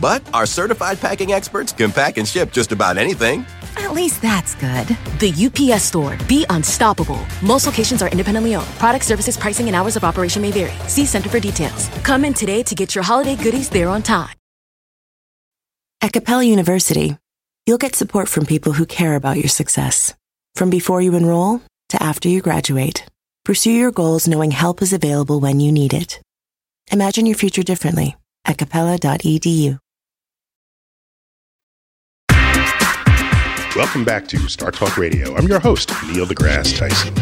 But 0.00 0.22
our 0.34 0.46
certified 0.46 1.00
packing 1.00 1.32
experts 1.32 1.72
can 1.72 1.90
pack 1.90 2.18
and 2.18 2.28
ship 2.28 2.52
just 2.52 2.72
about 2.72 2.98
anything. 2.98 3.44
At 3.76 3.92
least 3.92 4.22
that's 4.22 4.54
good. 4.54 4.86
The 5.18 5.32
UPS 5.46 5.84
store. 5.84 6.16
Be 6.28 6.44
unstoppable. 6.50 7.20
Most 7.42 7.66
locations 7.66 8.02
are 8.02 8.08
independently 8.08 8.54
owned. 8.54 8.66
Product 8.78 9.04
services, 9.04 9.36
pricing, 9.36 9.66
and 9.66 9.74
hours 9.74 9.96
of 9.96 10.04
operation 10.04 10.42
may 10.42 10.50
vary. 10.50 10.72
See 10.88 11.06
Center 11.06 11.28
for 11.28 11.40
details. 11.40 11.88
Come 12.04 12.24
in 12.24 12.34
today 12.34 12.62
to 12.64 12.74
get 12.74 12.94
your 12.94 13.04
holiday 13.04 13.36
goodies 13.36 13.68
there 13.68 13.88
on 13.88 14.02
time. 14.02 14.34
At 16.02 16.12
Capella 16.12 16.44
University, 16.44 17.16
you'll 17.66 17.78
get 17.78 17.94
support 17.94 18.28
from 18.28 18.46
people 18.46 18.72
who 18.72 18.86
care 18.86 19.16
about 19.16 19.36
your 19.36 19.48
success. 19.48 20.14
From 20.54 20.70
before 20.70 21.02
you 21.02 21.14
enroll 21.14 21.60
to 21.90 22.02
after 22.02 22.28
you 22.28 22.40
graduate, 22.40 23.04
pursue 23.44 23.72
your 23.72 23.90
goals 23.90 24.26
knowing 24.28 24.50
help 24.50 24.82
is 24.82 24.92
available 24.92 25.40
when 25.40 25.60
you 25.60 25.72
need 25.72 25.92
it. 25.92 26.20
Imagine 26.90 27.26
your 27.26 27.36
future 27.36 27.62
differently 27.62 28.16
at 28.44 28.52
E 28.52 28.54
capella.edu. 28.56 29.78
Welcome 33.76 34.04
back 34.04 34.26
to 34.28 34.36
StarTalk 34.38 34.96
Radio. 34.96 35.34
I'm 35.36 35.46
your 35.46 35.60
host, 35.60 35.90
Neil 36.08 36.26
deGrasse 36.26 36.76
Tyson. 36.76 37.14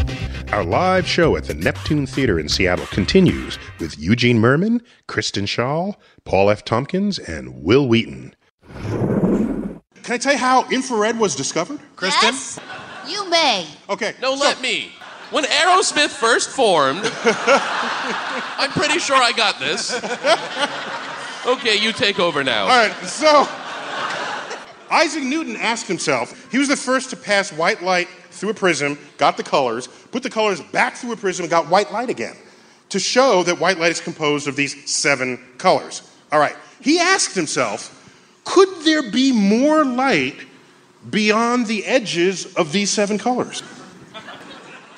Our 0.52 0.64
live 0.64 1.06
show 1.06 1.36
at 1.36 1.44
the 1.44 1.52
Neptune 1.54 2.06
Theater 2.06 2.38
in 2.40 2.48
Seattle 2.48 2.86
continues 2.86 3.58
with 3.78 3.98
Eugene 3.98 4.38
Mirman, 4.40 4.80
Kristen 5.06 5.44
Schaal, 5.44 5.94
Paul 6.24 6.48
F. 6.50 6.64
Tompkins, 6.64 7.18
and 7.18 7.62
Wil 7.62 7.86
Wheaton. 7.86 8.34
Can 8.82 10.14
I 10.14 10.16
tell 10.18 10.32
you 10.32 10.38
how 10.38 10.66
infrared 10.70 11.18
was 11.18 11.36
discovered? 11.36 11.78
Kristen? 11.96 12.30
Yes? 12.32 12.58
You 13.06 13.28
may. 13.28 13.66
Okay. 13.90 14.14
No, 14.22 14.34
so- 14.34 14.40
let 14.44 14.60
me. 14.62 14.90
When 15.30 15.44
Aerosmith 15.44 16.08
first 16.08 16.48
formed, 16.48 17.00
I'm 17.24 18.70
pretty 18.70 18.98
sure 18.98 19.16
I 19.16 19.32
got 19.32 19.60
this. 19.60 19.92
Okay, 21.46 21.76
you 21.76 21.92
take 21.92 22.18
over 22.18 22.42
now. 22.42 22.62
All 22.62 22.68
right, 22.68 22.92
so 23.04 23.48
Isaac 24.90 25.22
Newton 25.22 25.56
asked 25.56 25.86
himself, 25.86 26.50
he 26.50 26.58
was 26.58 26.68
the 26.68 26.76
first 26.76 27.10
to 27.10 27.16
pass 27.16 27.52
white 27.52 27.82
light 27.82 28.08
through 28.30 28.50
a 28.50 28.54
prism, 28.54 28.98
got 29.16 29.36
the 29.36 29.42
colors, 29.42 29.86
put 29.86 30.22
the 30.22 30.30
colors 30.30 30.60
back 30.60 30.94
through 30.94 31.12
a 31.12 31.16
prism, 31.16 31.44
and 31.44 31.50
got 31.50 31.68
white 31.68 31.92
light 31.92 32.10
again 32.10 32.36
to 32.88 32.98
show 32.98 33.42
that 33.42 33.58
white 33.58 33.78
light 33.78 33.92
is 33.92 34.00
composed 34.00 34.48
of 34.48 34.56
these 34.56 34.90
seven 34.90 35.38
colors. 35.58 36.10
All 36.32 36.38
right, 36.38 36.56
he 36.80 36.98
asked 36.98 37.34
himself, 37.34 37.94
could 38.44 38.68
there 38.84 39.10
be 39.10 39.32
more 39.32 39.84
light 39.84 40.36
beyond 41.10 41.66
the 41.66 41.84
edges 41.84 42.54
of 42.54 42.72
these 42.72 42.90
seven 42.90 43.18
colors? 43.18 43.62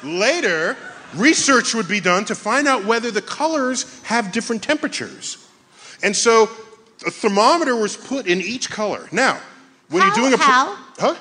Later, 0.03 0.77
research 1.15 1.75
would 1.75 1.89
be 1.89 2.01
done 2.01 2.25
to 2.27 2.35
find 2.35 2.67
out 2.67 2.85
whether 2.85 3.11
the 3.11 3.23
colors 3.23 4.01
have 4.05 4.33
different 4.33 4.63
temperatures. 4.63 5.47
And 6.03 6.17
so 6.17 6.45
a 7.07 7.11
thermometer 7.11 7.77
was 7.77 7.97
put 7.97 8.27
in 8.27 8.41
each 8.41 8.71
color. 8.71 9.09
Now, 9.13 9.41
when 9.89 10.03
How? 10.03 10.07
you're 10.09 10.15
doing 10.17 10.35
a. 10.35 10.37
pro- 10.37 10.47
How? 10.47 10.77
Huh? 10.99 11.15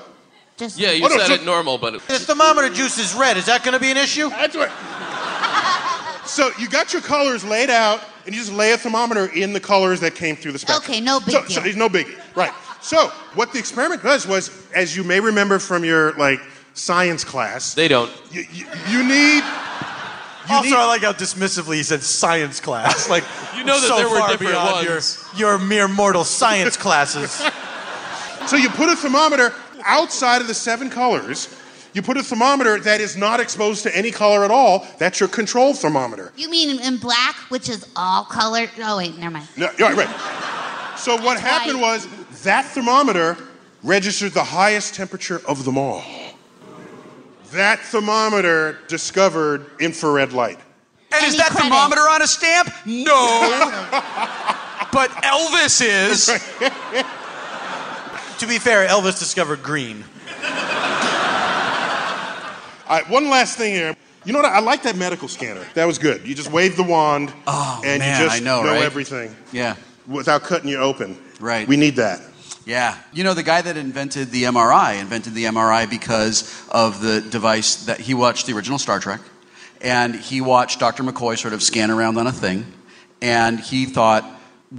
Just 0.57 0.77
Yeah, 0.77 0.91
you 0.91 1.05
Oh, 1.05 1.07
no, 1.07 1.17
said 1.17 1.27
so- 1.27 1.33
it 1.35 1.45
normal, 1.45 1.77
but 1.77 1.95
it- 1.95 2.07
The 2.07 2.19
thermometer 2.19 2.69
juice 2.69 2.97
is 2.97 3.13
red. 3.13 3.37
Is 3.37 3.45
that 3.45 3.63
going 3.63 3.73
to 3.73 3.79
be 3.79 3.91
an 3.91 3.97
issue? 3.97 4.29
That's 4.29 4.55
right. 4.55 4.69
so 6.25 6.51
you 6.59 6.67
got 6.67 6.91
your 6.93 7.01
colors 7.01 7.43
laid 7.43 7.69
out 7.69 8.01
and 8.25 8.35
you 8.35 8.41
just 8.41 8.53
lay 8.53 8.73
a 8.73 8.77
thermometer 8.77 9.27
in 9.27 9.53
the 9.53 9.59
colors 9.59 9.99
that 10.01 10.15
came 10.15 10.35
through 10.35 10.51
the 10.51 10.59
spectrum. 10.59 10.83
Okay, 10.91 11.01
no 11.01 11.19
big 11.19 11.31
so, 11.31 11.41
deal. 11.41 11.49
So 11.49 11.63
it's 11.63 11.77
no 11.77 11.87
biggie, 11.89 12.15
right? 12.35 12.51
So 12.81 13.07
what 13.35 13.51
the 13.53 13.59
experiment 13.59 14.03
does 14.03 14.27
was, 14.27 14.51
as 14.75 14.95
you 14.95 15.03
may 15.03 15.19
remember 15.19 15.59
from 15.59 15.83
your 15.83 16.13
like 16.13 16.39
science 16.73 17.23
class, 17.23 17.73
They 17.73 17.87
don't. 17.87 18.11
you, 18.31 18.43
you, 18.51 18.65
you 18.89 19.03
need. 19.03 19.43
You 20.49 20.55
also, 20.55 20.69
need- 20.69 20.75
I 20.75 20.85
like 20.87 21.01
how 21.01 21.13
dismissively 21.13 21.75
he 21.75 21.83
said 21.83 22.01
science 22.01 22.59
class. 22.59 23.09
Like 23.09 23.23
You 23.57 23.63
know 23.63 23.79
that 23.79 23.87
so 23.87 23.97
there 23.97 24.09
were 24.09 24.19
far 24.19 24.29
different 24.29 24.53
beyond 24.53 24.87
ones. 24.87 25.23
Your, 25.37 25.51
your 25.51 25.59
mere 25.59 25.87
mortal 25.87 26.23
science 26.23 26.77
classes. 26.85 27.31
So 28.47 28.55
you 28.55 28.69
put 28.69 28.89
a 28.89 28.95
thermometer 28.95 29.53
outside 29.85 30.41
of 30.41 30.47
the 30.47 30.53
seven 30.53 30.89
colors. 30.89 31.55
You 31.93 32.01
put 32.01 32.17
a 32.17 32.23
thermometer 32.23 32.79
that 32.79 33.01
is 33.01 33.17
not 33.17 33.39
exposed 33.39 33.83
to 33.83 33.95
any 33.97 34.11
color 34.11 34.43
at 34.45 34.51
all. 34.51 34.87
That's 34.99 35.19
your 35.19 35.29
control 35.29 35.73
thermometer. 35.73 36.31
You 36.35 36.49
mean 36.49 36.79
in 36.79 36.97
black, 36.97 37.35
which 37.49 37.67
is 37.67 37.85
all 37.95 38.23
colored? 38.25 38.69
Oh 38.79 38.97
wait, 38.97 39.17
never 39.17 39.31
mind. 39.31 39.47
No, 39.57 39.67
right, 39.79 39.95
right. 39.95 40.97
So 40.97 41.15
what 41.17 41.39
happened 41.39 41.81
was 41.81 42.07
that 42.43 42.65
thermometer 42.65 43.37
registered 43.83 44.33
the 44.33 44.43
highest 44.43 44.93
temperature 44.95 45.41
of 45.47 45.65
them 45.65 45.77
all. 45.77 46.03
That 47.53 47.79
thermometer 47.79 48.77
discovered 48.87 49.65
infrared 49.79 50.33
light. 50.33 50.59
And 51.11 51.23
is 51.25 51.29
Any 51.33 51.37
that 51.37 51.51
credit? 51.51 51.63
thermometer 51.69 52.01
on 52.01 52.21
a 52.21 52.27
stamp? 52.27 52.69
No. 52.85 53.05
but 54.91 55.09
Elvis 55.23 55.81
is. 55.81 56.25
to 58.37 58.47
be 58.47 58.59
fair, 58.59 58.87
Elvis 58.87 59.17
discovered 59.19 59.63
green. 59.63 60.03
All 62.87 62.95
right, 62.97 63.09
one 63.09 63.29
last 63.29 63.57
thing 63.57 63.73
here. 63.73 63.95
You 64.25 64.33
know 64.33 64.39
what? 64.39 64.51
I 64.51 64.59
like 64.59 64.83
that 64.83 64.95
medical 64.97 65.27
scanner. 65.27 65.65
That 65.75 65.85
was 65.85 65.97
good. 65.97 66.27
You 66.27 66.35
just 66.35 66.51
wave 66.51 66.75
the 66.75 66.83
wand, 66.83 67.31
Oh, 67.47 67.81
and 67.85 67.99
man, 67.99 68.19
you 68.21 68.27
just 68.27 68.41
I 68.41 68.43
know, 68.43 68.63
right? 68.63 68.81
everything 68.81 69.33
Yeah. 69.51 69.75
without 70.07 70.43
cutting 70.43 70.69
you 70.69 70.77
open. 70.77 71.17
Right. 71.39 71.67
We 71.67 71.77
need 71.77 71.95
that. 71.97 72.19
Yeah. 72.69 72.95
You 73.11 73.23
know, 73.23 73.33
the 73.33 73.41
guy 73.41 73.63
that 73.63 73.77
invented 73.77 74.29
the 74.29 74.43
MRI 74.43 75.01
invented 75.01 75.33
the 75.33 75.45
MRI 75.45 75.89
because 75.89 76.63
of 76.69 77.01
the 77.01 77.19
device 77.19 77.85
that 77.85 77.99
he 77.99 78.13
watched 78.13 78.45
the 78.45 78.53
original 78.53 78.77
Star 78.77 78.99
Trek. 78.99 79.21
And 79.81 80.15
he 80.15 80.39
watched 80.39 80.79
Dr. 80.79 81.01
McCoy 81.01 81.35
sort 81.35 81.55
of 81.55 81.63
scan 81.63 81.89
around 81.89 82.19
on 82.19 82.27
a 82.27 82.31
thing. 82.31 82.71
And 83.23 83.59
he 83.59 83.87
thought, 83.87 84.23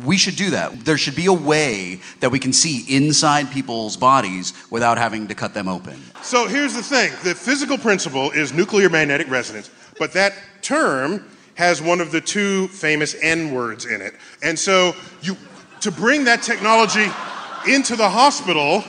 we 0.04 0.16
should 0.18 0.36
do 0.36 0.50
that. 0.50 0.84
There 0.84 0.96
should 0.96 1.16
be 1.16 1.26
a 1.26 1.32
way 1.32 2.00
that 2.20 2.30
we 2.30 2.38
can 2.38 2.52
see 2.52 2.84
inside 2.88 3.50
people's 3.50 3.96
bodies 3.96 4.52
without 4.70 4.96
having 4.96 5.26
to 5.26 5.34
cut 5.34 5.52
them 5.52 5.66
open. 5.66 6.00
So 6.22 6.46
here's 6.46 6.74
the 6.74 6.84
thing 6.84 7.10
the 7.24 7.34
physical 7.34 7.76
principle 7.76 8.30
is 8.30 8.52
nuclear 8.52 8.88
magnetic 8.88 9.28
resonance, 9.28 9.68
but 9.98 10.12
that 10.12 10.34
term 10.62 11.28
has 11.56 11.82
one 11.82 12.00
of 12.00 12.12
the 12.12 12.20
two 12.20 12.68
famous 12.68 13.16
N 13.20 13.52
words 13.52 13.84
in 13.84 14.00
it. 14.00 14.14
And 14.44 14.56
so 14.56 14.94
you 15.22 15.36
to 15.80 15.90
bring 15.90 16.22
that 16.24 16.42
technology 16.42 17.08
into 17.66 17.96
the 17.96 18.08
hospital, 18.08 18.84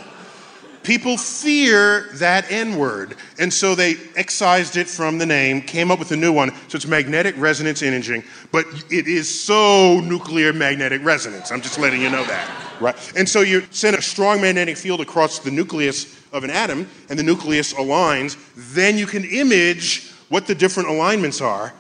people 0.84 1.18
fear 1.18 2.10
that 2.16 2.52
N 2.52 2.78
word. 2.78 3.16
And 3.40 3.54
so 3.54 3.76
they 3.76 3.96
excised 4.16 4.78
it 4.78 4.88
from 4.88 5.18
the 5.18 5.26
name, 5.26 5.62
came 5.62 5.92
up 5.92 6.00
with 6.00 6.12
a 6.12 6.18
new 6.18 6.34
one. 6.34 6.52
So 6.68 6.76
it's 6.76 6.88
magnetic 6.88 7.36
resonance 7.38 7.82
imaging, 7.82 8.24
but 8.52 8.66
it 8.90 9.08
is 9.08 9.28
so 9.30 10.00
nuclear 10.02 10.54
magnetic 10.54 11.04
resonance. 11.04 11.52
I'm 11.52 11.62
just 11.62 11.80
letting 11.80 12.02
you 12.02 12.10
know 12.10 12.24
that. 12.26 12.50
Right? 12.80 13.14
And 13.16 13.28
so 13.28 13.42
you 13.42 13.64
send 13.72 13.96
a 13.96 14.02
strong 14.02 14.42
magnetic 14.42 14.78
field 14.78 15.02
across 15.02 15.40
the 15.40 15.52
nucleus 15.52 16.20
of 16.34 16.44
an 16.44 16.50
atom, 16.50 16.88
and 17.10 17.20
the 17.20 17.24
nucleus 17.24 17.74
aligns. 17.74 18.38
Then 18.74 18.98
you 18.98 19.06
can 19.06 19.26
image 19.26 20.12
what 20.30 20.48
the 20.48 20.56
different 20.56 20.90
alignments 20.90 21.42
are 21.42 21.74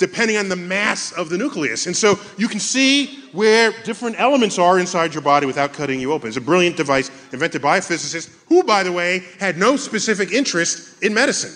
depending 0.00 0.38
on 0.38 0.48
the 0.48 0.56
mass 0.56 1.12
of 1.12 1.28
the 1.28 1.36
nucleus. 1.38 1.86
And 1.86 1.94
so 1.94 2.18
you 2.38 2.48
can 2.48 2.58
see 2.58 3.20
where 3.32 3.70
different 3.84 4.18
elements 4.18 4.58
are 4.58 4.78
inside 4.80 5.14
your 5.14 5.22
body 5.22 5.46
without 5.46 5.74
cutting 5.74 6.00
you 6.00 6.12
open. 6.12 6.26
It's 6.28 6.38
a 6.38 6.40
brilliant 6.40 6.76
device 6.76 7.10
invented 7.32 7.60
by 7.62 7.76
a 7.76 7.82
physicist 7.82 8.30
who, 8.48 8.64
by 8.64 8.82
the 8.82 8.90
way, 8.90 9.22
had 9.38 9.58
no 9.58 9.76
specific 9.76 10.32
interest 10.32 11.02
in 11.02 11.12
medicine. 11.12 11.52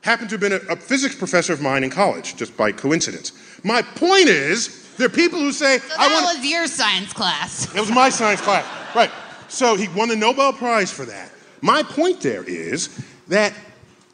Happened 0.00 0.30
to 0.30 0.34
have 0.34 0.40
been 0.40 0.52
a, 0.54 0.72
a 0.72 0.76
physics 0.76 1.14
professor 1.14 1.52
of 1.52 1.60
mine 1.60 1.84
in 1.84 1.90
college, 1.90 2.36
just 2.36 2.56
by 2.56 2.72
coincidence. 2.72 3.32
My 3.62 3.82
point 3.82 4.28
is, 4.28 4.94
there 4.96 5.06
are 5.06 5.10
people 5.10 5.38
who 5.38 5.52
say, 5.52 5.78
So 5.78 5.94
I 5.98 6.08
that 6.08 6.22
want. 6.22 6.38
was 6.38 6.50
your 6.50 6.66
science 6.66 7.12
class. 7.12 7.72
It 7.74 7.80
was 7.80 7.92
my 7.92 8.08
science 8.08 8.40
class. 8.40 8.64
Right. 8.96 9.10
So 9.48 9.76
he 9.76 9.88
won 9.88 10.08
the 10.08 10.16
Nobel 10.16 10.52
Prize 10.54 10.90
for 10.90 11.04
that. 11.04 11.30
My 11.60 11.82
point 11.82 12.20
there 12.20 12.44
is 12.44 13.04
that 13.28 13.52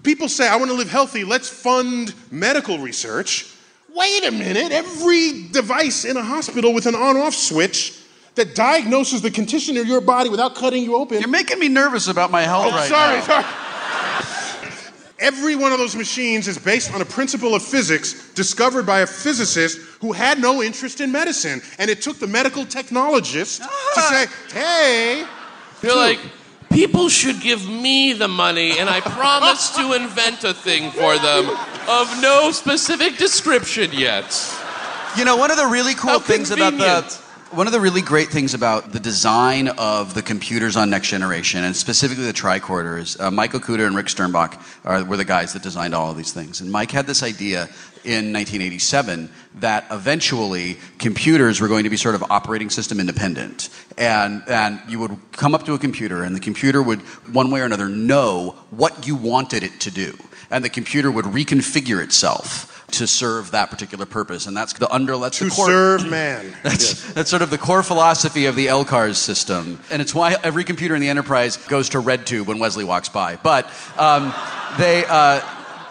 people 0.03 0.29
say, 0.29 0.49
I 0.49 0.57
want 0.57 0.71
to 0.71 0.77
live 0.77 0.91
healthy, 0.91 1.23
let's 1.25 1.49
fund 1.49 2.15
medical 2.33 2.79
research. 2.79 3.55
Wait 3.95 4.25
a 4.25 4.31
minute, 4.31 4.73
every 4.73 5.49
device 5.49 6.05
in 6.05 6.17
a 6.17 6.23
hospital 6.23 6.73
with 6.73 6.87
an 6.87 6.95
on 6.95 7.17
off 7.17 7.35
switch 7.35 7.99
that 8.37 8.55
diagnoses 8.55 9.21
the 9.23 9.31
condition 9.31 9.77
of 9.77 9.87
your 9.87 10.01
body 10.01 10.29
without 10.29 10.55
cutting 10.55 10.83
you 10.85 10.97
open. 10.97 11.19
You're 11.19 11.29
making 11.29 11.59
me 11.59 11.69
nervous 11.69 12.09
about 12.09 12.31
my 12.31 12.43
health 12.43 12.67
Oh, 12.67 12.77
right 12.77 12.89
sorry, 12.89 13.19
now. 13.19 13.25
sorry. 13.25 13.47
Every 15.19 15.55
one 15.55 15.71
of 15.71 15.79
those 15.79 15.95
machines 15.95 16.49
is 16.49 16.57
based 16.57 16.95
on 16.95 17.03
a 17.03 17.05
principle 17.05 17.55
of 17.55 17.63
physics 17.63 18.33
discovered 18.33 18.87
by 18.87 19.01
a 19.01 19.07
physicist 19.07 19.79
who 20.01 20.13
had 20.13 20.41
no 20.41 20.63
interest 20.63 21.03
in 21.03 21.13
medicine. 21.13 21.61
And 21.79 21.91
it 21.91 22.01
took 22.01 22.19
the 22.19 22.27
medical 22.27 22.65
technologist 22.65 23.59
to 23.59 23.69
ah. 23.69 24.27
say, 24.51 24.59
hey, 24.59 25.27
You're 25.83 25.97
like, 25.97 26.21
people 26.71 27.09
should 27.09 27.41
give 27.41 27.69
me 27.69 28.13
the 28.13 28.29
money, 28.29 28.79
and 28.79 28.89
I 28.89 29.01
promise 29.01 29.71
to 29.77 29.93
invent 30.01 30.45
a 30.45 30.55
thing 30.55 30.91
for 30.91 31.19
them 31.19 31.51
of 31.89 32.23
no 32.23 32.51
specific 32.53 33.17
description 33.19 33.91
yet. 33.93 34.27
You 35.17 35.25
know, 35.25 35.37
one 35.37 35.51
of 35.51 35.57
the 35.57 35.67
really 35.67 35.95
cool 35.95 36.11
How 36.11 36.19
things 36.21 36.51
about 36.51 36.73
the 36.73 36.79
convenient. 36.79 37.30
One 37.53 37.67
of 37.67 37.73
the 37.73 37.81
really 37.81 38.01
great 38.01 38.29
things 38.29 38.55
about 38.55 38.93
the 38.93 39.01
design 39.01 39.67
of 39.71 40.15
the 40.15 40.23
computers 40.23 40.77
on 40.77 40.89
Next 40.89 41.09
Generation, 41.09 41.65
and 41.65 41.75
specifically 41.75 42.25
the 42.25 42.33
tricorders, 42.33 43.21
uh, 43.21 43.29
Michael 43.33 43.59
Okuda 43.59 43.89
and 43.89 43.97
Rick 43.97 44.07
Sternbach 44.07 44.63
are, 44.85 45.05
were 45.05 45.17
the 45.17 45.25
guys 45.25 45.53
that 45.55 45.63
designed 45.63 45.93
all 45.93 46.13
of 46.13 46.17
these 46.17 46.33
things. 46.33 46.61
And 46.61 46.71
Mike 46.71 46.93
had 46.93 47.09
this 47.09 47.25
idea 47.25 47.63
in 48.05 48.33
1987 48.33 49.29
that 49.57 49.85
eventually 49.91 50.79
computers 50.99 51.61
were 51.61 51.67
going 51.67 51.83
to 51.83 51.91
be 51.91 51.97
sort 51.97 52.15
of 52.15 52.23
operating 52.31 52.71
system 52.71 53.01
independent, 53.01 53.69
and 53.99 54.45
and 54.47 54.81
you 54.89 55.01
would 55.01 55.19
come 55.33 55.53
up 55.53 55.65
to 55.65 55.75
a 55.75 55.79
computer, 55.79 56.23
and 56.23 56.37
the 56.37 56.41
computer 56.41 56.81
would 56.81 57.01
one 57.35 57.51
way 57.51 57.63
or 57.63 57.65
another 57.65 57.89
know 57.89 58.55
what 58.71 59.09
you 59.09 59.17
wanted 59.17 59.65
it 59.65 59.81
to 59.81 59.91
do, 59.91 60.17
and 60.53 60.65
the 60.65 60.71
computer 60.71 61.11
would 61.11 61.25
reconfigure 61.25 62.01
itself 62.01 62.80
to 62.93 63.07
serve 63.07 63.51
that 63.53 63.71
particular 63.71 64.07
purpose, 64.07 64.47
and 64.47 64.57
that's 64.57 64.73
the 64.75 64.91
under 64.93 65.17
that's 65.19 65.39
to 65.39 65.45
the 65.45 65.51
core, 65.51 65.67
serve 65.67 66.09
man. 66.09 66.55
that's, 66.63 67.13
that's 67.13 67.31
sort 67.31 67.43
of 67.43 67.51
the 67.51 67.59
core 67.59 67.83
philosophy 67.83 68.47
of 68.47 68.57
the 68.57 68.67
LCARS 68.67 69.17
system. 69.17 69.81
And 69.91 70.01
it's 70.01 70.15
why 70.15 70.37
every 70.43 70.65
computer 70.65 70.95
in 70.95 71.01
the 71.01 71.09
enterprise 71.09 71.57
goes 71.57 71.89
to 71.91 72.03
RedTube 72.03 72.47
when 72.47 72.59
Wesley 72.59 72.85
walks 72.85 73.09
by. 73.09 73.37
But 73.37 73.71
um, 73.99 74.33
they, 74.79 75.05
uh, 75.09 75.41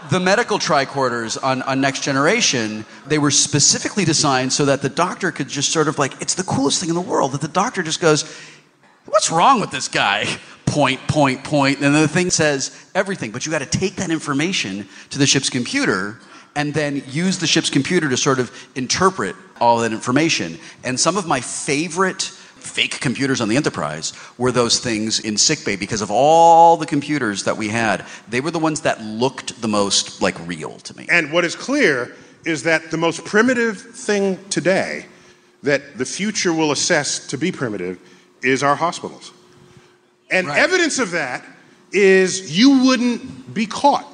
the 0.10 0.20
medical 0.20 0.58
tricorders 0.58 1.42
on, 1.42 1.62
on 1.64 1.82
Next 1.82 2.02
Generation, 2.02 2.86
they 3.06 3.20
were 3.20 3.32
specifically 3.32 4.06
designed 4.06 4.52
so 4.52 4.66
that 4.66 4.82
the 4.82 4.90
doctor 4.90 5.32
could 5.32 5.48
just 5.48 5.72
sort 5.72 5.88
of 5.88 6.00
like, 6.00 6.20
it's 6.22 6.36
the 6.36 6.44
coolest 6.44 6.80
thing 6.80 6.90
in 6.90 6.96
the 6.96 7.02
world 7.02 7.34
that 7.34 7.42
the 7.42 7.48
doctor 7.48 7.84
just 7.84 8.00
goes, 8.00 8.24
what's 9.06 9.30
wrong 9.30 9.60
with 9.60 9.72
this 9.72 9.88
guy? 9.88 10.26
Point, 10.70 11.00
point, 11.08 11.44
point. 11.44 11.82
And 11.82 11.96
the 11.96 12.08
thing 12.08 12.30
says 12.30 12.70
everything, 12.94 13.32
but 13.32 13.44
you 13.44 13.52
got 13.52 13.64
to 13.64 13.66
take 13.66 13.96
that 13.96 14.12
information 14.12 14.88
to 15.10 15.18
the 15.18 15.26
ship's 15.26 15.50
computer 15.50 16.20
and 16.56 16.74
then 16.74 17.04
use 17.08 17.38
the 17.40 17.48
ship's 17.48 17.70
computer 17.70 18.10
to 18.10 18.18
sort 18.18 18.40
of 18.40 18.52
interpret 18.76 19.36
all 19.60 19.80
that 19.80 19.92
information. 19.92 20.58
And 20.84 21.00
some 21.00 21.18
of 21.18 21.28
my 21.28 21.42
favorite 21.42 22.22
fake 22.22 23.00
computers 23.00 23.42
on 23.42 23.50
the 23.50 23.56
Enterprise 23.56 24.14
were 24.38 24.52
those 24.52 24.80
things 24.80 25.20
in 25.20 25.38
sickbay 25.38 25.76
because 25.76 26.02
of 26.02 26.12
all 26.12 26.78
the 26.78 26.86
computers 26.86 27.44
that 27.46 27.58
we 27.58 27.70
had. 27.70 28.06
They 28.28 28.42
were 28.42 28.52
the 28.52 28.60
ones 28.60 28.82
that 28.82 29.02
looked 29.02 29.62
the 29.62 29.68
most 29.68 30.22
like 30.22 30.36
real 30.48 30.78
to 30.80 30.98
me. 30.98 31.08
And 31.10 31.32
what 31.32 31.46
is 31.46 31.56
clear 31.56 32.16
is 32.46 32.64
that 32.64 32.92
the 32.92 32.98
most 32.98 33.26
primitive 33.26 33.80
thing 33.80 34.38
today 34.50 35.06
that 35.64 35.98
the 35.98 36.06
future 36.06 36.54
will 36.54 36.72
assess 36.72 37.28
to 37.28 37.38
be 37.38 37.52
primitive 37.52 38.00
is 38.42 38.64
our 38.64 38.76
hospitals. 38.76 39.34
And 40.32 40.48
evidence 40.48 41.00
of 41.00 41.12
that 41.12 41.46
is 41.92 42.58
you 42.58 42.86
wouldn't 42.86 43.54
be 43.54 43.66
caught 43.66 44.06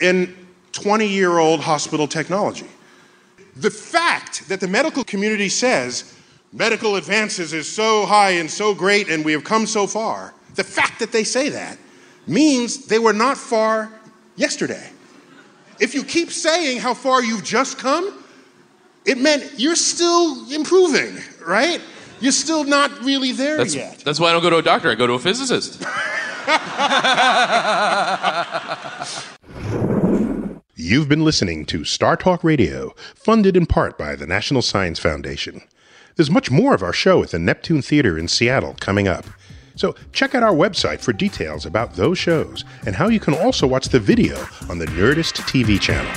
in 0.00 0.34
20 0.82 1.08
year 1.08 1.38
old 1.38 1.60
hospital 1.60 2.06
technology. 2.06 2.66
The 3.56 3.70
fact 3.70 4.48
that 4.48 4.60
the 4.60 4.68
medical 4.68 5.02
community 5.02 5.48
says 5.48 6.14
medical 6.52 6.94
advances 6.94 7.52
is 7.52 7.70
so 7.70 8.06
high 8.06 8.30
and 8.30 8.48
so 8.48 8.74
great 8.74 9.08
and 9.08 9.24
we 9.24 9.32
have 9.32 9.42
come 9.42 9.66
so 9.66 9.88
far, 9.88 10.34
the 10.54 10.62
fact 10.62 11.00
that 11.00 11.10
they 11.10 11.24
say 11.24 11.48
that 11.48 11.78
means 12.28 12.86
they 12.86 13.00
were 13.00 13.12
not 13.12 13.36
far 13.36 13.90
yesterday. 14.36 14.88
If 15.80 15.94
you 15.94 16.04
keep 16.04 16.30
saying 16.30 16.78
how 16.78 16.94
far 16.94 17.24
you've 17.24 17.44
just 17.44 17.78
come, 17.78 18.24
it 19.04 19.18
meant 19.18 19.54
you're 19.56 19.76
still 19.76 20.48
improving, 20.52 21.16
right? 21.44 21.80
You're 22.20 22.32
still 22.32 22.62
not 22.62 23.02
really 23.02 23.32
there 23.32 23.56
That's, 23.56 23.74
yet. 23.74 23.98
that's 24.04 24.20
why 24.20 24.28
I 24.28 24.32
don't 24.32 24.42
go 24.42 24.50
to 24.50 24.58
a 24.58 24.62
doctor, 24.62 24.90
I 24.90 24.94
go 24.94 25.08
to 25.08 25.14
a 25.14 25.18
physicist. 25.18 25.84
You've 30.88 31.06
been 31.06 31.22
listening 31.22 31.66
to 31.66 31.80
StarTalk 31.80 32.42
Radio, 32.42 32.94
funded 33.14 33.58
in 33.58 33.66
part 33.66 33.98
by 33.98 34.16
the 34.16 34.26
National 34.26 34.62
Science 34.62 34.98
Foundation. 34.98 35.60
There's 36.16 36.30
much 36.30 36.50
more 36.50 36.72
of 36.72 36.82
our 36.82 36.94
show 36.94 37.22
at 37.22 37.28
the 37.28 37.38
Neptune 37.38 37.82
Theater 37.82 38.18
in 38.18 38.26
Seattle 38.26 38.74
coming 38.80 39.06
up. 39.06 39.26
So 39.76 39.94
check 40.14 40.34
out 40.34 40.42
our 40.42 40.54
website 40.54 41.02
for 41.02 41.12
details 41.12 41.66
about 41.66 41.96
those 41.96 42.16
shows 42.16 42.64
and 42.86 42.96
how 42.96 43.08
you 43.08 43.20
can 43.20 43.34
also 43.34 43.66
watch 43.66 43.90
the 43.90 44.00
video 44.00 44.38
on 44.70 44.78
the 44.78 44.86
Nerdist 44.86 45.42
TV 45.42 45.78
channel. 45.78 46.10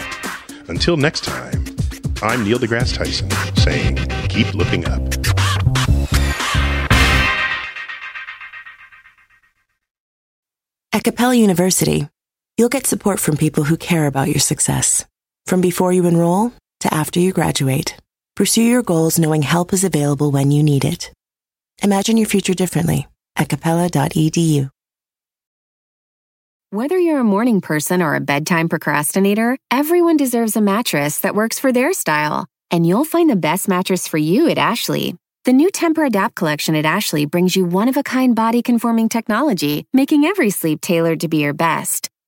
Until 0.69 0.95
next 0.95 1.25
time, 1.25 1.65
I'm 2.21 2.45
Neil 2.45 2.57
deGrasse 2.57 2.95
Tyson 2.95 3.29
saying, 3.57 3.97
keep 4.29 4.53
looking 4.53 4.85
up. 4.85 5.01
At 10.93 11.03
Capella 11.03 11.35
University, 11.35 12.07
you'll 12.57 12.69
get 12.69 12.87
support 12.87 13.19
from 13.19 13.37
people 13.37 13.63
who 13.63 13.77
care 13.77 14.07
about 14.07 14.27
your 14.27 14.39
success. 14.39 15.05
From 15.45 15.61
before 15.61 15.93
you 15.93 16.05
enroll 16.05 16.53
to 16.81 16.93
after 16.93 17.19
you 17.19 17.33
graduate, 17.33 17.97
pursue 18.35 18.63
your 18.63 18.83
goals 18.83 19.19
knowing 19.19 19.41
help 19.41 19.73
is 19.73 19.83
available 19.83 20.31
when 20.31 20.51
you 20.51 20.63
need 20.63 20.85
it. 20.85 21.11
Imagine 21.83 22.17
your 22.17 22.27
future 22.27 22.53
differently 22.53 23.07
at 23.35 23.49
capella.edu. 23.49 24.69
Whether 26.69 26.97
you're 26.97 27.19
a 27.19 27.23
morning 27.25 27.59
person 27.59 28.01
or 28.01 28.15
a 28.15 28.21
bedtime 28.21 28.69
procrastinator, 28.69 29.57
everyone 29.69 30.15
deserves 30.15 30.55
a 30.55 30.61
mattress 30.61 31.19
that 31.19 31.35
works 31.35 31.59
for 31.59 31.73
their 31.73 31.91
style. 31.91 32.45
And 32.69 32.87
you'll 32.87 33.03
find 33.03 33.29
the 33.29 33.35
best 33.35 33.67
mattress 33.67 34.07
for 34.07 34.17
you 34.17 34.47
at 34.47 34.57
Ashley. 34.57 35.15
The 35.43 35.53
new 35.53 35.69
Tempur-Adapt 35.69 36.35
collection 36.35 36.75
at 36.75 36.85
Ashley 36.85 37.25
brings 37.25 37.55
you 37.55 37.65
one-of-a-kind 37.65 38.35
body-conforming 38.35 39.09
technology, 39.09 39.87
making 39.91 40.23
every 40.23 40.51
sleep 40.51 40.81
tailored 40.81 41.21
to 41.21 41.27
be 41.27 41.37
your 41.37 41.53
best. 41.53 42.10